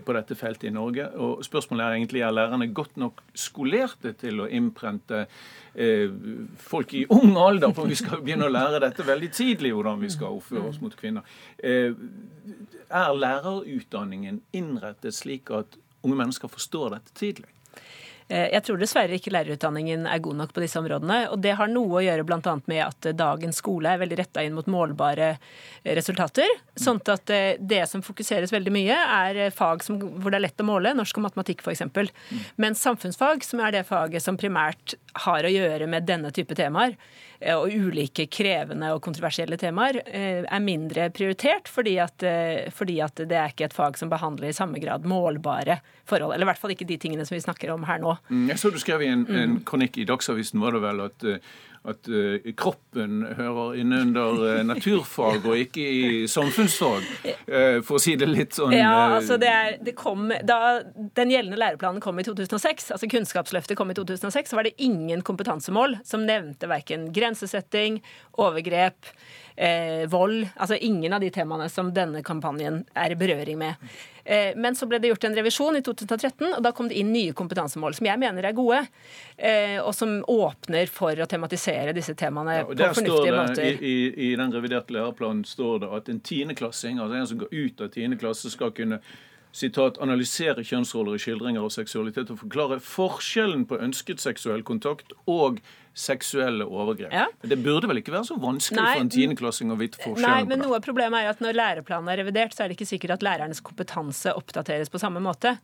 på 0.06 0.14
dette 0.14 0.36
feltet 0.38 0.68
i 0.70 0.74
Norge. 0.74 1.08
Og 1.18 1.42
spørsmålet 1.42 1.84
er 1.84 1.96
egentlig 1.96 2.22
er 2.22 2.34
lærerne 2.36 2.68
godt 2.74 3.00
nok 3.02 3.18
skolerte 3.34 4.12
til 4.20 4.44
å 4.44 4.46
innprente 4.46 5.24
folk 6.62 6.94
i 6.94 7.06
ung 7.10 7.34
alder, 7.40 7.74
for 7.74 7.90
vi 7.90 7.98
skal 7.98 8.22
begynne 8.22 8.46
å 8.46 8.52
lære 8.52 8.82
dette 8.84 9.06
veldig 9.08 9.32
tidlig, 9.34 9.72
hvordan 9.74 10.02
vi 10.04 10.12
skal 10.12 10.36
oppføre 10.38 10.68
oss 10.70 10.78
mot 10.84 10.94
kvinner. 10.98 11.26
Er 11.62 13.16
lærerutdanningen 13.16 14.42
innrettet 14.54 15.18
slik 15.18 15.50
at 15.50 15.80
unge 16.02 16.18
mennesker 16.18 16.52
forstår 16.52 16.94
dette 16.94 17.18
tidlig? 17.18 17.50
Eh, 18.28 18.48
jeg 18.52 18.64
tror 18.66 18.80
dessverre 18.80 19.16
ikke 19.16 19.32
lærerutdanningen 19.34 20.06
er 20.10 20.22
god 20.22 20.38
nok 20.40 20.54
på 20.54 20.62
disse 20.64 20.78
områdene. 20.80 21.18
Og 21.32 21.40
det 21.42 21.54
har 21.58 21.70
noe 21.70 22.00
å 22.00 22.04
gjøre 22.04 22.26
bl.a. 22.28 22.54
med 22.70 22.82
at 22.84 23.10
dagens 23.18 23.62
skole 23.62 23.92
er 23.92 24.02
veldig 24.02 24.18
retta 24.22 24.44
inn 24.44 24.56
mot 24.56 24.68
målbare 24.70 25.32
eh, 25.34 25.94
resultater. 25.98 26.48
Sånn 26.78 27.02
at 27.12 27.32
eh, 27.34 27.58
det 27.58 27.84
som 27.90 28.04
fokuseres 28.04 28.54
veldig 28.54 28.74
mye, 28.74 28.96
er 28.96 29.42
fag 29.54 29.84
som, 29.86 29.98
hvor 30.20 30.32
det 30.32 30.40
er 30.40 30.46
lett 30.48 30.62
å 30.64 30.68
måle, 30.68 30.94
norsk 30.98 31.18
og 31.20 31.28
matematikk 31.28 31.64
f.eks. 31.64 31.84
Mens 32.62 32.84
samfunnsfag, 32.84 33.44
som 33.46 33.62
er 33.64 33.76
det 33.76 33.86
faget 33.88 34.24
som 34.24 34.38
primært 34.40 34.96
har 35.26 35.44
å 35.44 35.52
gjøre 35.52 35.90
med 35.90 36.08
denne 36.08 36.32
type 36.34 36.56
temaer, 36.58 36.96
og 37.56 37.72
ulike 37.72 38.28
krevende 38.32 38.92
og 38.94 39.02
kontroversielle 39.04 39.58
temaer, 39.60 39.98
er 40.06 40.62
mindre 40.62 41.08
prioritert 41.14 41.70
fordi 41.70 41.96
at, 42.02 42.24
fordi 42.74 43.00
at 43.04 43.24
det 43.28 43.38
er 43.38 43.50
ikke 43.50 43.66
et 43.68 43.76
fag 43.76 43.98
som 43.98 44.12
behandler 44.12 44.50
i 44.50 44.56
samme 44.56 44.80
grad 44.82 45.06
målbare 45.08 45.80
forhold. 46.08 46.34
Eller 46.34 46.46
i 46.46 46.50
hvert 46.50 46.60
fall 46.62 46.74
ikke 46.74 46.88
de 46.88 46.98
tingene 47.02 47.26
som 47.26 47.36
vi 47.36 47.42
snakker 47.44 47.72
om 47.74 47.86
her 47.88 48.00
nå. 48.02 48.14
Mm, 48.30 48.46
jeg 48.52 48.62
så 48.62 48.72
du 48.72 48.78
skrev 48.82 49.04
i 49.04 49.10
en, 49.12 49.26
en 49.26 49.58
kronikk 49.66 49.98
i 49.98 50.06
Dagsavisen 50.08 50.62
var 50.62 50.76
det 50.76 50.82
vel 50.84 51.04
at 51.06 51.28
eh, 51.28 51.52
at 51.82 52.06
uh, 52.06 52.36
kroppen 52.54 53.24
hører 53.34 53.78
innunder 53.82 54.38
uh, 54.38 54.60
naturfag 54.66 55.42
og 55.42 55.58
ikke 55.64 55.82
i 55.82 56.04
samfunnsfag, 56.30 57.08
uh, 57.26 57.78
for 57.82 57.98
å 57.98 58.02
si 58.02 58.14
det 58.18 58.28
litt 58.30 58.54
sånn 58.54 58.74
Ja, 58.76 59.16
altså 59.16 59.38
det 59.42 59.50
er, 59.50 59.78
det 59.82 59.96
kom, 59.98 60.30
Da 60.46 60.78
den 61.18 61.32
gjeldende 61.34 61.58
læreplanen 61.58 62.02
kom 62.04 62.20
i 62.22 62.26
2006, 62.26 62.92
altså 62.94 63.10
Kunnskapsløftet 63.10 63.78
kom 63.78 63.90
i 63.90 63.98
2006, 63.98 64.52
så 64.52 64.60
var 64.60 64.68
det 64.68 64.76
ingen 64.82 65.24
kompetansemål 65.26 65.98
som 66.06 66.22
nevnte 66.28 66.70
verken 66.70 67.10
grensesetting, 67.14 67.98
overgrep, 68.38 69.10
eh, 69.56 70.08
vold. 70.10 70.46
Altså 70.56 70.76
ingen 70.76 71.12
av 71.12 71.20
de 71.20 71.30
temaene 71.34 71.68
som 71.72 71.92
denne 71.94 72.22
kampanjen 72.26 72.82
er 72.94 73.14
i 73.14 73.18
berøring 73.18 73.58
med. 73.60 73.92
Eh, 74.24 74.52
men 74.56 74.76
så 74.78 74.86
ble 74.86 75.00
det 75.02 75.10
gjort 75.10 75.24
en 75.26 75.34
revisjon 75.34 75.76
i 75.78 75.82
2013, 75.82 76.52
og 76.52 76.62
da 76.62 76.70
kom 76.76 76.88
det 76.90 77.00
inn 77.00 77.10
nye 77.14 77.34
kompetansemål, 77.36 77.96
som 77.98 78.06
jeg 78.06 78.20
mener 78.22 78.46
er 78.46 78.54
gode, 78.56 78.84
eh, 79.36 79.78
og 79.82 79.90
som 79.98 80.20
åpner 80.30 80.90
for 80.92 81.18
å 81.18 81.26
tematisere 81.30 81.94
disse 81.96 82.14
temaene 82.18 82.60
ja, 82.60 82.68
på 82.68 82.78
fornuftige 83.00 83.34
måter. 83.34 83.82
I, 83.82 83.96
i, 84.28 84.30
den 84.38 84.54
reviderte 84.54 84.94
læreplanen 84.94 85.42
står 85.48 85.82
det 85.82 85.92
at 85.98 86.08
en 86.12 86.22
tiendeklassing, 86.22 87.02
altså 87.02 87.18
en 87.18 87.30
som 87.32 87.42
går 87.42 87.52
ut 87.52 87.84
av 87.84 87.92
tiende 87.96 88.20
klasse, 88.20 88.52
skal 88.54 88.74
kunne 88.76 89.02
sitat, 89.52 89.98
analysere 90.00 90.64
kjønnsroller 90.64 91.18
i 91.18 91.20
skildringer 91.20 91.64
av 91.64 91.72
seksualitet 91.74 92.30
og 92.32 92.40
forklare 92.40 92.78
forskjellen 92.80 93.66
på 93.68 93.78
ønsket 93.84 94.22
seksuell 94.22 94.64
kontakt 94.64 95.12
og 95.28 95.60
seksuelle 95.94 96.64
overgrep. 96.64 97.12
Ja. 97.12 97.26
Det 97.40 97.58
burde 97.60 97.88
vel 97.90 98.00
ikke 98.00 98.14
være 98.14 98.24
så 98.30 98.36
vanskelig 98.40 98.80
Nei. 98.80 98.92
for 98.94 99.04
en 99.04 99.10
tiendeklassing 99.12 99.72
å 99.74 99.76
vite 99.76 100.00
forskjellen 100.00 100.24
Nei, 100.24 100.46
men 100.48 100.62
Noe 100.64 100.78
av 100.78 100.84
problemet 100.86 101.20
er 101.20 101.32
at 101.34 101.42
når 101.44 101.58
læreplanen 101.58 102.08
er 102.12 102.22
revidert, 102.22 102.56
så 102.56 102.64
er 102.64 102.70
det 102.70 102.78
ikke 102.78 102.88
sikkert 102.94 103.18
at 103.18 103.26
lærernes 103.26 103.60
kompetanse 103.64 104.32
oppdateres 104.38 104.92
på 104.92 105.00
samme 105.02 105.20
måte. 105.24 105.56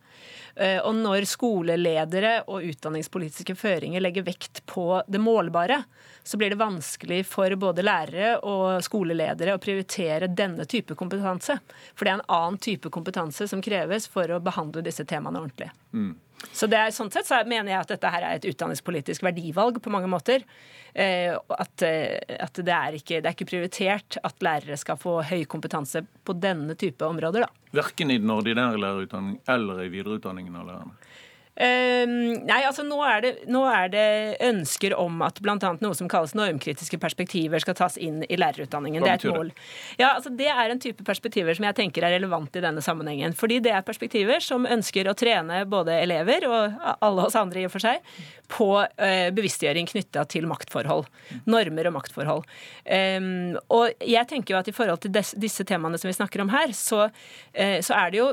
Eh, 0.54 0.76
og 0.82 0.98
når 1.00 1.24
skoleledere 1.30 2.34
og 2.50 2.66
utdanningspolitiske 2.68 3.56
føringer 3.56 4.04
legger 4.04 4.26
vekt 4.28 4.62
på 4.68 5.00
det 5.08 5.22
målbare, 5.22 5.80
så 6.28 6.36
blir 6.36 6.52
det 6.52 6.60
vanskelig 6.60 7.22
for 7.30 7.56
både 7.56 7.86
lærere 7.86 8.36
og 8.44 8.84
skoleledere 8.84 9.56
å 9.56 9.62
prioritere 9.62 10.28
denne 10.28 10.68
type 10.68 10.98
kompetanse. 10.98 11.56
For 11.94 12.04
det 12.04 12.12
er 12.12 12.20
en 12.20 12.30
annen 12.36 12.60
type 12.60 12.92
kompetanse 12.92 13.48
som 13.48 13.64
kreves 13.64 14.10
for 14.12 14.28
å 14.28 14.42
behandle 14.44 14.84
disse 14.84 15.08
temaene 15.08 15.40
ordentlig. 15.40 15.70
Mm. 15.96 16.16
Så 16.52 16.68
det 16.70 16.78
er, 16.78 16.94
sånn 16.94 17.10
sett 17.10 17.26
så 17.26 17.40
mener 17.48 17.72
jeg 17.72 17.82
at 17.82 17.92
dette 17.94 18.10
her 18.12 18.24
er 18.24 18.38
et 18.38 18.46
utdanningspolitisk 18.46 19.24
verdivalg 19.26 19.80
på 19.82 19.92
mange 19.92 20.10
måter. 20.10 20.44
Eh, 20.94 21.34
at, 21.34 21.84
eh, 21.86 22.38
at 22.38 22.58
det, 22.58 22.74
er 22.74 22.98
ikke, 22.98 23.18
det, 23.18 23.26
er 23.26 23.34
ikke, 23.34 23.48
prioritert 23.50 24.18
at 24.24 24.44
lærere 24.44 24.78
skal 24.80 24.98
få 25.00 25.18
høy 25.26 25.42
kompetanse 25.50 26.04
på 26.24 26.36
denne 26.38 26.78
type 26.78 27.04
områder. 27.06 27.46
da. 27.46 27.72
Verken 27.82 28.14
i 28.14 28.20
den 28.22 28.32
ordinære 28.32 28.80
lærerutdanningen 28.80 29.42
eller 29.54 29.84
i 29.84 29.92
videreutdanningen 29.92 30.56
av 30.58 30.70
lærerne? 30.70 31.07
Uh, 31.58 32.06
nei, 32.46 32.60
altså 32.62 32.84
nå 32.86 33.00
er, 33.02 33.22
det, 33.24 33.32
nå 33.50 33.64
er, 33.66 33.88
det, 33.90 34.06
ønsker 34.46 34.94
om 34.94 35.24
at 35.26 35.40
bl.a. 35.42 35.56
noe 35.82 35.96
som 35.98 36.06
kalles 36.10 36.36
normkritiske 36.38 37.00
perspektiver 37.02 37.58
skal 37.64 37.74
tas 37.78 37.98
inn 37.98 38.20
i 38.28 38.38
lærerutdanningen. 38.38 39.02
Hva 39.02 39.08
det 39.08 39.14
er 39.16 39.24
et 39.32 39.38
mål. 39.38 39.50
Ja, 39.98 40.12
altså 40.12 40.30
Det 40.38 40.46
er 40.52 40.70
en 40.70 40.82
type 40.82 41.02
perspektiver 41.06 41.58
som 41.58 41.66
jeg 41.66 41.78
tenker 41.80 42.06
er 42.06 42.14
relevant 42.14 42.54
i 42.54 42.62
denne 42.62 42.84
sammenhengen. 42.84 43.34
Fordi 43.34 43.58
det 43.64 43.72
er 43.74 43.86
perspektiver 43.86 44.44
som 44.44 44.68
ønsker 44.70 45.10
å 45.10 45.16
trene 45.18 45.64
både 45.68 45.98
elever 45.98 46.46
og 46.46 46.78
alle 46.94 47.26
oss 47.26 47.38
andre 47.38 47.64
i 47.64 47.66
og 47.68 47.74
for 47.74 47.82
seg 47.82 48.06
på 48.48 48.68
uh, 48.80 49.28
bevisstgjøring 49.36 49.88
knytta 49.90 50.24
til 50.30 50.46
maktforhold. 50.48 51.04
Normer 51.50 51.90
og 51.90 51.96
maktforhold. 51.98 52.46
Um, 52.86 53.58
og 53.74 53.92
jeg 54.00 54.24
tenker 54.30 54.54
jo 54.54 54.60
at 54.62 54.70
i 54.70 54.76
forhold 54.76 55.02
til 55.04 55.12
des, 55.12 55.34
disse 55.40 55.66
temaene 55.68 56.00
som 56.00 56.08
vi 56.08 56.16
snakker 56.16 56.42
om 56.44 56.52
her, 56.54 56.72
så, 56.76 57.08
uh, 57.10 57.78
så 57.84 57.98
er 57.98 58.14
det 58.14 58.22
jo 58.22 58.30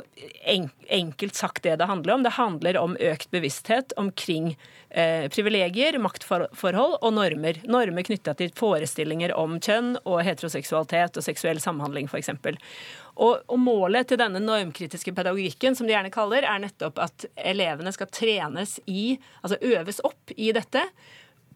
en, 0.56 0.70
enkelt 0.96 1.36
sagt 1.36 1.66
det 1.66 1.76
det 1.82 1.90
handler 1.90 2.16
om. 2.16 2.24
Det 2.24 2.36
handler 2.38 2.80
om 2.80 2.96
økt 2.96 3.15
økt 3.16 3.32
bevissthet 3.34 3.96
omkring 3.98 4.52
eh, 4.90 5.26
privilegier, 5.34 5.98
maktforhold 6.04 7.00
og 7.00 7.16
normer. 7.16 7.62
Normer 7.66 8.06
knytta 8.06 8.36
til 8.38 8.54
forestillinger 8.56 9.34
om 9.40 9.58
kjønn 9.58 9.96
og 10.04 10.22
heteroseksualitet 10.28 11.18
og 11.18 11.26
seksuell 11.26 11.62
samhandling 11.64 12.12
f.eks. 12.12 12.34
Og, 13.16 13.42
og 13.48 13.60
målet 13.60 14.10
til 14.12 14.20
denne 14.20 14.44
normkritiske 14.44 15.16
pedagogikken, 15.16 15.78
som 15.78 15.88
de 15.88 15.96
gjerne 15.96 16.14
kaller, 16.14 16.44
er 16.44 16.64
nettopp 16.66 17.00
at 17.04 17.28
elevene 17.40 17.94
skal 17.96 18.12
trenes 18.12 18.78
i, 18.86 19.16
altså 19.42 19.62
øves 19.64 20.04
opp 20.04 20.36
i 20.36 20.52
dette 20.56 20.84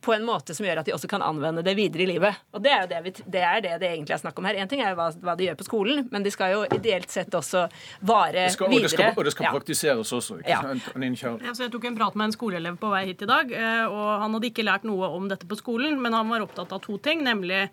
på 0.01 0.13
en 0.13 0.23
måte 0.25 0.55
som 0.55 0.65
gjør 0.65 0.79
at 0.81 0.87
de 0.87 0.93
også 0.95 1.09
kan 1.11 1.23
anvende 1.25 1.63
det 1.65 1.73
videre 1.77 2.05
i 2.05 2.07
livet. 2.13 2.39
Og 2.55 2.63
Det 2.63 2.71
er 2.71 2.83
jo 2.85 2.89
det, 2.91 2.99
vi, 3.03 3.13
det, 3.35 3.41
er 3.43 3.63
det, 3.65 3.73
det 3.81 3.89
egentlig 3.91 4.15
er 4.15 4.21
snakk 4.21 4.39
om 4.39 4.47
her. 4.47 4.59
Én 4.63 4.69
ting 4.71 4.83
er 4.83 4.93
jo 4.93 4.99
hva, 4.99 5.09
hva, 5.25 5.35
de 5.39 5.49
gjør 5.49 5.59
på 5.59 5.67
skolen, 5.67 6.07
men 6.13 6.25
de 6.25 6.31
skal 6.33 6.53
jo 6.55 6.61
ideelt 6.75 7.11
sett 7.11 7.35
også 7.35 7.65
vare 8.07 8.47
skal, 8.53 8.71
videre. 8.71 8.85
Og 8.85 8.87
det 8.87 8.93
skal, 8.95 9.13
og 9.15 9.27
det 9.27 9.35
skal 9.35 9.49
ja. 9.49 9.53
praktiseres 9.55 10.13
også. 10.19 10.39
ikke 10.39 10.55
ja. 10.55 10.61
sant? 10.63 11.43
Ja, 11.43 11.55
jeg 11.65 11.73
tok 11.73 11.89
en 11.89 11.99
prat 11.99 12.19
med 12.19 12.29
en 12.29 12.35
skoleelev 12.35 12.79
på 12.79 12.91
vei 12.93 13.05
hit 13.09 13.25
i 13.25 13.29
dag, 13.29 13.51
eh, 13.51 13.85
og 13.87 14.09
han 14.23 14.37
hadde 14.37 14.51
ikke 14.51 14.67
lært 14.67 14.87
noe 14.87 15.11
om 15.15 15.27
dette 15.31 15.49
på 15.49 15.59
skolen, 15.59 15.99
men 16.01 16.15
han 16.15 16.31
var 16.31 16.47
opptatt 16.47 16.71
av 16.75 16.83
to 16.85 16.95
ting, 17.03 17.25
nemlig 17.27 17.65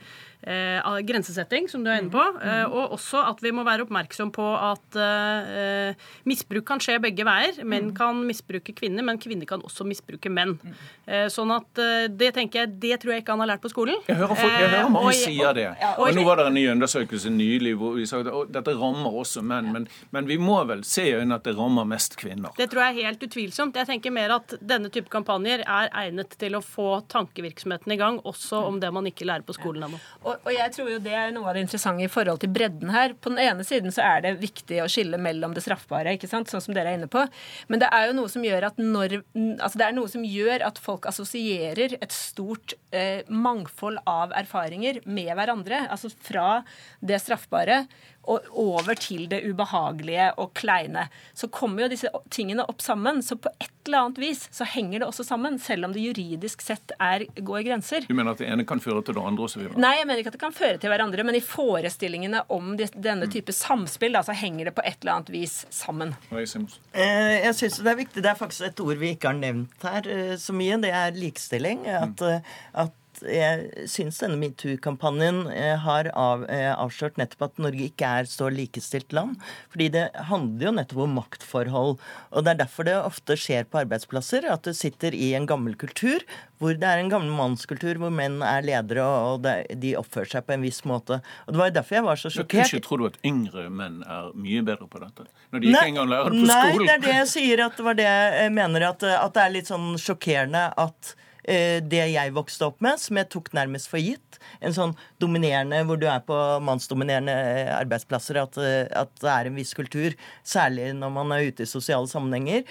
eh, 0.42 0.98
grensesetting, 1.06 1.68
som 1.70 1.84
du 1.84 1.90
er 1.90 2.00
inne 2.00 2.12
på, 2.12 2.22
mm. 2.22 2.42
eh, 2.42 2.64
og 2.66 2.96
også 2.96 3.22
at 3.30 3.42
vi 3.44 3.52
må 3.54 3.64
være 3.66 3.86
oppmerksom 3.86 4.32
på 4.34 4.46
at 4.54 4.98
eh, 5.00 6.08
misbruk 6.28 6.66
kan 6.68 6.82
skje 6.82 6.98
begge 7.02 7.26
veier. 7.26 7.62
Menn 7.64 7.90
mm. 7.90 7.96
kan 7.98 8.20
misbruke 8.26 8.74
kvinner, 8.76 9.06
men 9.06 9.20
kvinner 9.22 9.48
kan 9.48 9.64
også 9.66 9.86
misbruke 9.88 10.32
menn. 10.32 10.56
Mm. 10.60 10.76
Eh, 11.06 11.26
sånn 11.32 11.54
at 11.54 11.82
eh, 11.82 12.08
det 12.18 12.32
tenker 12.36 12.62
jeg, 12.62 12.72
det 12.82 12.98
tror 13.02 13.14
jeg 13.14 13.24
ikke 13.24 13.34
han 13.36 13.42
har 13.44 13.50
lært 13.52 13.64
på 13.64 13.70
skolen. 13.72 14.00
Jeg 14.08 14.18
hører, 14.18 14.38
folk, 14.38 14.52
jeg 14.52 14.70
hører 14.72 14.92
mange 14.92 15.14
si 15.18 15.36
det. 15.58 15.66
Og, 15.96 16.10
nå 16.16 16.24
var 16.26 16.40
det 16.40 16.46
en 16.50 16.56
ny 16.56 16.64
undersøkelse 16.72 17.32
nylig 17.32 17.74
hvor 17.80 17.96
vi 17.98 18.06
sa 18.08 18.20
at 18.22 18.52
dette 18.54 18.74
rammer 18.78 19.18
også 19.22 19.42
menn, 19.46 19.70
men, 19.74 19.88
men 20.14 20.28
vi 20.28 20.38
må 20.40 20.58
vel 20.68 20.84
se 20.86 21.06
i 21.10 21.14
øynene 21.16 21.38
at 21.40 21.46
det 21.46 21.56
rammer 21.58 21.88
mest 21.88 22.16
kvinner. 22.20 22.54
Det 22.58 22.68
tror 22.72 22.86
jeg 22.86 22.96
er 22.96 23.10
helt 23.10 23.26
utvilsomt. 23.26 23.76
Jeg 23.78 23.90
tenker 23.90 24.14
mer 24.14 24.36
at 24.38 24.56
denne 24.60 24.90
type 24.92 25.12
kampanjer 25.12 25.64
er 25.64 25.90
egnet 26.04 26.36
til 26.40 26.58
å 26.58 26.62
få 26.64 27.00
tankevirksomheten 27.12 27.94
i 27.94 27.98
gang, 28.00 28.20
også 28.26 28.62
om 28.68 28.80
det 28.82 28.90
man 28.94 29.08
ikke 29.08 29.28
lærer 29.28 29.46
på 29.46 29.56
skolen 29.56 29.86
ennå. 29.86 30.00
Og, 30.24 30.34
og, 30.34 30.52
jeg 30.54 30.72
tror 30.76 30.90
jo 30.94 31.00
det 31.02 31.14
er 31.16 31.34
noe 31.34 31.50
av 31.50 31.58
det 31.58 31.66
interessante 31.66 32.06
i 32.06 32.12
forhold 32.12 32.42
til 32.42 32.52
bredden 32.54 32.92
her. 32.94 33.14
På 33.20 33.32
den 33.32 33.42
ene 33.42 33.66
siden 33.66 33.94
så 33.94 34.04
er 34.06 34.24
det 34.24 34.36
viktig 34.42 34.80
å 34.82 34.88
skille 34.90 35.20
mellom 35.20 35.54
det 35.56 35.64
straffbare, 35.66 36.16
ikke 36.16 36.30
sant? 36.30 36.50
sånn 36.50 36.64
som 36.64 36.76
dere 36.76 36.92
er 36.92 37.00
inne 37.00 37.10
på. 37.10 37.24
Men 37.72 37.82
det 37.82 37.90
er 37.94 38.10
jo 38.10 38.16
noe 38.20 38.32
som 38.32 38.44
gjør 38.44 38.70
at 38.70 38.80
når 38.80 39.20
Altså 39.36 39.78
det 39.78 39.86
er 39.86 39.94
noe 39.96 40.10
som 40.10 40.24
gjør 40.26 40.62
at 40.66 40.78
folk 40.82 41.06
assosierer 41.08 41.96
et 42.06 42.14
stort 42.14 42.76
eh, 42.94 43.26
mangfold 43.28 44.00
av 44.08 44.34
erfaringer 44.38 45.02
med 45.04 45.32
hverandre. 45.36 45.84
Altså 45.90 46.10
fra 46.10 46.62
det 47.04 47.20
straffbare 47.22 47.84
og 48.26 48.50
over 48.58 48.98
til 48.98 49.26
det 49.30 49.42
ubehagelige 49.46 50.32
og 50.40 50.52
kleine. 50.58 51.06
Så 51.34 51.48
kommer 51.52 51.86
jo 51.86 51.92
disse 51.92 52.10
tingene 52.32 52.66
opp 52.66 52.82
sammen. 52.84 53.22
Så 53.22 53.38
på 53.38 53.52
et 53.60 53.72
eller 53.86 54.06
annet 54.06 54.18
vis 54.18 54.46
så 54.54 54.66
henger 54.66 55.00
det 55.00 55.08
også 55.08 55.26
sammen, 55.26 55.58
selv 55.62 55.86
om 55.86 55.94
det 55.94 56.02
juridisk 56.02 56.64
sett 56.64 56.94
er 56.98 57.26
går 57.36 57.62
grenser. 57.68 58.06
Du 58.08 58.14
mener 58.18 58.34
at 58.34 58.42
det 58.42 58.48
ene 58.50 58.66
kan 58.68 58.82
føre 58.82 59.04
til 59.06 59.16
det 59.16 59.22
andre 59.22 59.46
osv.? 59.46 59.68
Nei, 59.78 59.92
jeg 60.00 60.08
mener 60.08 60.22
ikke 60.22 60.32
at 60.34 60.38
det 60.38 60.42
kan 60.42 60.56
føre 60.56 60.80
til 60.82 60.92
hverandre, 60.92 61.26
men 61.26 61.38
i 61.38 61.44
forestillingene 61.44 62.42
om 62.54 62.74
denne 62.76 63.30
type 63.32 63.54
samspill, 63.54 64.16
da, 64.16 64.24
så 64.26 64.36
henger 64.36 64.70
det 64.70 64.76
på 64.76 64.84
et 64.86 64.98
eller 65.00 65.18
annet 65.20 65.32
vis 65.34 65.56
sammen. 65.74 66.14
Eh, 66.32 67.32
jeg 67.46 67.54
syns 67.60 67.80
det 67.82 67.92
er 67.92 68.00
viktig. 68.02 68.24
Det 68.24 68.32
er 68.32 68.38
faktisk 68.38 68.68
et 68.68 68.84
ord 68.84 69.00
vi 69.00 69.14
ikke 69.14 69.30
har 69.30 69.38
nevnt 69.38 69.86
her 69.86 70.10
eh, 70.10 70.36
så 70.40 70.54
mye. 70.56 70.80
Det 70.82 70.92
er 70.92 71.16
likestilling. 71.16 71.86
At, 71.86 72.22
mm. 72.22 72.94
At 73.16 73.28
jeg 73.32 73.88
syns 73.90 74.18
denne 74.20 74.38
metoo-kampanjen 74.40 75.46
eh, 75.52 75.76
har 75.80 76.08
av, 76.18 76.44
eh, 76.52 76.72
avslørt 76.74 77.18
nettopp 77.20 77.48
at 77.48 77.62
Norge 77.62 77.88
ikke 77.88 78.10
er 78.20 78.28
så 78.30 78.50
likestilt 78.52 79.14
land. 79.16 79.40
Fordi 79.72 79.88
det 79.94 80.04
handler 80.28 80.68
jo 80.68 80.74
nettopp 80.76 81.04
om 81.06 81.16
maktforhold. 81.20 81.96
Og 82.32 82.44
det 82.44 82.52
er 82.52 82.60
derfor 82.64 82.88
det 82.88 82.96
ofte 83.00 83.38
skjer 83.40 83.68
på 83.70 83.80
arbeidsplasser 83.84 84.48
at 84.50 84.66
du 84.66 84.74
sitter 84.76 85.16
i 85.16 85.32
en 85.38 85.48
gammel 85.48 85.76
kultur 85.78 86.24
hvor 86.56 86.72
det 86.72 86.88
er 86.88 87.02
en 87.02 87.10
gammel 87.12 87.34
mannskultur 87.36 87.98
hvor 88.00 88.12
menn 88.14 88.38
er 88.40 88.64
ledere 88.64 89.04
og 89.04 89.44
de 89.44 89.90
oppfører 90.00 90.30
seg 90.30 90.46
på 90.46 90.54
en 90.54 90.64
viss 90.64 90.80
måte. 90.88 91.18
Og 91.44 91.52
Det 91.52 91.60
var 91.60 91.68
jo 91.68 91.74
derfor 91.76 91.98
jeg 91.98 92.06
var 92.06 92.20
så 92.22 92.32
sjokkert. 92.32 92.62
Kanskje 92.64 92.80
tror 92.86 93.02
du 93.02 93.08
at 93.10 93.18
yngre 93.28 93.66
menn 93.68 94.00
er 94.06 94.32
mye 94.32 94.64
bedre 94.64 94.88
på 94.88 95.02
dette? 95.02 95.28
Når 95.52 95.62
de 95.62 95.72
ikke 95.72 95.84
engang 95.92 96.10
lærer 96.14 96.32
det 96.32 96.40
på 96.40 96.48
skolen? 96.48 96.80
Nei, 96.80 96.86
det 96.88 96.94
er 96.94 97.04
det 97.04 97.14
jeg 97.18 97.28
sier. 97.34 97.64
At 97.66 97.76
det 97.76 97.86
var 97.86 98.00
det 98.00 98.08
jeg 98.08 98.56
mener. 98.56 98.88
At, 98.88 99.04
at 99.04 99.36
det 99.36 99.44
er 99.44 99.54
litt 99.58 99.68
sånn 99.68 99.92
sjokkerende 100.00 100.64
at 100.86 101.12
det 101.46 102.02
jeg 102.10 102.34
vokste 102.34 102.66
opp 102.66 102.80
med, 102.82 102.98
som 102.98 103.18
jeg 103.20 103.30
tok 103.30 103.52
nærmest 103.54 103.90
for 103.90 104.02
gitt. 104.02 104.40
En 104.60 104.74
sånn 104.74 104.94
dominerende, 105.22 105.82
hvor 105.86 106.00
du 106.00 106.06
er 106.10 106.24
på 106.26 106.36
mannsdominerende 106.64 107.36
arbeidsplasser, 107.76 108.40
at, 108.42 108.58
eh, 108.58 108.86
at 108.90 109.12
det 109.22 109.32
er 109.32 109.50
en 109.50 109.58
viss 109.58 109.74
kultur. 109.76 110.16
Særlig 110.46 110.92
når 110.98 111.14
man 111.14 111.34
er 111.34 111.50
ute 111.50 111.66
i 111.66 111.70
sosiale 111.70 112.10
sammenhenger. 112.10 112.66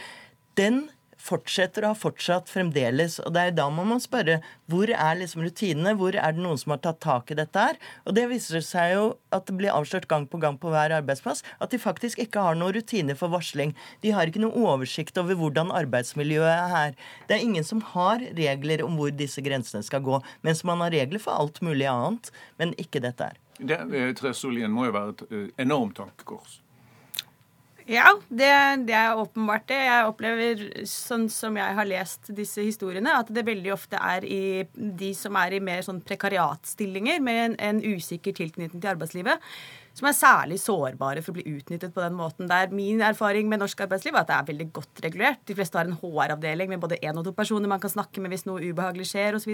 Den 0.60 0.86
fortsetter 1.26 1.86
og 1.86 1.94
har 1.94 2.00
fortsatt 2.00 2.52
fremdeles. 2.52 3.18
Og 3.24 3.34
det 3.34 3.42
er 3.42 3.52
jo 3.52 3.58
da 3.60 3.68
man 3.74 3.90
må 3.90 3.98
spørre 4.04 4.40
hvor 4.72 4.90
er 4.90 5.20
liksom 5.20 5.44
rutinene? 5.46 5.96
Hvor 5.98 6.16
er 6.18 6.36
det 6.36 6.44
noen 6.44 6.60
som 6.62 6.76
har 6.76 6.82
tatt 6.84 7.02
tak 7.06 7.32
i 7.34 7.38
dette 7.40 7.66
her? 7.68 7.80
Og 8.06 8.18
det 8.18 8.28
viser 8.32 8.64
seg 8.66 8.96
jo 8.96 9.06
at 9.36 9.48
det 9.50 9.58
blir 9.60 9.74
avslørt 9.74 10.10
gang 10.12 10.28
på 10.30 10.40
gang 10.42 10.60
på 10.62 10.74
hver 10.74 10.96
arbeidsplass 11.00 11.44
at 11.62 11.74
de 11.74 11.82
faktisk 11.82 12.22
ikke 12.24 12.44
har 12.48 12.58
noen 12.60 12.76
rutiner 12.78 13.18
for 13.20 13.34
varsling. 13.34 13.76
De 14.06 14.14
har 14.16 14.30
ikke 14.30 14.44
noen 14.44 14.58
oversikt 14.66 15.18
over 15.22 15.38
hvordan 15.40 15.74
arbeidsmiljøet 15.76 16.52
er 16.52 16.74
her. 16.74 17.00
Det 17.30 17.38
er 17.38 17.48
ingen 17.48 17.68
som 17.68 17.84
har 17.94 18.24
regler 18.38 18.86
om 18.86 19.00
hvor 19.00 19.14
disse 19.14 19.44
grensene 19.46 19.86
skal 19.86 20.04
gå, 20.06 20.22
mens 20.46 20.64
man 20.68 20.84
har 20.86 20.94
regler 20.94 21.22
for 21.22 21.38
alt 21.38 21.62
mulig 21.66 21.90
annet, 21.92 22.32
men 22.62 22.76
ikke 22.82 23.04
dette 23.04 23.32
her. 23.32 23.42
Det, 23.56 23.78
Therese 24.20 24.42
Solien 24.42 24.74
må 24.76 24.90
jo 24.90 24.96
være 24.96 25.14
et 25.14 25.22
eh, 25.30 25.50
enormt 25.64 25.96
tankekors. 25.96 26.60
Ja, 27.86 28.16
det, 28.34 28.50
det, 28.88 28.96
er 28.98 29.20
åpenbart 29.22 29.68
det. 29.70 29.78
Jeg 29.86 30.10
opplever, 30.10 30.62
sånn 30.90 31.28
som 31.30 31.58
jeg 31.60 31.78
har 31.78 31.86
lest 31.86 32.32
disse 32.34 32.64
historiene, 32.66 33.14
at 33.14 33.30
det 33.30 33.44
veldig 33.46 33.74
ofte 33.76 34.00
er 34.02 34.26
i 34.26 34.66
de 34.74 35.12
som 35.14 35.38
er 35.38 35.54
i 35.54 35.62
mer 35.62 35.86
sånn 35.86 36.02
prekariatstillinger 36.02 37.22
med 37.22 37.42
en, 37.44 37.58
en 37.68 37.84
usikker 37.86 38.34
tilknytning 38.40 38.82
til 38.82 38.90
arbeidslivet, 38.96 39.44
som 39.96 40.10
er 40.10 40.18
særlig 40.18 40.58
sårbare 40.64 41.22
for 41.22 41.32
å 41.32 41.38
bli 41.38 41.46
utnyttet 41.60 41.94
på 41.94 42.02
den 42.02 42.18
måten. 42.18 42.50
Der 42.50 42.74
min 42.74 43.06
erfaring 43.06 43.52
med 43.52 43.62
norsk 43.62 43.86
arbeidsliv 43.86 44.18
er 44.18 44.24
at 44.24 44.32
det 44.34 44.40
er 44.40 44.50
veldig 44.50 44.70
godt 44.80 45.06
regulert. 45.06 45.46
De 45.46 45.56
fleste 45.56 45.78
har 45.78 45.86
en 45.86 46.00
HR-avdeling 46.02 46.74
med 46.74 46.82
både 46.82 46.98
én 47.06 47.22
og 47.22 47.30
to 47.30 47.38
personer 47.38 47.70
man 47.70 47.84
kan 47.84 47.94
snakke 47.94 48.24
med 48.24 48.34
hvis 48.34 48.48
noe 48.50 48.66
ubehagelig 48.66 49.12
skjer, 49.14 49.38
osv. 49.38 49.54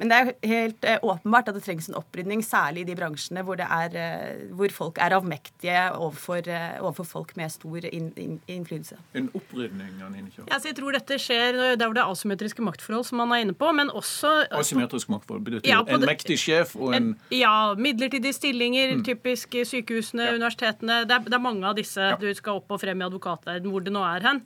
Men 0.00 0.10
det 0.10 0.16
er 0.16 0.30
helt 0.50 0.86
eh, 0.86 0.98
åpenbart 1.02 1.48
at 1.50 1.56
det 1.56 1.62
trengs 1.64 1.88
en 1.88 1.96
opprydning, 1.98 2.42
særlig 2.44 2.84
i 2.84 2.88
de 2.90 2.96
bransjene 2.98 3.42
hvor, 3.46 3.60
er, 3.62 3.96
eh, 3.96 4.42
hvor 4.56 4.72
folk 4.74 5.00
er 5.02 5.14
avmektige 5.16 5.86
overfor, 5.96 6.44
eh, 6.52 6.76
overfor, 6.82 7.08
folk 7.08 7.32
med 7.38 7.52
stor 7.54 7.86
in, 7.88 8.10
in, 8.20 8.36
innflytelse. 8.50 8.98
En 9.16 9.30
opprydning, 9.36 9.94
Anine 10.04 10.28
Kjær? 10.34 10.48
Ja, 10.50 10.60
jeg 10.66 10.76
tror 10.76 10.96
dette 10.96 11.18
skjer 11.22 11.60
der 11.78 11.84
hvor 11.86 11.96
det 11.96 12.02
er 12.04 12.12
asymmetriske 12.12 12.64
maktforhold, 12.66 13.06
som 13.08 13.22
man 13.22 13.32
er 13.36 13.46
inne 13.46 13.56
på, 13.56 13.70
men 13.76 13.92
også 13.94 14.34
Asymmetrisk 14.56 15.10
maktforhold 15.12 15.46
betyr 15.46 15.70
ja, 15.70 15.80
en 15.80 16.02
det, 16.02 16.10
mektig 16.10 16.38
sjef 16.40 16.74
og 16.76 16.92
en, 16.96 17.12
en 17.14 17.38
Ja, 17.38 17.72
midlertidige 17.80 18.36
stillinger, 18.36 18.96
mm. 18.98 19.06
typisk 19.08 19.56
sykehusene, 19.70 20.28
ja. 20.28 20.36
universitetene. 20.36 21.00
Det 21.08 21.16
er, 21.16 21.24
det 21.30 21.38
er, 21.38 21.44
mange 21.46 21.64
av 21.68 21.76
disse 21.78 22.02
ja. 22.02 22.18
du 22.20 22.28
skal 22.36 22.60
opp 22.60 22.74
og 22.74 22.82
frem 22.82 23.00
i 23.00 23.06
advokatverden, 23.06 23.72
hvor 23.72 23.84
det 23.84 23.94
nå 23.94 24.02
er 24.04 24.24
hen. 24.26 24.42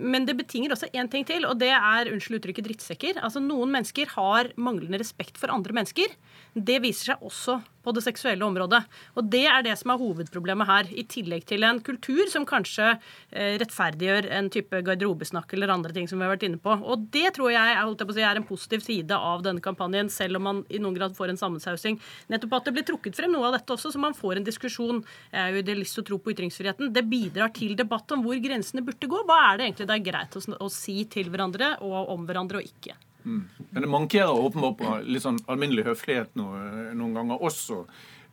Men 0.00 0.26
det 0.26 0.36
betinger 0.38 0.74
også 0.74 0.88
én 0.96 1.10
ting 1.12 1.26
til, 1.28 1.44
og 1.48 1.58
det 1.60 1.70
er, 1.76 2.10
unnskyld 2.10 2.40
uttrykket, 2.40 2.68
drittsekker. 2.70 3.20
Altså, 3.20 3.42
noen 3.44 3.72
mennesker 3.74 4.10
har 4.16 4.50
manglende 4.60 5.00
respekt 5.02 5.38
for 5.40 5.52
andre 5.52 5.76
mennesker. 5.76 6.12
Det 6.56 6.78
viser 6.84 7.12
seg 7.12 7.24
også 7.26 7.60
på 7.86 7.92
det 7.94 8.02
seksuelle 8.02 8.42
området. 8.42 8.80
Og 9.14 9.28
det 9.30 9.44
er 9.46 9.62
det 9.62 9.76
som 9.78 9.92
er 9.92 10.00
hovedproblemet 10.00 10.66
her, 10.68 10.88
i 10.90 11.04
tillegg 11.06 11.46
til 11.46 11.66
en 11.66 11.78
kultur 11.84 12.26
som 12.32 12.46
kanskje 12.48 12.88
eh, 12.96 13.54
rettferdiggjør 13.60 14.30
en 14.38 14.50
type 14.52 14.80
garderobesnakk 14.88 15.54
eller 15.54 15.74
andre 15.76 15.94
ting 15.94 16.08
som 16.10 16.18
vi 16.18 16.26
har 16.26 16.34
vært 16.34 16.48
inne 16.48 16.60
på. 16.62 16.74
Og 16.82 17.06
det 17.14 17.34
tror 17.36 17.52
jeg, 17.54 17.76
jeg 17.76 18.16
si, 18.16 18.24
er 18.26 18.40
en 18.40 18.48
positiv 18.48 18.82
side 18.86 19.20
av 19.30 19.44
denne 19.46 19.62
kampanjen, 19.62 20.10
selv 20.12 20.40
om 20.40 20.48
man 20.48 20.64
i 20.66 20.82
noen 20.82 20.98
grad 20.98 21.16
får 21.18 21.34
en 21.34 21.40
sammensausing. 21.40 22.00
Nettopp 22.32 22.58
at 22.58 22.68
det 22.70 22.76
blir 22.78 22.88
trukket 22.90 23.18
frem 23.18 23.34
noe 23.34 23.46
av 23.50 23.58
dette 23.58 23.76
også, 23.76 23.94
så 23.94 24.02
man 24.02 24.16
får 24.18 24.40
en 24.40 24.48
diskusjon. 24.50 25.02
Jeg 25.30 25.42
er 25.42 25.54
jo 25.54 25.62
idealist 25.62 26.02
og 26.02 26.08
tro 26.10 26.20
på 26.22 26.34
ytringsfriheten. 26.34 26.90
Det 26.94 27.06
bidrar 27.06 27.54
til 27.54 27.76
debatt 27.78 28.16
om 28.16 28.24
hvor 28.26 28.38
grensene 28.42 28.84
burde 28.86 29.10
gå. 29.10 29.22
Hva 29.28 29.42
er 29.52 29.60
det 29.60 29.68
egentlig 29.68 29.90
det 29.90 29.98
er 30.00 30.08
greit 30.10 30.40
å, 30.40 30.70
si 30.72 31.02
til 31.10 31.30
hverandre 31.30 31.76
og 31.86 32.14
om 32.16 32.26
hverandre 32.26 32.62
og 32.62 32.66
ikke? 32.66 32.96
Mm. 33.26 33.42
Men 33.70 33.82
det 33.82 33.88
mankerer 33.90 34.44
åpenbart 34.46 34.76
på 34.78 34.90
litt 35.02 35.24
sånn 35.24 35.40
alminnelig 35.50 35.88
høflighet 35.88 36.36
noen 36.38 37.16
ganger 37.16 37.42
også. 37.42 37.82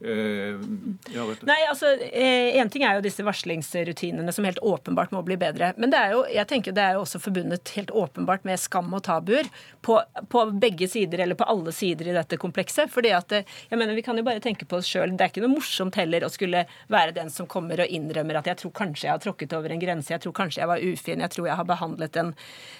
Eh, 0.01 0.59
ja, 1.13 1.25
Nei, 1.47 1.59
altså, 1.69 1.93
Én 2.11 2.65
eh, 2.65 2.69
ting 2.71 2.83
er 2.83 2.97
jo 2.97 3.03
disse 3.05 3.23
varslingsrutinene 3.23 4.33
som 4.35 4.43
helt 4.47 4.59
åpenbart 4.59 5.13
må 5.15 5.21
bli 5.23 5.37
bedre. 5.39 5.71
Men 5.77 5.93
det 5.93 5.99
er 5.99 6.15
jo, 6.15 6.23
jeg 6.27 6.49
tenker 6.49 6.75
det 6.75 6.83
er 6.83 6.97
jo 6.97 7.03
også 7.05 7.21
forbundet 7.23 7.71
helt 7.77 7.93
åpenbart 7.95 8.43
med 8.47 8.59
skam 8.59 8.91
og 8.95 9.05
tabuer 9.07 9.47
på, 9.85 9.99
på 10.33 10.43
begge 10.59 10.89
sider, 10.91 11.23
eller 11.23 11.39
på 11.39 11.47
alle 11.47 11.71
sider 11.75 12.09
i 12.11 12.15
dette 12.17 12.39
komplekset. 12.41 12.91
fordi 12.91 13.13
at, 13.15 13.31
eh, 13.31 13.47
jeg 13.69 13.79
mener, 13.79 13.93
Vi 13.93 14.01
kan 14.01 14.17
jo 14.17 14.23
bare 14.23 14.41
tenke 14.43 14.65
på 14.65 14.77
oss 14.77 14.89
sjøl. 14.89 15.15
Det 15.15 15.21
er 15.21 15.31
ikke 15.31 15.45
noe 15.45 15.55
morsomt 15.55 15.95
heller 15.95 16.25
å 16.25 16.31
skulle 16.31 16.65
være 16.89 17.15
den 17.15 17.29
som 17.29 17.47
kommer 17.47 17.79
og 17.79 17.87
innrømmer 17.87 18.41
at 18.41 18.49
jeg 18.49 18.57
tror 18.57 18.71
kanskje 18.71 19.07
jeg 19.07 19.13
har 19.13 19.23
tråkket 19.23 19.53
over 19.53 19.71
en 19.71 19.79
grense, 19.79 20.11
jeg 20.11 20.23
tror 20.23 20.33
kanskje 20.33 20.63
jeg 20.63 20.67
var 20.67 20.83
ufin, 20.83 21.21
jeg 21.21 21.29
tror 21.29 21.47
jeg 21.47 21.55
har 21.55 21.67
behandlet 21.69 22.17
en, 22.17 22.33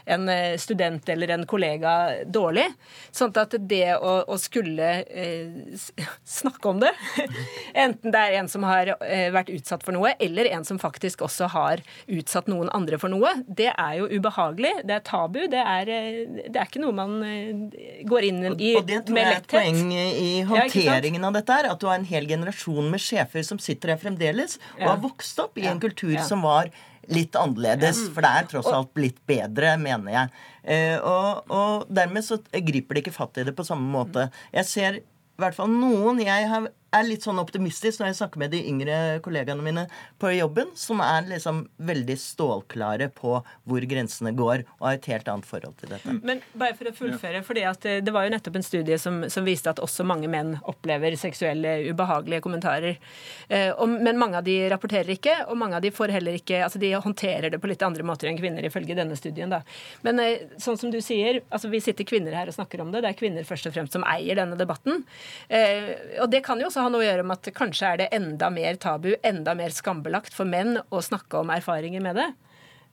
en 0.05 0.29
student 0.59 1.09
eller 1.09 1.29
en 1.31 1.45
kollega 1.45 2.25
dårlig. 2.25 2.67
Sånn 3.11 3.31
at 3.37 3.55
det 3.69 3.95
å, 3.95 4.23
å 4.27 4.37
skulle 4.41 4.91
eh, 5.07 5.77
snakke 6.39 6.69
om 6.69 6.81
det 6.83 6.91
Enten 7.85 8.13
det 8.13 8.21
er 8.21 8.37
en 8.39 8.49
som 8.51 8.65
har 8.67 8.93
eh, 8.95 9.29
vært 9.33 9.51
utsatt 9.53 9.83
for 9.85 9.95
noe, 9.95 10.13
eller 10.23 10.49
en 10.53 10.65
som 10.67 10.79
faktisk 10.81 11.23
også 11.25 11.49
har 11.53 11.83
utsatt 12.07 12.49
noen 12.51 12.71
andre 12.75 12.99
for 13.01 13.13
noe. 13.13 13.33
Det 13.47 13.69
er 13.71 13.97
jo 13.99 14.07
ubehagelig. 14.11 14.73
Det 14.87 14.97
er 14.97 15.03
tabu. 15.07 15.41
Det 15.51 15.63
er, 15.63 15.91
eh, 15.91 16.21
det 16.47 16.53
er 16.53 16.69
ikke 16.69 16.83
noe 16.83 16.95
man 16.97 17.17
eh, 17.27 18.03
går 18.09 18.29
inn 18.29 18.41
i 18.43 18.53
med 18.53 18.61
letthet. 18.61 18.79
Og 18.79 18.89
det 18.89 19.01
tror 19.07 19.21
jeg 19.21 19.29
er 19.31 19.41
et 19.41 19.51
poeng 19.55 19.83
i 19.97 20.31
håndteringen 20.49 21.29
av 21.29 21.37
dette 21.39 21.59
her. 21.59 21.69
At 21.73 21.83
du 21.83 21.89
har 21.89 21.99
en 21.99 22.09
hel 22.09 22.29
generasjon 22.29 22.89
med 22.93 23.03
sjefer 23.03 23.45
som 23.47 23.61
sitter 23.61 23.95
her 23.95 24.01
fremdeles 24.01 24.59
og 24.79 24.87
har 24.87 25.03
vokst 25.03 25.39
opp 25.43 25.59
i 25.59 25.67
en 25.69 25.81
kultur 25.83 26.15
som 26.25 26.43
var 26.45 26.71
litt 27.11 27.35
annerledes. 27.35 28.05
For 28.13 28.23
det 28.23 28.31
er 28.31 28.49
tross 28.51 28.69
alt 28.71 28.93
blitt 28.95 29.19
bedre, 29.29 29.75
mener 29.81 30.15
jeg. 30.15 30.43
Eh, 30.63 30.97
og, 30.99 31.49
og, 31.51 31.89
dermed 31.91 32.25
så 32.25 32.39
griper 32.53 32.95
de 32.95 33.03
ikke 33.03 33.15
fatt 33.15 33.41
i 33.41 33.47
det 33.47 33.55
på 33.57 33.65
samme 33.67 33.89
måte. 33.91 34.29
Jeg 34.53 34.69
ser 34.69 35.01
i 35.01 35.41
hvert 35.41 35.57
fall 35.57 35.71
noen 35.71 36.21
jeg 36.23 36.47
har 36.51 36.69
er 36.93 37.07
litt 37.07 37.25
sånn 37.25 37.41
optimistisk 37.41 38.01
når 38.01 38.11
jeg 38.11 38.19
snakker 38.19 38.41
med 38.41 38.53
de 38.53 38.61
yngre 38.69 38.97
kollegaene 39.25 39.65
mine 39.65 39.85
på 40.21 40.31
jobben, 40.35 40.71
som 40.77 41.01
er 41.03 41.25
liksom 41.29 41.63
veldig 41.83 42.15
stålklare 42.19 43.09
på 43.15 43.35
hvor 43.69 43.87
grensene 43.89 44.33
går, 44.37 44.63
og 44.79 44.87
har 44.87 44.99
et 44.99 45.09
helt 45.11 45.29
annet 45.31 45.47
forhold 45.47 45.75
til 45.81 45.93
dette. 45.93 46.15
Men 46.21 46.43
bare 46.59 46.77
for 46.77 46.89
å 46.89 46.95
fullføre, 46.95 47.43
at 47.69 47.87
eh, 47.89 48.01
det 48.03 48.13
var 48.13 48.27
jo 48.27 48.33
nettopp 48.35 48.59
en 48.59 48.65
studie 48.65 48.97
som, 49.01 49.23
som, 49.31 49.45
viste 49.47 49.71
at 49.71 49.81
også 49.83 50.05
mange 50.07 50.29
menn 50.31 50.55
opplever 50.69 51.17
seksuelle 51.19 51.75
ubehagelige 51.89 52.43
kommentarer. 52.45 52.99
Eh, 53.49 53.71
men 53.89 54.19
mange 54.21 54.39
av 54.39 54.47
de 54.47 54.57
rapporterer 54.71 55.15
ikke, 55.15 55.35
og 55.49 55.59
mange 55.59 55.79
av 55.79 55.85
de 55.85 55.91
får 55.93 56.13
heller 56.15 56.37
ikke 56.39 56.61
altså 56.63 56.79
De 56.81 56.93
håndterer 56.93 57.51
det 57.51 57.59
på 57.61 57.69
litt 57.69 57.83
andre 57.85 58.05
måter 58.07 58.29
enn 58.29 58.37
kvinner, 58.39 58.63
ifølge 58.65 58.97
denne 58.97 59.17
studien. 59.19 59.51
da. 59.51 59.63
Men 60.05 60.21
eh, 60.23 60.45
sånn 60.61 60.79
som 60.79 60.93
du 60.93 60.99
sier, 61.03 61.41
altså 61.49 61.71
vi 61.71 61.81
sitter 61.83 62.07
kvinner 62.07 62.35
her 62.37 62.51
og 62.51 62.57
snakker 62.57 62.83
om 62.83 62.93
det. 62.93 63.03
Det 63.03 63.11
er 63.13 63.19
kvinner 63.19 63.47
først 63.47 63.67
og 63.69 63.75
fremst 63.75 63.97
som 63.97 64.05
eier 64.07 64.37
denne 64.39 64.57
debatten. 64.59 65.03
Og 66.23 66.29
det 66.31 66.41
kan 66.45 66.59
jo 66.61 66.67
også 66.69 66.82
ha 66.83 66.91
noe 66.93 67.03
å 67.03 67.07
gjøre 67.07 67.25
med 67.27 67.39
at 67.39 67.55
kanskje 67.57 67.89
er 67.89 68.01
det 68.03 68.09
enda 68.15 68.49
mer 68.53 68.79
tabu, 68.81 69.13
enda 69.23 69.55
mer 69.57 69.73
skambelagt 69.75 70.35
for 70.35 70.49
menn 70.49 70.77
å 70.89 71.03
snakke 71.03 71.41
om 71.41 71.53
erfaringer 71.53 72.03
med 72.03 72.19
det. 72.21 72.31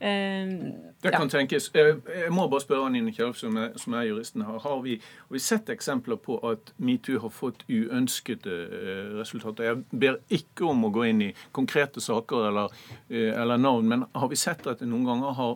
Uh, 0.01 0.73
det 1.03 1.11
kan 1.13 1.27
ja. 1.27 1.29
tenkes. 1.29 1.67
Eh, 1.77 1.91
jeg 2.23 2.31
må 2.33 2.47
bare 2.49 2.63
spørre 2.65 2.87
Anine 2.89 3.13
Kjærf, 3.13 3.37
som, 3.37 3.59
som, 3.77 3.97
er 3.99 4.07
juristen 4.09 4.47
her. 4.47 4.57
Har 4.65 4.79
vi, 4.81 4.95
har 4.97 5.35
vi, 5.37 5.43
sett 5.45 5.69
eksempler 5.69 6.17
på 6.25 6.39
at 6.49 6.73
metoo 6.81 7.21
har 7.21 7.33
fått 7.37 7.67
uønskede 7.69 8.55
eh, 8.65 9.11
resultater? 9.19 9.69
Jeg 9.69 10.01
ber 10.01 10.17
ikke 10.33 10.71
om 10.73 10.89
å 10.89 10.93
gå 10.95 11.05
inn 11.11 11.21
i 11.27 11.35
konkrete 11.53 12.01
saker 12.01 12.49
eller, 12.49 12.81
eller 13.11 13.61
navn, 13.61 13.93
men 13.93 14.07
har 14.17 14.33
vi 14.33 14.41
sett 14.41 14.65
at 14.71 14.81
det 14.81 14.89
noen 14.89 15.05
ganger 15.11 15.37
har, 15.37 15.55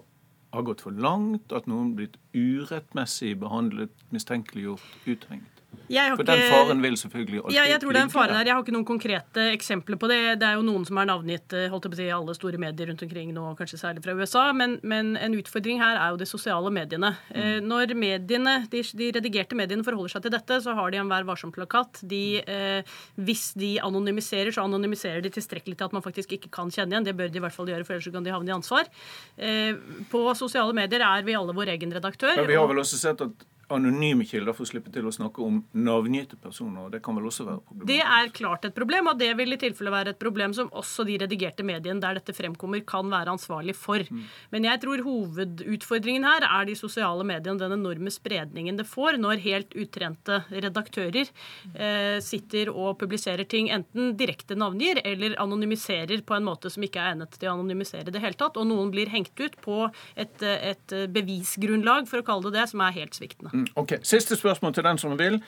har 0.53 0.69
gått 0.69 0.85
for 0.85 0.93
langt? 0.93 1.49
At 1.49 1.65
noen 1.71 1.95
har 1.95 1.99
blitt 2.03 2.21
urettmessig 2.37 3.39
behandlet, 3.41 3.97
mistenkeliggjort, 4.13 4.85
uthengt? 5.09 5.54
For 5.89 6.27
den 6.29 6.43
faren 6.51 6.83
vil 6.85 6.97
selvfølgelig 7.01 7.41
alltid 7.43 7.57
Ja, 7.57 7.65
jeg 7.69 7.81
tror 7.83 7.97
den 7.97 8.13
faren 8.13 8.35
er, 8.37 8.47
Jeg 8.49 8.55
har 8.55 8.65
ikke 8.65 8.75
noen 8.75 8.87
konkrete 8.89 9.47
eksempler 9.55 9.99
på 10.01 10.11
det. 10.11 10.21
Det 10.43 10.49
er 10.49 10.59
jo 10.59 10.65
noen 10.67 10.87
som 10.89 10.99
er 11.01 11.09
navngitt 11.11 11.55
eh, 11.57 11.69
holdt 11.73 11.89
på 11.89 11.97
å 11.97 12.01
si, 12.01 12.09
alle 12.15 12.37
store 12.37 12.61
medier 12.61 12.91
rundt 12.91 13.05
omkring 13.07 13.33
nå, 13.37 13.47
kanskje 13.59 13.81
særlig 13.81 14.05
fra 14.05 14.15
USA. 14.19 14.47
Men, 14.57 14.79
men 14.83 15.15
en 15.21 15.37
utfordring 15.39 15.83
her 15.83 15.99
er 16.01 16.15
jo 16.15 16.21
de 16.21 16.29
sosiale 16.29 16.73
mediene. 16.75 17.15
Mm. 17.31 17.39
Eh, 17.41 17.59
når 17.65 17.95
mediene, 17.99 18.57
de, 18.73 18.83
de, 19.01 19.11
redigerte 19.19 19.59
mediene 19.59 19.87
forholder 19.87 20.17
seg 20.17 20.27
til 20.27 20.35
dette, 20.37 20.61
så 20.65 20.77
har 20.79 20.93
de 20.93 21.01
en 21.03 21.13
Vær 21.15 21.27
varsom-plakat. 21.29 22.03
Eh, 22.11 22.97
hvis 23.27 23.47
de 23.61 23.75
anonymiserer, 23.85 24.53
så 24.55 24.65
anonymiserer 24.65 25.23
de 25.25 25.33
tilstrekkelig 25.35 25.79
til 25.79 25.89
at 25.89 25.97
man 25.97 26.05
faktisk 26.05 26.37
ikke 26.39 26.53
kan 26.55 26.73
kjenne 26.75 26.97
igjen. 26.97 27.09
Det 27.09 27.17
bør 27.19 27.33
de 27.33 27.41
i 27.41 27.45
hvert 27.45 27.57
fall 27.57 27.71
gjøre, 27.71 27.87
for 27.87 27.97
ellers 27.97 28.13
kan 28.15 28.27
de 28.27 28.35
havne 28.35 28.53
i 28.53 28.57
ansvar. 28.57 28.91
Eh, 29.37 29.75
på 30.11 30.27
sosiale 30.39 30.77
medier 30.77 31.05
er 31.05 31.27
vi 31.27 31.37
alle 31.39 31.57
vår 31.57 31.75
egen 31.77 31.93
redaktør. 31.95 32.37
Men 32.41 32.51
vi 32.51 32.59
har 32.59 32.71
vel 32.71 32.83
også 32.83 33.01
sett 33.01 33.25
at 33.25 33.51
anonyme 33.73 34.25
kilder 34.27 34.55
for 34.57 34.67
å 34.67 34.69
slippe 34.69 34.93
til 34.93 35.07
å 35.09 35.13
snakke 35.15 35.43
om 35.45 35.61
navngitte 35.77 36.39
personer. 36.41 36.91
Det 36.93 37.01
kan 37.05 37.17
vel 37.17 37.29
også 37.31 37.47
være 37.47 37.61
problematisk? 37.61 37.85
problem? 37.85 37.91
Det 37.91 38.01
er 38.17 38.33
klart 38.39 38.65
et 38.65 38.77
problem, 38.77 39.11
og 39.11 39.19
det 39.21 39.31
vil 39.39 39.55
i 39.55 39.61
tilfelle 39.61 39.93
være 39.95 40.15
et 40.15 40.21
problem 40.21 40.55
som 40.57 40.71
også 40.73 41.07
de 41.09 41.19
redigerte 41.23 41.67
mediene 41.67 42.03
der 42.03 42.19
dette 42.19 42.35
fremkommer, 42.37 42.83
kan 42.87 43.11
være 43.11 43.35
ansvarlig 43.35 43.77
for. 43.77 44.05
Mm. 44.09 44.25
Men 44.55 44.69
jeg 44.69 44.83
tror 44.85 45.05
hovedutfordringen 45.05 46.27
her 46.27 46.47
er 46.49 46.69
de 46.69 46.77
sosiale 46.79 47.27
mediene, 47.27 47.61
den 47.61 47.77
enorme 47.77 48.13
spredningen 48.13 48.79
det 48.79 48.87
får 48.89 49.19
når 49.21 49.43
helt 49.45 49.75
utrente 49.79 50.41
redaktører 50.51 51.29
eh, 51.29 52.19
sitter 52.25 52.71
og 52.73 52.99
publiserer 53.01 53.47
ting 53.49 53.71
enten 53.75 54.15
direkte 54.19 54.57
navngir 54.59 55.01
eller 55.05 55.37
anonymiserer 55.43 56.25
på 56.27 56.37
en 56.37 56.47
måte 56.47 56.73
som 56.73 56.85
ikke 56.85 57.01
er 57.01 57.15
egnet 57.15 57.37
til 57.39 57.51
å 57.51 57.57
anonymisere 57.59 58.13
det 58.15 58.23
hele 58.23 58.39
tatt. 58.39 58.59
Og 58.61 58.69
noen 58.69 58.93
blir 58.95 59.13
hengt 59.13 59.35
ut 59.41 59.57
på 59.65 59.81
et, 60.17 60.43
et 60.43 60.97
bevisgrunnlag, 61.15 62.09
for 62.11 62.21
å 62.21 62.27
kalle 62.27 62.51
det 62.51 62.65
det, 62.65 62.71
som 62.73 62.83
er 62.85 62.97
helt 62.97 63.17
sviktende. 63.17 63.53
Mm, 63.55 63.67
ok, 63.79 63.99
Siste 64.03 64.37
spørsmål 64.37 64.75
til 64.75 64.87
den 64.87 64.99
som 64.99 65.15
vil. 65.19 65.39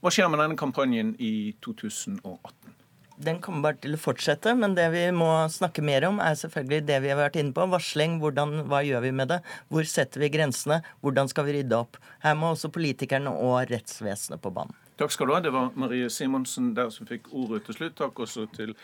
Hva 0.00 0.12
skjer 0.12 0.28
med 0.30 0.38
denne 0.38 0.58
kampanjen 0.58 1.14
i 1.18 1.56
2018? 1.64 2.74
Den 3.16 3.38
kommer 3.40 3.64
bare 3.64 3.78
til 3.80 3.96
å 3.96 3.98
fortsette, 3.98 4.52
men 4.60 4.74
det 4.76 4.90
vi 4.92 5.06
må 5.16 5.30
snakke 5.48 5.80
mer 5.82 6.04
om, 6.04 6.18
er 6.20 6.36
selvfølgelig 6.36 6.84
det 6.86 6.98
vi 7.00 7.10
har 7.10 7.18
vært 7.18 7.38
inne 7.40 7.54
på. 7.56 7.64
Varsling. 7.72 8.18
Hvordan, 8.20 8.66
hva 8.68 8.82
gjør 8.84 9.06
vi 9.06 9.12
med 9.16 9.32
det? 9.32 9.38
Hvor 9.72 9.88
setter 9.88 10.20
vi 10.20 10.28
grensene? 10.34 10.82
Hvordan 11.00 11.32
skal 11.32 11.48
vi 11.48 11.56
rydde 11.56 11.78
opp? 11.78 11.96
Her 12.22 12.36
må 12.36 12.52
også 12.52 12.70
politikerne 12.74 13.32
og 13.32 13.72
rettsvesenet 13.72 14.42
på 14.44 14.52
banen. 14.52 14.76
Takk 15.00 15.12
skal 15.12 15.28
du 15.28 15.34
ha. 15.34 15.40
Det 15.44 15.52
var 15.52 15.72
Marie 15.80 16.10
Simonsen 16.12 16.74
der 16.76 16.92
som 16.92 17.08
fikk 17.08 17.32
ordet 17.32 17.64
til 17.64 17.80
slutt. 17.80 17.96
Takk 17.96 18.20
også 18.20 18.46
til 18.52 18.76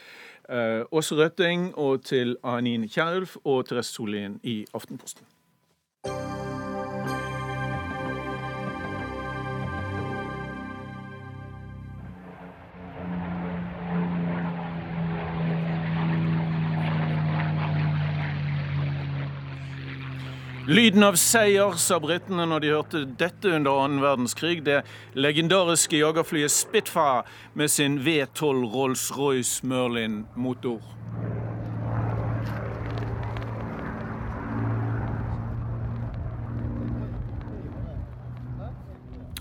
uh, 0.48 0.88
Åse 0.90 1.16
Røtting 1.16 1.70
og 1.76 2.02
til 2.08 2.34
Anine 2.42 2.88
Kierulf 2.88 3.36
og 3.44 3.68
Therese 3.68 3.92
Sollien 3.92 4.40
i 4.42 4.62
Aftenposten. 4.74 5.28
Lyden 20.66 21.02
av 21.02 21.16
seier, 21.18 21.72
sa 21.74 21.96
britene 21.98 22.44
når 22.46 22.62
de 22.62 22.68
hørte 22.70 23.00
dette 23.18 23.50
under 23.50 23.80
annen 23.82 23.98
verdenskrig. 23.98 24.60
Det 24.62 24.84
legendariske 25.18 25.98
jagerflyet 25.98 26.54
Spitfire 26.54 27.24
med 27.58 27.72
sin 27.74 27.98
V12 28.06 28.68
Rolls-Royce 28.70 29.66
Merlin-motor. 29.66 31.01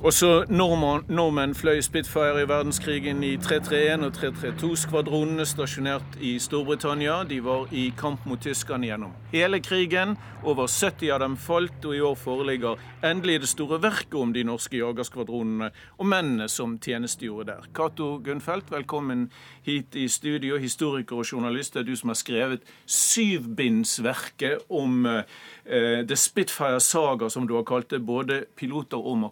Også 0.01 0.45
nordmenn, 0.49 1.03
nordmenn 1.13 1.51
fløy 1.53 1.77
Spitfire 1.85 2.41
i 2.41 2.47
verdenskrigen 2.49 3.19
i 3.21 3.35
331 3.37 4.07
og 4.07 4.15
332-skvadronene 4.17 5.45
stasjonert 5.45 6.15
i 6.25 6.31
Storbritannia. 6.41 7.19
De 7.29 7.37
var 7.45 7.69
i 7.69 7.83
kamp 7.93 8.25
mot 8.25 8.41
tyskerne 8.41 8.89
gjennom 8.89 9.13
hele 9.29 9.59
krigen. 9.61 10.15
Over 10.41 10.65
70 10.65 11.11
av 11.13 11.19
dem 11.21 11.35
falt, 11.37 11.85
og 11.85 11.93
i 11.93 12.01
år 12.01 12.15
foreligger 12.17 12.81
endelig 13.05 13.43
det 13.43 13.51
store 13.51 13.77
verket 13.83 14.17
om 14.17 14.31
de 14.33 14.41
norske 14.47 14.79
jagerskvadronene 14.79 15.69
og 15.99 16.09
mennene 16.09 16.49
som 16.49 16.79
tjenestegjorde 16.81 17.51
der. 17.51 17.69
Cato 17.77 18.15
Gunnfeldt, 18.25 18.73
velkommen 18.73 19.27
hit 19.61 19.93
i 19.93 20.07
studio. 20.09 20.57
Historiker 20.57 21.21
og 21.21 21.29
journalist. 21.29 21.75
Det 21.75 21.83
er 21.83 21.89
du 21.91 21.93
som 21.99 22.09
har 22.09 22.17
skrevet 22.17 22.65
syvbindsverket 22.89 24.65
om 24.73 25.05
eh, 25.05 26.01
The 26.09 26.17
Spitfire 26.17 26.81
Saga, 26.81 27.29
som 27.29 27.45
du 27.45 27.53
har 27.59 27.69
kalt 27.69 27.93
det. 27.93 28.01
Både 28.01 28.47
piloter 28.57 28.97
og 28.97 29.29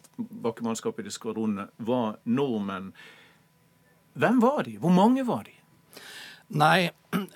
bakkemannskap 0.59 0.99
i 0.99 1.07
de 1.07 1.13
skvadronene 1.13 1.69
var 1.77 2.19
nordmenn. 2.25 2.91
Hvem 4.19 4.39
var 4.41 4.63
de? 4.67 4.77
Hvor 4.79 4.91
mange 4.91 5.23
var 5.23 5.45
de? 5.47 5.55
Nei, 6.49 6.89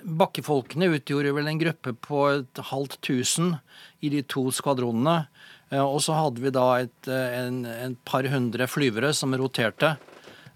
bakkefolkene 0.04 0.90
utgjorde 0.92 1.32
vel 1.34 1.48
en 1.48 1.60
gruppe 1.60 1.94
på 1.94 2.24
et 2.34 2.60
halvt 2.70 2.98
tusen 3.00 3.56
i 4.02 4.10
de 4.10 4.22
to 4.22 4.50
skvadronene. 4.52 5.28
Eh, 5.70 5.80
og 5.80 6.02
så 6.02 6.18
hadde 6.18 6.42
vi 6.42 6.52
da 6.52 6.66
et, 6.82 7.08
eh, 7.08 7.38
en, 7.46 7.64
en, 7.64 7.96
par 8.04 8.26
hundre 8.28 8.66
flyvere 8.68 9.14
som 9.14 9.32
roterte. 9.38 9.94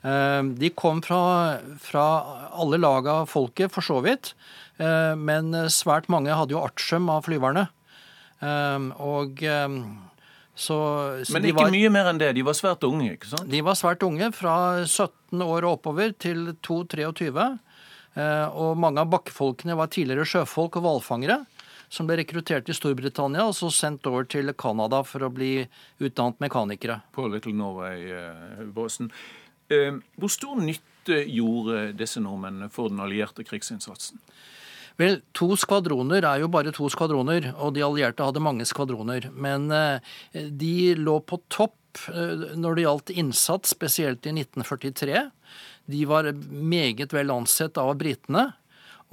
Eh, 0.02 0.42
de 0.58 0.72
kom 0.74 1.00
fra, 1.02 1.62
fra 1.80 2.06
alle 2.52 2.82
lag 2.82 3.06
av 3.08 3.30
folket, 3.30 3.72
for 3.72 3.82
så 3.82 4.02
vidt. 4.04 4.34
Men 4.78 5.50
svært 5.74 6.06
mange 6.06 6.30
hadde 6.30 6.54
jo 6.54 6.60
artium 6.62 7.08
av 7.10 7.24
flyverne. 7.26 7.64
Og 9.02 9.40
Så, 10.58 10.76
så 11.22 11.36
Men 11.36 11.44
ikke 11.46 11.62
var, 11.62 11.70
mye 11.70 11.90
mer 11.94 12.08
enn 12.10 12.18
det. 12.18 12.32
De 12.34 12.42
var 12.42 12.56
svært 12.58 12.82
unge, 12.88 13.12
ikke 13.14 13.30
sant? 13.30 13.46
De 13.50 13.60
var 13.62 13.76
svært 13.78 14.02
unge, 14.02 14.32
fra 14.34 14.54
17 14.82 15.44
år 15.44 15.66
og 15.68 15.76
oppover 15.76 16.16
til 16.18 16.50
2-23. 16.66 17.46
Eh, 18.18 18.46
Og 18.50 18.74
mange 18.82 19.04
av 19.04 19.12
bakkefolkene 19.12 19.76
var 19.78 19.92
tidligere 19.94 20.26
sjøfolk 20.26 20.80
og 20.80 20.86
hvalfangere 20.88 21.44
som 21.88 22.08
ble 22.08 22.18
rekruttert 22.20 22.68
i 22.68 22.76
Storbritannia 22.76 23.46
og 23.48 23.54
så 23.56 23.70
sendt 23.72 24.06
over 24.10 24.26
til 24.28 24.52
Canada 24.58 25.00
for 25.08 25.24
å 25.24 25.32
bli 25.32 25.62
utdannet 26.04 26.42
mekanikere. 26.44 26.98
På 27.16 27.28
Little 27.32 27.54
Norway-båsen. 27.56 29.10
Eh, 29.70 29.96
Hvor 30.18 30.32
stor 30.32 30.60
nytte 30.60 31.22
gjorde 31.24 31.92
disse 31.96 32.20
nordmennene 32.20 32.68
for 32.72 32.92
den 32.92 33.00
allierte 33.00 33.44
krigsinnsatsen? 33.46 34.20
Vel, 34.98 35.20
to 35.36 35.52
skvadroner 35.54 36.24
er 36.26 36.40
jo 36.42 36.48
bare 36.50 36.72
to 36.74 36.88
skvadroner, 36.90 37.52
og 37.54 37.76
de 37.76 37.84
allierte 37.86 38.24
hadde 38.26 38.42
mange 38.42 38.66
skvadroner. 38.66 39.28
Men 39.30 39.68
eh, 39.70 40.00
de 40.34 40.94
lå 40.98 41.20
på 41.22 41.38
topp 41.54 42.00
eh, 42.10 42.56
når 42.58 42.74
det 42.78 42.86
gjaldt 42.86 43.12
innsats, 43.14 43.76
spesielt 43.76 44.26
i 44.26 44.32
1943. 44.34 45.20
De 45.88 46.00
var 46.10 46.32
meget 46.34 47.14
vel 47.14 47.30
ansett 47.30 47.78
av 47.78 47.92
britene. 48.00 48.48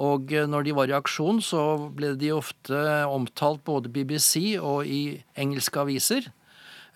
Og 0.02 0.34
eh, 0.34 0.48
når 0.50 0.66
de 0.66 0.74
var 0.80 0.90
i 0.90 0.96
aksjon, 0.98 1.38
så 1.46 1.62
ble 1.94 2.16
de 2.18 2.32
ofte 2.34 2.82
omtalt 3.06 3.62
både 3.70 3.92
BBC 3.94 4.56
og 4.58 4.90
i 4.90 5.20
engelske 5.38 5.84
aviser. 5.86 6.32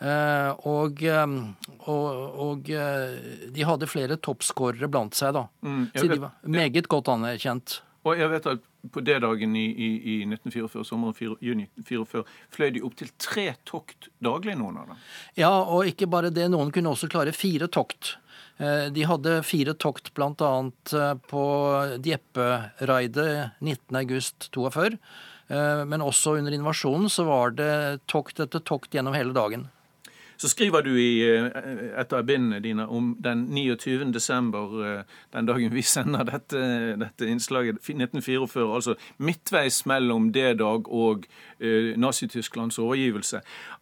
Eh, 0.01 0.65
og, 0.65 1.03
og, 1.05 2.09
og 2.41 2.73
de 2.73 3.69
hadde 3.69 3.91
flere 3.91 4.17
toppskårere 4.17 4.89
blant 4.89 5.13
seg, 5.13 5.37
da. 5.37 5.45
Mm, 5.61 5.85
Så 5.93 6.07
de 6.09 6.19
var 6.25 6.33
meget 6.57 6.89
godt 6.89 7.13
anerkjent. 7.13 7.83
Og 8.07 8.15
jeg 8.17 8.31
vet 8.31 8.45
at 8.47 8.65
på 8.93 9.01
D-dagen 9.03 9.55
i, 9.59 9.65
i, 9.69 9.89
i 9.97 10.15
1944, 10.23 10.83
sommeren 10.87 11.15
4, 11.17 11.35
juni 11.43 11.65
1944, 11.81 12.23
fløy 12.55 12.69
de 12.75 12.83
opptil 12.87 13.11
tre 13.19 13.45
tokt 13.67 14.07
daglig, 14.23 14.55
noen 14.59 14.77
av 14.79 14.91
dem. 14.93 15.01
Ja, 15.39 15.51
og 15.63 15.89
ikke 15.89 16.07
bare 16.11 16.31
det. 16.33 16.47
Noen 16.53 16.71
kunne 16.75 16.93
også 16.93 17.09
klare 17.11 17.33
fire 17.35 17.67
tokt. 17.67 18.15
Eh, 18.57 18.87
De 18.95 19.03
hadde 19.09 19.39
fire 19.47 19.75
tokt 19.75 20.13
bl.a. 20.15 20.53
på 21.29 21.43
Djeppe-raidet 22.07 23.59
19.8.42. 23.61 24.97
Men 25.89 26.03
også 26.05 26.35
under 26.37 26.53
invasjonen 26.53 27.09
så 27.09 27.23
var 27.25 27.55
det 27.57 27.71
tokt 28.05 28.37
etter 28.43 28.61
tokt 28.61 28.93
gjennom 28.93 29.15
hele 29.17 29.33
dagen. 29.33 29.63
Så 30.39 30.47
skriver 30.47 30.81
du 30.81 30.93
i 30.95 31.19
eh, 31.27 31.49
et 31.99 32.13
av 32.15 32.23
bindene 32.23 32.61
dine 32.63 32.85
om 32.87 33.09
den 33.19 33.41
29. 33.51 34.05
desember, 34.15 34.75
eh, 34.87 35.01
den 35.35 35.49
dagen 35.49 35.73
vi 35.75 35.81
sender 35.83 36.23
dette, 36.23 36.61
dette 37.01 37.27
innslaget, 37.27 37.81
1944, 37.83 38.75
altså 38.75 38.95
midtveis 39.17 39.81
mellom 39.85 40.29
D-dag 40.31 40.87
og 40.87 41.27
eh, 41.59 41.91
Nazi-Tysklands 41.99 42.79
overgivelse, 42.79 43.41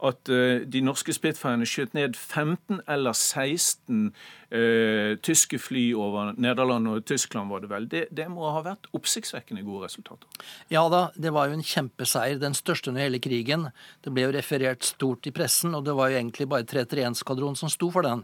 at 0.09 0.33
de 0.73 0.81
norske 0.81 1.13
Spitfirene 1.13 1.65
skjøt 1.65 1.93
ned 1.93 2.17
15 2.17 2.81
eller 2.89 3.13
16 3.13 4.11
eh, 4.53 5.17
tyske 5.23 5.59
fly 5.59 5.85
over 5.97 6.33
Nederland 6.37 6.87
og 6.91 7.05
Tyskland, 7.07 7.49
var 7.51 7.63
det 7.63 7.69
vel. 7.71 7.87
Det, 7.91 8.03
det 8.15 8.27
må 8.31 8.47
ha 8.53 8.63
vært 8.65 8.89
oppsiktsvekkende 8.97 9.63
gode 9.67 9.87
resultater. 9.87 10.27
Ja 10.73 10.85
da, 10.91 11.07
det 11.15 11.33
var 11.35 11.49
jo 11.49 11.57
en 11.57 11.65
kjempeseier, 11.65 12.39
den 12.41 12.57
største 12.57 12.91
under 12.91 13.05
hele 13.05 13.21
krigen. 13.23 13.69
Det 14.05 14.13
ble 14.13 14.27
jo 14.27 14.35
referert 14.35 14.87
stort 14.87 15.27
i 15.29 15.33
pressen, 15.35 15.75
og 15.77 15.85
det 15.87 15.95
var 15.97 16.11
jo 16.11 16.19
egentlig 16.21 16.49
bare 16.51 16.67
331-skvadronen 16.69 17.59
som 17.59 17.71
sto 17.71 17.91
for 17.93 18.07
den. 18.07 18.23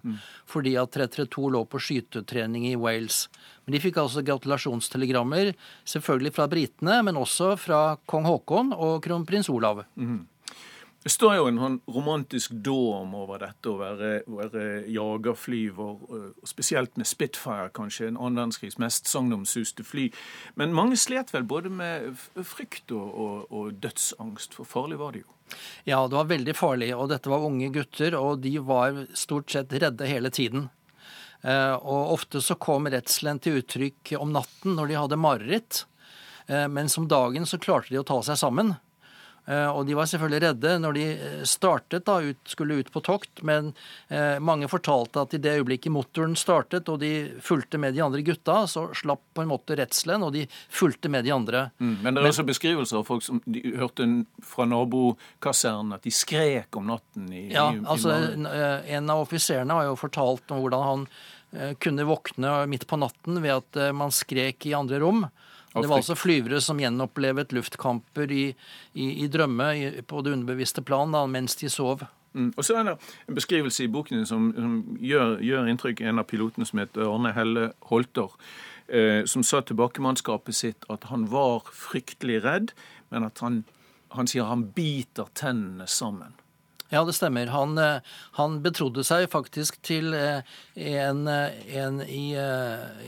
Fordi 0.50 0.76
at 0.80 0.94
332 0.96 1.50
lå 1.54 1.64
på 1.70 1.82
skytetrening 1.84 2.68
i 2.72 2.78
Wales. 2.80 3.26
Men 3.66 3.78
de 3.78 3.84
fikk 3.84 4.02
altså 4.02 4.24
gratulasjonstelegrammer, 4.28 5.54
selvfølgelig 5.88 6.34
fra 6.36 6.50
britene, 6.52 7.00
men 7.08 7.20
også 7.20 7.54
fra 7.60 7.82
kong 8.10 8.28
Haakon 8.28 8.74
og 8.76 9.02
kronprins 9.06 9.52
Olav. 9.52 9.86
Det 11.04 11.12
står 11.12 11.34
jo 11.36 11.48
en 11.50 11.58
sånn 11.60 11.74
romantisk 11.92 12.54
dåm 12.64 13.12
over 13.20 13.42
dette 13.42 13.68
å 13.68 13.76
være, 13.76 14.12
være 14.24 14.62
jagerflyver, 14.88 15.98
og 16.08 16.48
spesielt 16.48 16.96
med 16.96 17.10
Spitfire, 17.10 17.74
kanskje 17.76 18.08
en 18.08 18.20
annen 18.20 18.40
verdenskrigs 18.40 18.80
mest 18.80 19.10
sagnomsuste 19.12 19.84
fly. 19.84 20.06
Men 20.56 20.72
mange 20.76 20.96
slet 21.00 21.34
vel 21.36 21.44
både 21.44 21.72
med 21.74 22.14
frykt 22.48 22.94
og, 22.96 23.10
og, 23.26 23.52
og 23.52 23.74
dødsangst, 23.84 24.56
for 24.56 24.70
farlig 24.70 25.02
var 25.02 25.12
det 25.18 25.26
jo. 25.26 25.36
Ja, 25.84 26.00
det 26.08 26.16
var 26.16 26.32
veldig 26.32 26.56
farlig, 26.56 26.94
og 26.96 27.12
dette 27.12 27.34
var 27.34 27.44
unge 27.50 27.68
gutter, 27.76 28.16
og 28.16 28.40
de 28.46 28.56
var 28.64 29.04
stort 29.20 29.52
sett 29.52 29.76
redde 29.84 30.08
hele 30.08 30.32
tiden. 30.32 30.70
Eh, 31.44 31.76
Og 31.84 32.14
ofte 32.16 32.40
så 32.40 32.56
kom 32.56 32.88
redselen 32.88 33.44
til 33.44 33.60
uttrykk 33.60 34.16
om 34.24 34.32
natten 34.32 34.80
når 34.80 34.88
de 34.88 35.02
hadde 35.02 35.20
mareritt, 35.20 35.84
men 36.48 36.90
som 36.92 37.06
dagen 37.08 37.46
så 37.48 37.56
klarte 37.56 37.88
de 37.94 38.02
å 38.02 38.04
ta 38.04 38.18
seg 38.28 38.36
sammen. 38.36 38.74
Eh, 39.46 39.68
Og 39.76 39.86
de 39.88 39.96
var 39.98 40.08
selvfølgelig 40.08 40.42
redde 40.46 40.74
når 40.80 40.94
de 40.96 41.02
eh, 41.12 41.42
startet 41.44 42.06
da, 42.08 42.20
ut, 42.24 42.40
skulle 42.48 42.78
ut 42.80 42.92
på 42.94 43.02
tokt, 43.04 43.42
men 43.44 43.74
eh, 44.08 44.38
mange 44.40 44.70
fortalte 44.72 45.20
at 45.26 45.36
i 45.36 45.42
det 45.44 45.58
øyeblikket 45.60 45.92
motoren 45.92 46.38
startet 46.40 46.88
og 46.88 47.02
de 47.02 47.10
fulgte 47.44 47.78
med 47.82 47.94
de 47.98 48.04
andre 48.06 48.24
gutta, 48.24 48.62
så 48.72 48.86
slapp 48.96 49.20
på 49.36 49.44
en 49.44 49.52
måte 49.52 49.76
redselen, 49.76 50.24
og 50.24 50.32
de 50.38 50.46
fulgte 50.72 51.12
med 51.12 51.28
de 51.28 51.34
andre. 51.36 51.66
Men 51.84 52.14
det 52.16 52.24
er 52.24 52.30
også 52.32 52.48
beskrivelser 52.48 53.02
av 53.02 53.08
folk 53.10 53.26
som 53.26 53.42
de 53.44 53.66
hørte 53.76 54.04
en- 54.08 54.26
fra 54.44 54.64
nabokasernen 54.70 55.94
at 55.98 56.04
de 56.08 56.12
skrek 56.16 56.76
om 56.80 56.88
natten 56.88 57.28
i, 57.34 57.50
Ja, 57.52 57.68
i, 57.74 57.82
i 57.82 57.84
altså 57.84 58.16
en, 58.16 58.46
eh, 58.48 59.02
av 59.04 59.26
offiserene 59.28 59.76
har 59.76 59.90
jo 59.92 60.00
fortalt 60.00 60.52
om 60.56 60.64
hvordan 60.64 60.84
han 60.88 61.08
kunne 61.78 62.02
våkne 62.10 62.64
midt 62.66 62.88
på 62.90 62.98
natten 62.98 63.38
ved 63.44 63.52
at 63.60 63.94
man 63.94 64.10
skrek 64.10 64.66
i 64.66 64.72
andre 64.74 64.98
rom. 65.04 65.28
Det 65.74 65.90
var 65.90 66.02
altså 66.02 66.16
flyvere 66.18 66.60
som 66.62 66.78
gjenopplevet 66.82 67.54
luftkamper 67.56 68.32
i, 68.32 68.44
i, 68.94 69.08
i 69.24 69.30
drømme 69.32 69.70
i, 69.78 69.88
på 70.06 70.22
det 70.22 70.36
underbevisste 70.36 70.84
plan 70.86 71.14
da, 71.16 71.24
mens 71.30 71.58
de 71.58 71.70
sov. 71.72 72.06
Mm. 72.34 72.52
Og 72.58 72.66
så 72.66 72.78
er 72.78 72.88
det 72.88 72.94
en 73.30 73.38
beskrivelse 73.38 73.86
i 73.86 73.90
boken 73.94 74.26
som, 74.30 74.52
som 74.58 74.76
gjør, 75.02 75.38
gjør 75.42 75.70
inntrykk. 75.72 76.04
En 76.06 76.22
av 76.22 76.30
pilotene 76.30 76.68
som 76.70 76.82
heter 76.82 77.08
Arne 77.08 77.34
Helle 77.34 77.68
Holter, 77.90 78.34
eh, 78.88 79.22
som 79.30 79.46
sa 79.46 79.62
til 79.62 79.78
bakkemannskapet 79.82 80.58
sitt 80.58 80.88
at 80.94 81.10
han 81.10 81.28
var 81.34 81.70
fryktelig 81.74 82.42
redd, 82.46 82.74
men 83.14 83.26
at 83.30 83.42
han, 83.46 83.64
han 84.18 84.30
sier 84.30 84.50
han 84.50 84.70
biter 84.78 85.30
tennene 85.38 85.90
sammen. 85.90 86.38
Ja, 86.94 87.02
det 87.04 87.16
stemmer. 87.18 87.48
Han, 87.50 87.78
eh, 87.78 88.02
han 88.38 88.60
betrodde 88.62 89.02
seg 89.04 89.26
faktisk 89.34 89.80
til 89.82 90.14
eh, 90.14 90.46
en, 90.78 91.26
eh, 91.28 91.56
en 91.74 92.02
i, 92.06 92.36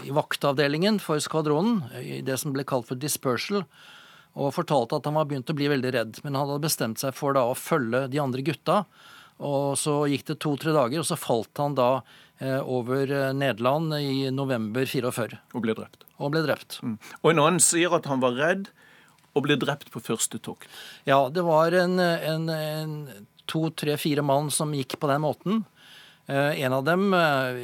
i 0.02 0.14
vaktavdelingen 0.16 0.98
for 1.04 1.22
skvadronen, 1.22 1.84
i 2.02 2.24
det 2.26 2.40
som 2.42 2.56
ble 2.56 2.66
kalt 2.66 2.90
for 2.90 2.98
dispersal, 2.98 3.62
og 4.34 4.56
fortalte 4.56 4.98
at 4.98 5.06
han 5.06 5.20
var 5.20 5.28
begynt 5.30 5.52
å 5.54 5.58
bli 5.58 5.70
veldig 5.70 5.92
redd. 5.94 6.18
Men 6.26 6.34
han 6.34 6.50
hadde 6.50 6.66
bestemt 6.66 7.04
seg 7.04 7.14
for 7.16 7.38
da 7.38 7.44
å 7.46 7.54
følge 7.54 8.08
de 8.10 8.24
andre 8.24 8.42
gutta. 8.48 8.82
Og 9.46 9.76
så 9.78 10.00
gikk 10.10 10.26
det 10.32 10.40
to-tre 10.42 10.74
dager, 10.74 11.04
og 11.04 11.06
så 11.06 11.20
falt 11.20 11.62
han 11.62 11.78
da 11.78 12.00
over 12.68 13.08
Nederland 13.32 13.94
i 13.96 14.26
november 14.28 14.84
44 14.84 15.38
Og 15.56 15.62
ble 15.64 15.76
drept. 15.78 16.02
og 16.20 16.34
ble 16.34 16.42
drept. 16.44 16.82
Mm. 16.84 16.98
Og 17.22 17.30
en 17.32 17.40
annen 17.46 17.62
sier 17.64 17.94
at 17.96 18.10
han 18.12 18.20
var 18.20 18.36
redd 18.36 18.68
og 19.36 19.46
ble 19.46 19.56
drept 19.60 19.88
på 19.94 20.02
første 20.04 20.40
tokt. 20.44 20.68
Ja, 21.08 21.30
det 21.32 21.46
var 21.48 21.72
en, 21.76 21.96
en, 22.00 22.50
en 22.52 22.98
to, 23.50 23.70
tre, 23.72 23.98
fire 24.02 24.26
mann 24.26 24.52
som 24.54 24.74
gikk 24.76 24.98
på 25.02 25.10
den 25.12 25.24
måten. 25.26 25.64
Eh, 26.28 26.62
en 26.66 26.74
av 26.74 26.86
dem 26.88 27.14
eh, 27.14 27.60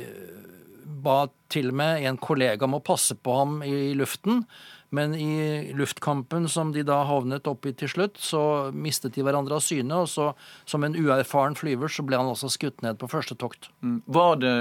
ba 1.01 1.23
til 1.51 1.71
og 1.71 1.79
med 1.81 2.05
en 2.07 2.19
kollega 2.21 2.67
om 2.67 2.77
å 2.77 2.83
passe 2.85 3.17
på 3.17 3.35
ham 3.39 3.59
i 3.65 3.93
luften. 3.97 4.45
Men 4.91 5.13
i 5.15 5.71
luftkampen 5.71 6.49
som 6.51 6.73
de 6.75 6.83
da 6.83 6.97
havnet 7.07 7.47
oppi 7.47 7.71
til 7.79 7.87
slutt, 7.93 8.17
så 8.19 8.43
mistet 8.75 9.15
de 9.15 9.23
hverandre 9.23 9.55
av 9.55 9.63
syne. 9.63 10.01
Og 10.03 10.09
så, 10.11 10.33
som 10.67 10.83
en 10.83 10.97
uerfaren 10.97 11.55
flyver, 11.55 11.87
så 11.87 12.03
ble 12.03 12.19
han 12.19 12.31
også 12.33 12.51
skutt 12.51 12.83
ned 12.83 12.99
på 12.99 13.07
første 13.11 13.37
tokt. 13.39 13.69
Mm. 13.79 14.01
Var 14.11 14.35
det 14.43 14.55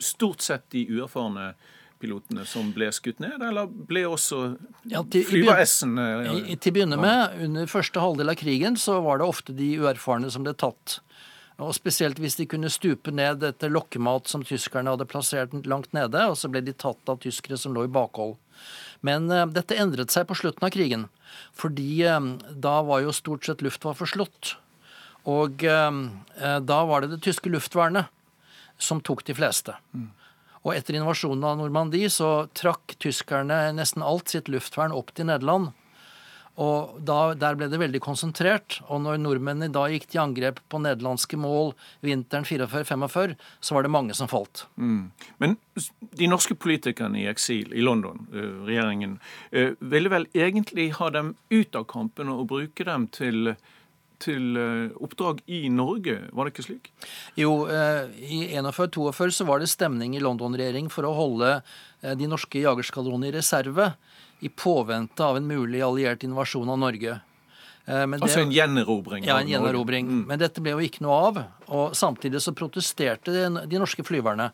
stort 0.00 0.40
sett 0.40 0.64
de 0.72 0.86
uerfarne 0.88 1.52
pilotene 2.00 2.46
som 2.48 2.72
ble 2.74 2.88
skutt 2.94 3.20
ned, 3.22 3.42
eller 3.44 3.68
ble 3.68 4.06
også 4.08 4.40
Ja, 4.88 5.02
til- 5.02 5.22
i 5.22 5.28
flyver-S-en 5.28 5.98
eh, 5.98 6.56
til 6.56 6.72
å 6.72 6.76
begynne 6.78 6.98
med, 7.00 7.36
under 7.44 7.66
første 7.70 8.00
halvdel 8.00 8.32
av 8.32 8.40
krigen, 8.40 8.76
så 8.80 9.02
var 9.04 9.20
det 9.20 9.28
ofte 9.28 9.56
de 9.56 9.76
uerfarne 9.78 10.30
som 10.32 10.46
ble 10.46 10.54
tatt. 10.54 11.00
Og 11.60 11.74
Spesielt 11.76 12.16
hvis 12.16 12.38
de 12.38 12.46
kunne 12.48 12.70
stupe 12.72 13.12
ned 13.12 13.42
etter 13.44 13.68
lokkemat 13.68 14.30
som 14.30 14.42
tyskerne 14.42 14.94
hadde 14.94 15.08
plassert 15.08 15.52
langt 15.68 15.92
nede, 15.92 16.22
og 16.30 16.38
så 16.40 16.48
ble 16.48 16.62
de 16.64 16.72
tatt 16.72 17.12
av 17.12 17.20
tyskere 17.20 17.58
som 17.60 17.74
lå 17.76 17.84
i 17.84 17.92
bakhold. 17.92 18.38
Men 19.04 19.28
uh, 19.32 19.44
dette 19.46 19.76
endret 19.76 20.12
seg 20.12 20.26
på 20.28 20.36
slutten 20.36 20.64
av 20.64 20.72
krigen, 20.72 21.08
fordi 21.56 22.00
uh, 22.08 22.20
da 22.48 22.80
var 22.88 23.04
jo 23.04 23.12
stort 23.12 23.44
sett 23.44 23.60
Luftwaffe 23.64 24.06
forslått. 24.06 24.54
Og 25.28 25.60
uh, 25.68 26.00
da 26.64 26.80
var 26.88 27.04
det 27.04 27.12
det 27.12 27.22
tyske 27.28 27.52
luftvernet 27.52 28.08
som 28.80 29.02
tok 29.04 29.26
de 29.28 29.36
fleste. 29.36 29.76
Og 30.60 30.74
etter 30.74 30.98
invasjonen 30.98 31.44
av 31.46 31.60
Normandie 31.60 32.10
så 32.12 32.46
trakk 32.56 32.98
tyskerne 33.00 33.70
nesten 33.72 34.04
alt 34.04 34.32
sitt 34.32 34.50
luftvern 34.52 34.92
opp 34.92 35.14
til 35.16 35.30
Nederland. 35.30 35.70
Og 36.60 36.98
da, 37.06 37.32
Der 37.38 37.56
ble 37.56 37.70
det 37.72 37.78
veldig 37.80 38.02
konsentrert. 38.04 38.80
Og 38.92 39.00
når 39.04 39.20
nordmennene 39.22 39.72
da 39.72 39.86
gikk 39.88 40.08
til 40.10 40.20
angrep 40.20 40.60
på 40.68 40.80
nederlandske 40.82 41.38
mål 41.40 41.72
vinteren 42.04 42.44
44-45, 42.44 43.36
så 43.60 43.76
var 43.76 43.86
det 43.86 43.94
mange 43.94 44.16
som 44.18 44.28
falt. 44.28 44.66
Mm. 44.76 45.08
Men 45.40 45.56
de 46.20 46.28
norske 46.28 46.56
politikerne 46.58 47.22
i 47.22 47.28
eksil 47.30 47.72
i 47.72 47.84
London, 47.84 48.26
regjeringen, 48.68 49.16
ville 49.80 50.12
vel 50.12 50.28
egentlig 50.36 50.90
ha 50.98 51.08
dem 51.14 51.34
ut 51.48 51.78
av 51.78 51.88
kampen 51.88 52.32
og 52.34 52.48
bruke 52.52 52.84
dem 52.84 53.08
til 53.14 53.54
til 54.20 54.58
eh, 54.60 54.96
oppdrag 55.02 55.40
i 55.50 55.62
Norge, 55.72 56.16
var 56.32 56.46
det 56.46 56.54
ikke 56.54 56.66
slik? 56.66 56.90
Jo, 57.38 57.66
eh, 57.70 58.10
i 58.20 58.40
41-42 58.52 59.30
så 59.40 59.46
var 59.48 59.62
det 59.62 59.70
stemning 59.72 60.16
i 60.16 60.22
London-regjering 60.22 60.90
for 60.92 61.08
å 61.08 61.14
holde 61.16 61.56
eh, 61.56 62.14
de 62.18 62.28
norske 62.30 62.62
jagerskvadronene 62.62 63.30
i 63.30 63.34
reserve 63.38 63.92
i 64.40 64.52
påvente 64.52 65.24
av 65.24 65.36
en 65.36 65.48
mulig 65.48 65.82
alliert 65.84 66.24
invasjon 66.24 66.70
av 66.72 66.80
Norge. 66.80 67.18
Det, 67.90 68.04
altså 68.20 68.44
en 68.44 68.52
gjenerobring? 68.54 69.24
Ja, 69.26 69.40
en 69.40 69.50
gjenerobring. 69.50 70.06
Mm. 70.06 70.22
Men 70.28 70.40
dette 70.40 70.62
ble 70.62 70.76
jo 70.76 70.84
ikke 70.84 71.02
noe 71.02 71.16
av. 71.30 71.40
Og 71.74 71.96
samtidig 71.98 72.42
så 72.44 72.54
protesterte 72.54 73.34
de 73.50 73.80
norske 73.80 74.04
flyverne. 74.06 74.50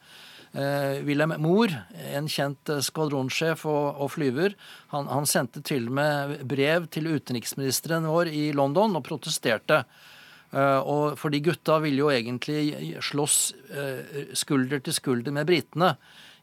Eh, 0.56 1.04
Wilhelm 1.04 1.34
Mohr, 1.44 1.72
en 2.16 2.28
kjent 2.32 2.70
eh, 2.72 2.80
skvadronsjef 2.80 3.66
og, 3.68 3.98
og 4.00 4.12
flyver, 4.14 4.54
han, 4.94 5.08
han, 5.12 5.28
sendte 5.28 5.60
til 5.60 5.90
og 5.90 5.96
med 5.98 6.36
brev 6.48 6.86
til 6.92 7.10
utenriksministeren 7.12 8.08
vår 8.08 8.30
i 8.32 8.46
London 8.56 8.96
og 8.96 9.04
protesterte. 9.04 9.82
Eh, 10.56 10.78
og 10.80 11.18
fordi 11.20 11.42
gutta 11.44 11.76
ville 11.84 12.00
jo 12.00 12.12
egentlig 12.14 12.96
slåss 13.04 13.40
skulder 14.38 14.80
til 14.80 14.96
skulder 14.96 15.34
med 15.36 15.48
britene 15.50 15.92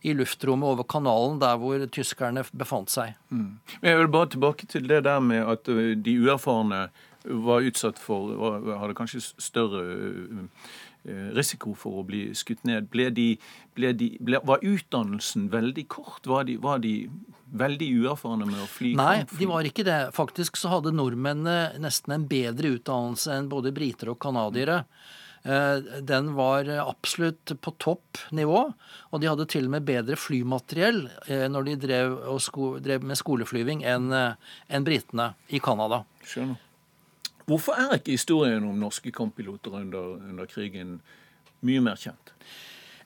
i 0.04 0.14
luftrommet 0.14 0.68
over 0.68 0.86
kanalen 0.86 1.40
der 1.42 1.58
hvor 1.58 1.82
tyskerne 1.96 2.44
befant 2.54 2.94
seg. 2.94 3.16
Mm. 3.34 3.58
Jeg 3.82 3.98
vil 3.98 4.14
bare 4.14 4.30
tilbake 4.36 4.70
til 4.70 4.86
det 4.92 5.06
der 5.08 5.24
med 5.24 5.42
at 5.56 5.66
de 6.06 6.16
uerfarne 6.20 6.86
var 7.24 7.64
utsatt 7.64 8.02
for 8.04 8.36
Hadde 8.82 8.98
kanskje 8.98 9.22
større 9.40 9.84
risiko 11.04 11.74
for 11.76 12.00
å 12.00 12.06
bli 12.08 12.30
skutt 12.38 12.64
ned. 12.68 12.88
Ble 12.94 13.10
de, 13.12 13.28
ble 13.76 13.94
de, 14.00 14.10
ble, 14.24 14.40
var 14.48 14.64
utdannelsen 14.64 15.50
veldig 15.52 15.88
kort? 15.92 16.28
Var 16.30 16.48
de, 16.48 16.58
var 16.64 16.80
de, 16.84 16.94
veldig 17.54 17.90
uerfarne 18.02 18.48
med 18.50 18.62
å 18.64 18.70
fly? 18.70 18.94
Nei, 18.98 19.26
de 19.30 19.50
var 19.50 19.68
ikke 19.68 19.86
det. 19.88 20.00
Faktisk 20.16 20.58
så 20.60 20.72
hadde 20.76 20.96
nordmennene 20.96 21.82
nesten 21.84 22.16
en 22.16 22.30
bedre 22.30 22.76
utdannelse 22.78 23.36
enn 23.36 23.52
både 23.52 23.74
briter 23.76 24.14
og 24.14 24.20
canadiere. 24.24 24.84
Eh, 25.44 26.02
den 26.08 26.34
var 26.38 26.70
absolutt 26.80 27.52
på 27.62 27.76
topp 27.84 28.22
nivå, 28.32 28.66
og 29.12 29.22
de 29.22 29.30
hadde 29.30 29.48
til 29.52 29.68
og 29.68 29.76
med 29.76 29.88
bedre 29.88 30.18
flymateriell 30.20 31.04
eh, 31.28 31.48
når 31.52 31.70
de 31.70 31.80
drev, 31.88 32.20
sko, 32.42 32.76
drev 32.84 33.06
med 33.06 33.20
skoleflyving 33.20 33.84
enn 33.84 34.12
en 34.14 34.88
britene 34.88 35.34
i 35.52 35.62
Canada. 35.64 36.06
Skjønner. 36.26 36.62
Hvorfor 37.50 37.76
er 37.76 37.98
ikke 37.98 38.16
historien 38.16 38.64
om 38.68 38.80
norske 38.80 39.12
kamppiloter 39.14 39.76
under, 39.82 40.16
under 40.32 40.48
krigen 40.50 41.00
mye 41.66 41.84
mer 41.84 42.00
kjent? 42.00 42.34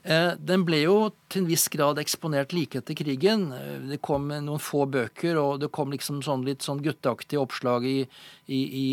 Eh, 0.08 0.34
den 0.40 0.64
ble 0.68 0.84
jo 0.86 0.98
til 1.28 1.44
en 1.44 1.50
viss 1.50 1.66
grad 1.74 2.00
eksponert 2.00 2.54
like 2.56 2.80
etter 2.80 2.96
krigen. 2.98 3.50
Eh, 3.52 3.76
det 3.92 4.00
kom 4.06 4.30
noen 4.30 4.62
få 4.62 4.86
bøker, 4.88 5.40
og 5.42 5.62
det 5.64 5.72
kom 5.76 5.92
liksom 5.92 6.22
sånn 6.26 6.46
litt 6.48 6.66
sånn 6.66 6.84
gutteaktige 6.86 7.42
oppslag 7.42 7.88
i, 7.90 8.00
i, 8.46 8.62
i, 8.84 8.88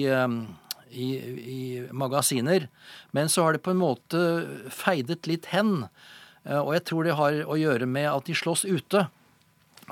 i, 0.91 1.09
i 1.55 1.61
magasiner. 1.95 2.69
Men 3.15 3.31
så 3.31 3.47
har 3.47 3.55
det 3.55 3.63
på 3.67 3.75
en 3.75 3.83
måte 3.85 4.25
feidet 4.75 5.29
litt 5.31 5.53
hen. 5.53 5.85
Eh, 6.49 6.59
og 6.59 6.73
jeg 6.79 6.87
tror 6.91 7.07
det 7.07 7.21
har 7.21 7.45
å 7.47 7.61
gjøre 7.61 7.87
med 7.87 8.11
at 8.11 8.27
de 8.27 8.35
slåss 8.41 8.67
ute. 8.67 9.07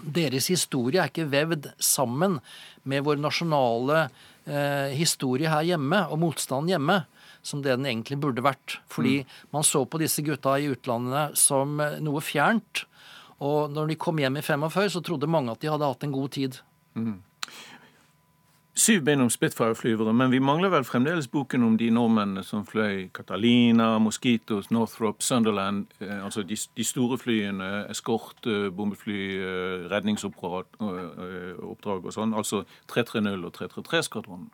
Deres 0.03 0.49
historie 0.49 1.03
er 1.03 1.13
ikke 1.13 1.29
vevd 1.31 1.71
sammen 1.83 2.41
med 2.89 3.05
vår 3.07 3.21
nasjonale 3.23 4.07
eh, 4.09 4.21
historie 4.99 5.51
her 5.51 5.63
hjemme, 5.63 6.01
og 6.11 6.19
motstand 6.19 6.71
hjemme, 6.71 7.03
som 7.43 7.63
det 7.63 7.77
den 7.77 7.87
egentlig 7.87 8.19
burde 8.23 8.45
vært. 8.45 8.79
Fordi 8.91 9.21
mm. 9.23 9.35
man 9.55 9.67
så 9.67 9.85
på 9.87 10.01
disse 10.03 10.25
gutta 10.27 10.57
i 10.59 10.71
utlandet 10.73 11.39
som 11.39 11.81
eh, 11.83 12.01
noe 12.03 12.23
fjernt. 12.25 12.85
Og 13.43 13.71
når 13.75 13.93
de 13.93 13.99
kom 13.99 14.19
hjem 14.23 14.39
i 14.39 14.45
45, 14.47 14.95
så 14.95 15.03
trodde 15.03 15.31
mange 15.31 15.55
at 15.55 15.63
de 15.63 15.71
hadde 15.71 15.89
hatt 15.91 16.07
en 16.07 16.15
god 16.15 16.35
tid. 16.39 16.59
Mm 16.99 17.21
syv 18.75 19.03
bind 19.05 19.23
om 19.23 19.31
Spitfire-flyvere, 19.31 20.13
men 20.17 20.31
vi 20.33 20.41
mangler 20.41 20.71
vel 20.73 20.85
fremdeles 20.89 21.29
boken 21.31 21.65
om 21.67 21.75
de 21.77 21.91
nordmennene 21.93 22.45
som 22.47 22.65
fløy 22.67 23.11
Catalina, 23.15 23.99
Mosquitos, 24.01 24.71
Northrop, 24.73 25.23
Sunderland, 25.23 25.93
eh, 26.01 26.25
altså 26.25 26.43
de, 26.47 26.57
de, 26.57 26.87
store 26.87 27.19
flyene, 27.21 27.69
eskort, 27.93 28.41
eh, 28.49 28.71
bombefly, 28.73 29.21
eh, 29.37 29.85
redningsoppdrag 29.93 32.09
og 32.09 32.13
sånn, 32.15 32.33
altså 32.39 32.65
330 32.93 33.45
og 33.45 33.53
333-skvadronene. 33.59 34.51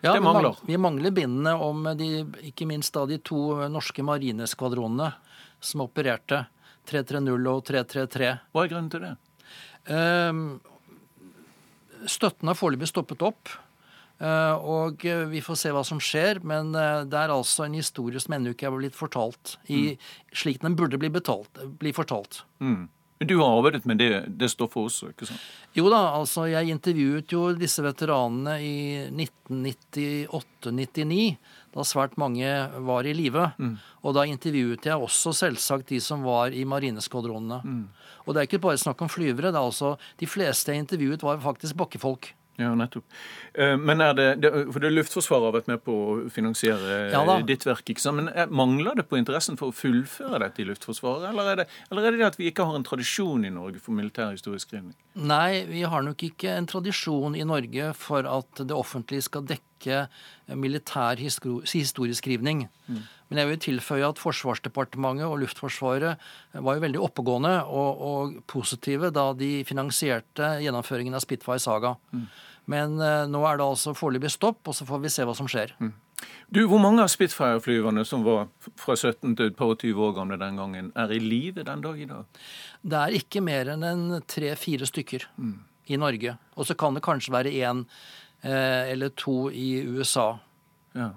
Ja, 0.00 0.14
det 0.16 0.24
mangler. 0.24 0.56
Vi 0.64 0.78
mangler 0.80 1.12
bindene 1.12 1.52
om 1.60 1.84
de, 1.98 2.24
ikke 2.48 2.68
minst 2.68 2.94
da 2.96 3.04
de 3.04 3.20
to 3.20 3.68
norske 3.68 4.04
marineskvadronene 4.06 5.10
som 5.60 5.84
opererte 5.84 6.46
330 6.88 7.52
og 7.52 7.66
333. 7.68 8.30
Hva 8.54 8.64
er 8.64 8.72
grunnen 8.72 8.92
til 8.92 9.04
det? 9.04 9.18
Um, 9.90 10.60
Støtten 12.08 12.48
har 12.48 12.56
foreløpig 12.56 12.88
stoppet 12.88 13.20
opp. 13.26 13.52
Eh, 14.20 14.68
og 14.68 15.04
eh, 15.08 15.22
vi 15.30 15.40
får 15.40 15.56
se 15.56 15.70
hva 15.72 15.80
som 15.86 16.00
skjer, 16.02 16.42
men 16.44 16.74
eh, 16.76 17.06
det 17.08 17.16
er 17.16 17.32
altså 17.32 17.64
en 17.64 17.78
historie 17.78 18.20
som 18.20 18.34
ennå 18.36 18.52
ikke 18.52 18.68
er 18.68 18.76
blitt 18.76 18.98
fortalt 18.98 19.56
i, 19.64 19.96
mm. 19.96 20.34
slik 20.42 20.60
den 20.60 20.76
burde 20.76 21.00
bli, 21.00 21.08
betalt, 21.12 21.62
bli 21.80 21.92
fortalt. 21.96 22.42
Mm. 22.60 22.90
Du 23.20 23.36
har 23.42 23.52
arbeidet 23.52 23.84
med 23.88 23.98
det, 24.00 24.24
det 24.40 24.48
stoffet 24.48 24.86
også? 24.88 25.10
ikke 25.12 25.26
sant? 25.28 25.40
Jo 25.76 25.90
da, 25.92 25.98
altså 26.16 26.46
jeg 26.48 26.72
intervjuet 26.72 27.32
jo 27.32 27.52
disse 27.56 27.82
veteranene 27.84 28.54
i 28.64 29.08
1998-99, 29.12 31.36
da 31.74 31.84
svært 31.86 32.16
mange 32.20 32.50
var 32.86 33.06
i 33.06 33.14
live. 33.14 33.50
Mm. 33.58 33.76
Og 34.02 34.16
da 34.16 34.26
intervjuet 34.26 34.86
jeg 34.90 34.98
også 34.98 35.34
selvsagt 35.36 35.92
de 35.92 36.00
som 36.02 36.24
var 36.26 36.54
i 36.56 36.64
marineskvadronene. 36.68 37.60
Mm. 37.62 37.86
Og 38.26 38.34
det 38.34 38.42
er 38.42 38.50
ikke 38.50 38.64
bare 38.66 38.80
snakk 38.80 39.02
om 39.02 39.12
flyvere. 39.12 39.52
det 39.52 39.58
er 39.58 39.64
altså, 39.64 39.96
De 40.18 40.26
fleste 40.26 40.72
jeg 40.72 40.84
intervjuet, 40.84 41.22
var 41.22 41.42
faktisk 41.42 41.78
bakkefolk. 41.78 42.34
Ja, 42.60 42.74
nettopp. 42.76 43.06
Eh, 43.54 43.76
men 43.80 44.02
er 44.04 44.16
det, 44.16 44.50
For 44.72 44.82
det 44.82 44.90
Luftforsvaret 44.92 45.46
har 45.48 45.54
vært 45.54 45.70
med 45.70 45.80
på 45.84 45.94
å 45.94 46.16
finansiere 46.32 46.98
ja, 47.12 47.22
ditt 47.46 47.64
verk. 47.64 47.86
ikke 47.88 48.02
sant? 48.02 48.20
Men 48.20 48.28
er, 48.34 48.52
Mangler 48.52 48.98
det 48.98 49.06
på 49.08 49.16
interessen 49.16 49.56
for 49.60 49.72
å 49.72 49.76
fullføre 49.76 50.42
dette 50.42 50.60
i 50.60 50.68
Luftforsvaret? 50.68 51.30
Eller 51.30 51.52
er, 51.54 51.62
det, 51.62 51.66
eller 51.88 52.10
er 52.10 52.18
det 52.18 52.28
at 52.28 52.38
vi 52.40 52.50
ikke 52.50 52.66
har 52.68 52.76
en 52.76 52.84
tradisjon 52.84 53.46
i 53.48 53.54
Norge 53.54 53.80
for 53.80 53.96
militær 53.96 54.34
historieskrivning? 54.36 54.92
Nei, 55.24 55.64
vi 55.70 55.86
har 55.88 56.04
nok 56.04 56.26
ikke 56.28 56.52
en 56.58 56.68
tradisjon 56.68 57.38
i 57.38 57.46
Norge 57.48 57.94
for 57.96 58.28
at 58.28 58.60
det 58.60 58.76
offentlige 58.76 59.30
skal 59.30 59.48
dekke 59.48 59.69
militær 60.58 61.20
historieskrivning. 61.20 62.66
Mm. 62.88 63.00
Men 63.30 63.38
jeg 63.38 63.48
vil 63.48 63.60
tilføye 63.64 64.08
at 64.10 64.18
Forsvarsdepartementet 64.18 65.28
og 65.28 65.38
Luftforsvaret 65.44 66.18
var 66.52 66.76
jo 66.76 66.84
veldig 66.84 67.02
oppegående 67.06 67.54
og, 67.62 68.04
og 68.10 68.38
positive 68.50 69.12
da 69.14 69.30
de 69.38 69.60
finansierte 69.68 70.56
gjennomføringen 70.64 71.14
av 71.14 71.22
Spitfire 71.22 71.62
Saga. 71.62 71.94
Mm. 72.10 72.26
Men 72.70 72.98
uh, 73.00 73.26
nå 73.30 73.40
er 73.46 73.58
det 73.58 73.66
altså 73.66 73.94
foreløpig 73.96 74.32
stopp, 74.34 74.60
og 74.68 74.76
så 74.76 74.86
får 74.88 75.02
vi 75.04 75.12
se 75.12 75.26
hva 75.26 75.34
som 75.38 75.48
skjer. 75.50 75.72
Mm. 75.80 75.94
Du, 76.50 76.60
Hvor 76.68 76.82
mange 76.82 77.02
av 77.04 77.08
Spitfire-flyverne 77.12 78.04
som 78.04 78.24
var 78.26 78.48
fra 78.78 78.96
17 78.96 79.36
til 79.38 79.48
et 79.48 79.56
par 79.56 79.72
og 79.72 79.80
20 79.80 80.04
år 80.08 80.16
gamle 80.18 80.38
den 80.40 80.58
gangen, 80.60 80.92
er 80.98 81.14
i 81.14 81.20
live 81.22 81.64
den 81.64 81.84
dag 81.84 82.00
i 82.02 82.08
dag? 82.10 82.40
Det 82.82 83.00
er 83.00 83.18
ikke 83.20 83.42
mer 83.44 83.70
enn 83.72 83.86
en 83.86 84.04
tre-fire 84.28 84.88
stykker 84.90 85.28
mm. 85.38 85.54
i 85.94 86.00
Norge. 86.00 86.36
Og 86.58 86.68
så 86.68 86.76
kan 86.78 86.98
det 86.98 87.04
kanskje 87.06 87.34
være 87.34 87.54
én 87.54 87.84
eh, 87.86 87.88
eller 88.46 89.08
to 89.16 89.50
i 89.50 89.82
USA. 89.84 90.38
Ja. 90.94 91.10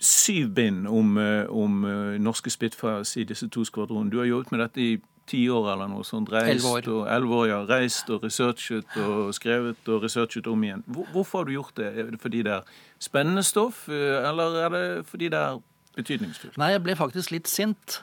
Syv 0.00 0.48
bind 0.54 0.88
om, 0.88 1.18
eh, 1.18 1.44
om 1.50 1.84
eh, 1.84 2.20
norske 2.20 2.50
Spitfires 2.50 3.16
i 3.16 3.24
disse 3.24 3.48
to 3.48 3.64
skvadronene. 3.64 4.10
Du 4.10 4.18
har 4.18 4.24
jobbet 4.24 4.52
med 4.52 4.60
dette 4.60 4.80
i 4.80 4.92
ti 5.28 5.42
år 5.52 5.72
eller 5.74 5.90
noe 5.92 6.04
sånt. 6.08 6.30
Reist 6.32 6.64
år. 6.64 6.88
og, 6.88 7.26
år, 7.36 7.46
ja. 7.50 7.58
Reist 7.68 8.08
og 8.10 8.24
researchet 8.24 8.96
og 9.04 9.34
skrevet 9.36 9.88
og 9.92 10.02
researchet 10.02 10.48
om 10.48 10.64
igjen. 10.64 10.84
Hvorfor 11.12 11.42
har 11.42 11.50
du 11.50 11.52
gjort 11.52 11.74
det? 11.76 11.90
Er 11.98 12.10
det 12.14 12.20
fordi 12.22 12.42
det 12.46 12.54
er 12.54 12.72
spennende 12.98 13.44
stoff, 13.44 13.88
eh, 13.88 14.28
eller 14.28 14.56
er 14.64 14.72
det 14.74 14.84
fordi 15.06 15.28
det 15.28 15.38
er 15.38 15.60
betydningsfullt? 15.98 16.56
Nei, 16.56 16.72
jeg 16.72 16.84
ble 16.86 16.96
faktisk 16.96 17.36
litt 17.36 17.50
sint. 17.50 18.00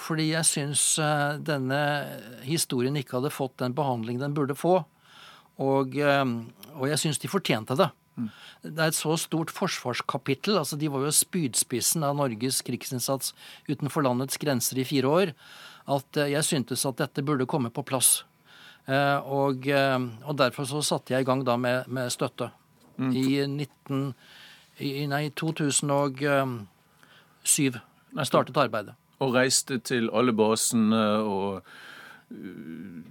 Fordi 0.00 0.30
jeg 0.30 0.44
syns 0.48 0.84
eh, 1.00 1.40
denne 1.44 1.80
historien 2.44 2.96
ikke 2.96 3.18
hadde 3.18 3.32
fått 3.32 3.58
den 3.60 3.74
behandling 3.76 4.20
den 4.20 4.36
burde 4.36 4.56
få. 4.56 4.82
Og, 5.60 5.96
eh, 6.00 6.24
og 6.76 6.86
jeg 6.88 7.02
syns 7.02 7.20
de 7.20 7.30
fortjente 7.30 7.76
det. 7.78 7.90
Mm. 8.16 8.28
Det 8.62 8.76
er 8.76 8.90
et 8.90 8.98
så 8.98 9.16
stort 9.20 9.52
forsvarskapittel. 9.54 10.58
altså 10.58 10.76
De 10.76 10.90
var 10.92 11.04
jo 11.04 11.12
spydspissen 11.14 12.04
av 12.04 12.16
Norges 12.16 12.60
krigsinnsats 12.66 13.34
utenfor 13.68 14.04
landets 14.04 14.40
grenser 14.40 14.80
i 14.80 14.88
fire 14.88 15.08
år 15.08 15.34
at 15.90 16.16
eh, 16.20 16.32
jeg 16.34 16.46
syntes 16.46 16.86
at 16.86 16.98
dette 17.00 17.24
burde 17.26 17.48
komme 17.50 17.70
på 17.72 17.84
plass. 17.86 18.24
Eh, 18.86 19.18
og, 19.26 19.66
eh, 19.68 19.98
og 20.24 20.36
derfor 20.38 20.64
så 20.68 20.82
satte 20.84 21.14
jeg 21.14 21.24
i 21.24 21.28
gang 21.28 21.44
da 21.46 21.56
med, 21.60 21.88
med 21.88 22.10
støtte. 22.12 22.50
Mm. 22.96 23.12
I 23.16 23.46
19... 23.46 24.14
I, 24.80 25.04
nei, 25.10 25.26
2007 25.36 26.64
jeg 27.60 28.26
startet 28.26 28.56
arbeidet. 28.56 28.94
Og 29.20 29.34
reiste 29.36 29.76
til 29.84 30.08
alle 30.16 30.32
basene 30.32 31.00
og 31.20 31.60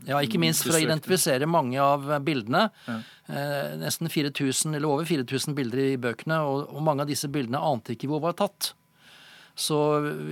ja, 0.09 0.19
ikke 0.25 0.41
minst 0.41 0.65
for 0.65 0.75
å 0.75 0.81
identifisere 0.81 1.47
mange 1.49 1.79
av 1.83 2.07
bildene. 2.25 2.67
Ja. 2.87 2.97
Eh, 3.29 3.75
nesten 3.81 4.09
4000, 4.09 4.73
eller 4.75 4.89
over 4.89 5.05
4000 5.05 5.57
bilder 5.57 5.83
i 5.85 5.99
bøkene, 6.01 6.41
og, 6.45 6.65
og, 6.73 6.81
mange 6.85 7.05
av 7.05 7.11
disse 7.11 7.29
bildene 7.31 7.61
ante 7.61 7.95
ikke 7.95 8.09
hvor 8.11 8.23
var 8.23 8.37
tatt. 8.39 8.73
Så 9.59 9.77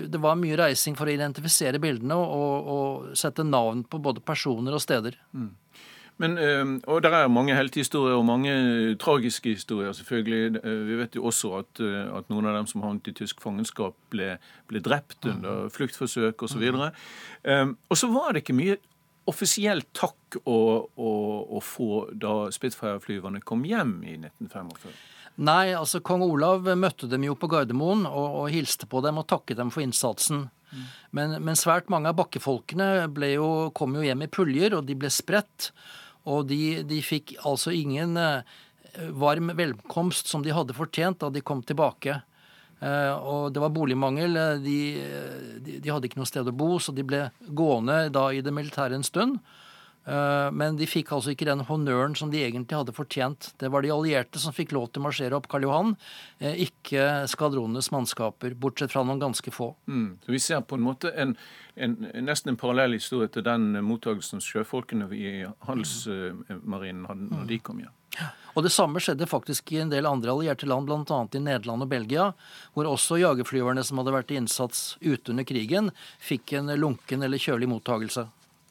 det 0.07 0.21
var 0.23 0.39
mye 0.39 0.55
reising 0.55 0.95
for 0.95 1.09
å 1.09 1.13
identifisere 1.13 1.81
bildene 1.83 2.15
og, 2.15 2.69
og 2.73 3.15
sette 3.19 3.43
navn 3.43 3.83
på 3.83 3.99
både 3.99 4.23
personer 4.23 4.77
og 4.77 4.83
steder. 4.83 5.17
Mm. 5.35 5.51
Men, 6.17 6.37
eh, 6.41 6.65
og 6.89 7.03
det 7.05 7.11
er 7.13 7.29
mange 7.29 7.55
heltehistorier 7.55 8.17
og 8.17 8.25
mange 8.25 8.53
tragiske 9.01 9.53
historier, 9.53 9.93
selvfølgelig. 9.93 10.61
Eh, 10.63 10.79
vi 10.87 10.97
vet 10.97 11.15
jo 11.15 11.27
også 11.29 11.53
at, 11.59 11.81
eh, 11.83 12.17
at 12.17 12.29
noen 12.33 12.49
av 12.49 12.57
dem 12.57 12.69
som 12.69 12.81
havnet 12.81 13.11
i 13.11 13.13
tysk 13.13 13.41
fangenskap, 13.43 13.93
ble, 14.09 14.37
ble 14.67 14.81
drept 14.81 15.29
under 15.29 15.69
fluktforsøk 15.69 16.41
osv. 16.47 16.63
Og, 16.73 16.79
så 17.45 17.75
og 17.77 17.97
så 18.01 18.09
var 18.13 18.33
det 18.33 18.43
ikke 18.43 18.57
mye 18.57 18.79
offisielt 19.27 19.89
takk 19.97 20.39
å, 20.43 20.57
å, 20.87 21.11
å 21.57 21.61
få 21.63 22.07
da 22.15 22.47
Spitfire-flyverne 22.53 23.41
kom 23.45 23.65
hjem 23.67 23.99
i 24.03 24.17
1945. 24.19 24.97
Nei, 25.47 25.75
altså 25.77 26.01
kong 26.01 26.23
Olav 26.25 26.65
møtte 26.79 27.09
dem 27.11 27.27
jo 27.27 27.35
på 27.37 27.49
Gardermoen 27.51 28.07
og, 28.09 28.27
og 28.41 28.53
hilste 28.53 28.87
på 28.89 29.03
dem 29.05 29.19
og 29.21 29.27
takket 29.29 29.59
dem 29.59 29.69
for 29.73 29.85
innsatsen. 29.85 30.47
Men, 31.15 31.37
men, 31.43 31.55
svært 31.55 31.91
mange 31.93 32.11
av 32.11 32.17
bakkefolkene 32.19 33.07
jo, 33.31 33.49
kom 33.77 33.95
jo 33.95 34.03
hjem 34.03 34.25
i 34.25 34.31
puljer, 34.31 34.75
og 34.77 34.87
de 34.87 34.97
ble 34.99 35.11
spredt. 35.13 35.71
Og 36.27 36.47
de, 36.49 36.81
de 36.87 36.97
fikk 37.05 37.37
altså 37.47 37.71
ingen 37.71 38.17
eh, 38.19 38.57
varm 39.15 39.53
velkomst 39.55 40.27
som 40.27 40.43
de 40.43 40.55
hadde 40.55 40.75
fortjent 40.75 41.21
da 41.21 41.31
de 41.31 41.43
kom 41.45 41.61
tilbake. 41.63 42.19
Eh, 42.79 43.13
og 43.15 43.53
det 43.53 43.61
var 43.63 43.73
boligmangel. 43.73 44.37
De, 44.63 44.77
de, 45.63 45.77
de, 45.79 45.89
hadde 45.89 46.09
ikke 46.09 46.21
noe 46.21 46.29
sted 46.29 46.47
å 46.47 46.55
bo, 46.55 46.75
så 46.79 46.93
de 46.95 47.05
ble 47.07 47.27
gående 47.47 48.07
da 48.13 48.29
i 48.33 48.43
det 48.45 48.53
militære 48.53 48.99
en 48.99 49.07
stund. 49.07 49.39
Eh, 50.07 50.49
men 50.55 50.77
de 50.79 50.87
fikk 50.87 51.11
altså 51.11 51.33
ikke 51.33 51.49
den 51.49 51.65
honnøren 51.67 52.15
som 52.15 52.31
de 52.31 52.39
egentlig 52.45 52.77
hadde 52.77 52.95
fortjent. 52.95 53.51
Det 53.59 53.71
var 53.73 53.83
de 53.83 53.91
allierte 53.91 54.39
som 54.39 54.55
fikk 54.55 54.71
lov 54.77 54.89
til 54.91 55.01
å 55.01 55.07
marsjere 55.09 55.35
opp 55.35 55.49
Karl 55.51 55.67
Johan, 55.67 55.95
eh, 56.39 56.55
ikke 56.67 57.27
skvadronenes 57.27 57.91
mannskaper, 57.91 58.55
bortsett 58.55 58.93
fra 58.93 59.03
noen 59.03 59.19
ganske 59.19 59.51
få. 59.51 59.73
Mm. 59.87 60.09
Så 60.23 60.31
Vi 60.31 60.39
ser 60.39 60.61
på 60.61 60.79
en 60.79 60.85
måte 60.87 61.11
en, 61.11 61.35
en, 61.75 61.97
nesten 62.23 62.53
en 62.53 62.59
parallell 62.59 62.95
historie 62.95 63.27
til 63.27 63.43
den 63.43 63.73
mottagelsen 63.83 64.39
sjøfolkene 64.43 65.11
i 65.11 65.43
handelsmarinen 65.67 67.07
hadde 67.11 67.31
når 67.33 67.47
de 67.51 67.59
kom 67.59 67.83
hjem. 67.83 67.93
Og 68.57 68.63
Det 68.63 68.71
samme 68.73 68.97
skjedde 69.03 69.27
faktisk 69.29 69.69
i 69.75 69.81
en 69.83 69.91
del 69.91 70.07
andre 70.09 70.31
allierte 70.31 70.65
land, 70.65 70.87
bl.a. 70.87 71.19
i 71.35 71.43
Nederland 71.43 71.83
og 71.83 71.91
Belgia, 71.91 72.31
hvor 72.73 72.87
også 72.89 73.19
jagerflyverne 73.21 73.83
som 73.85 73.99
hadde 73.99 74.15
vært 74.15 74.31
i 74.33 74.39
innsats 74.39 74.95
ute 75.03 75.29
under 75.35 75.45
krigen, 75.45 75.91
fikk 76.17 76.55
en 76.57 76.71
lunken 76.79 77.21
eller 77.27 77.37
kjølig 77.37 77.69
mottagelse. 77.69 78.25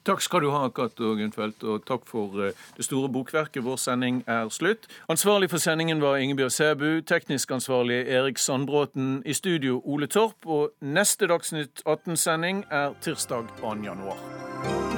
Takk 0.07 0.21
skal 0.23 0.45
du 0.45 0.51
ha, 0.55 0.69
Cato 0.71 1.15
Gunnfeldt, 1.19 1.65
og 1.67 1.83
takk 1.87 2.05
for 2.07 2.39
eh, 2.45 2.55
det 2.77 2.85
store 2.87 3.09
bokverket. 3.11 3.65
Vår 3.67 3.77
sending 3.83 4.21
er 4.31 4.47
slutt. 4.55 4.87
Ansvarlig 5.11 5.51
for 5.51 5.59
sendingen 5.59 6.03
var 6.03 6.21
Ingebjørg 6.23 6.53
Sæbu, 6.53 7.01
teknisk 7.07 7.51
ansvarlig 7.51 8.05
Erik 8.07 8.39
Sandbråten, 8.39 9.23
i 9.27 9.35
studio 9.35 9.81
Ole 9.85 10.07
Torp, 10.07 10.47
og 10.47 10.71
neste 10.81 11.27
Dagsnytt 11.27 11.83
18-sending 11.83 12.63
er 12.71 12.95
tirsdag 13.03 13.51
2. 13.61 13.75
januar. 13.83 14.96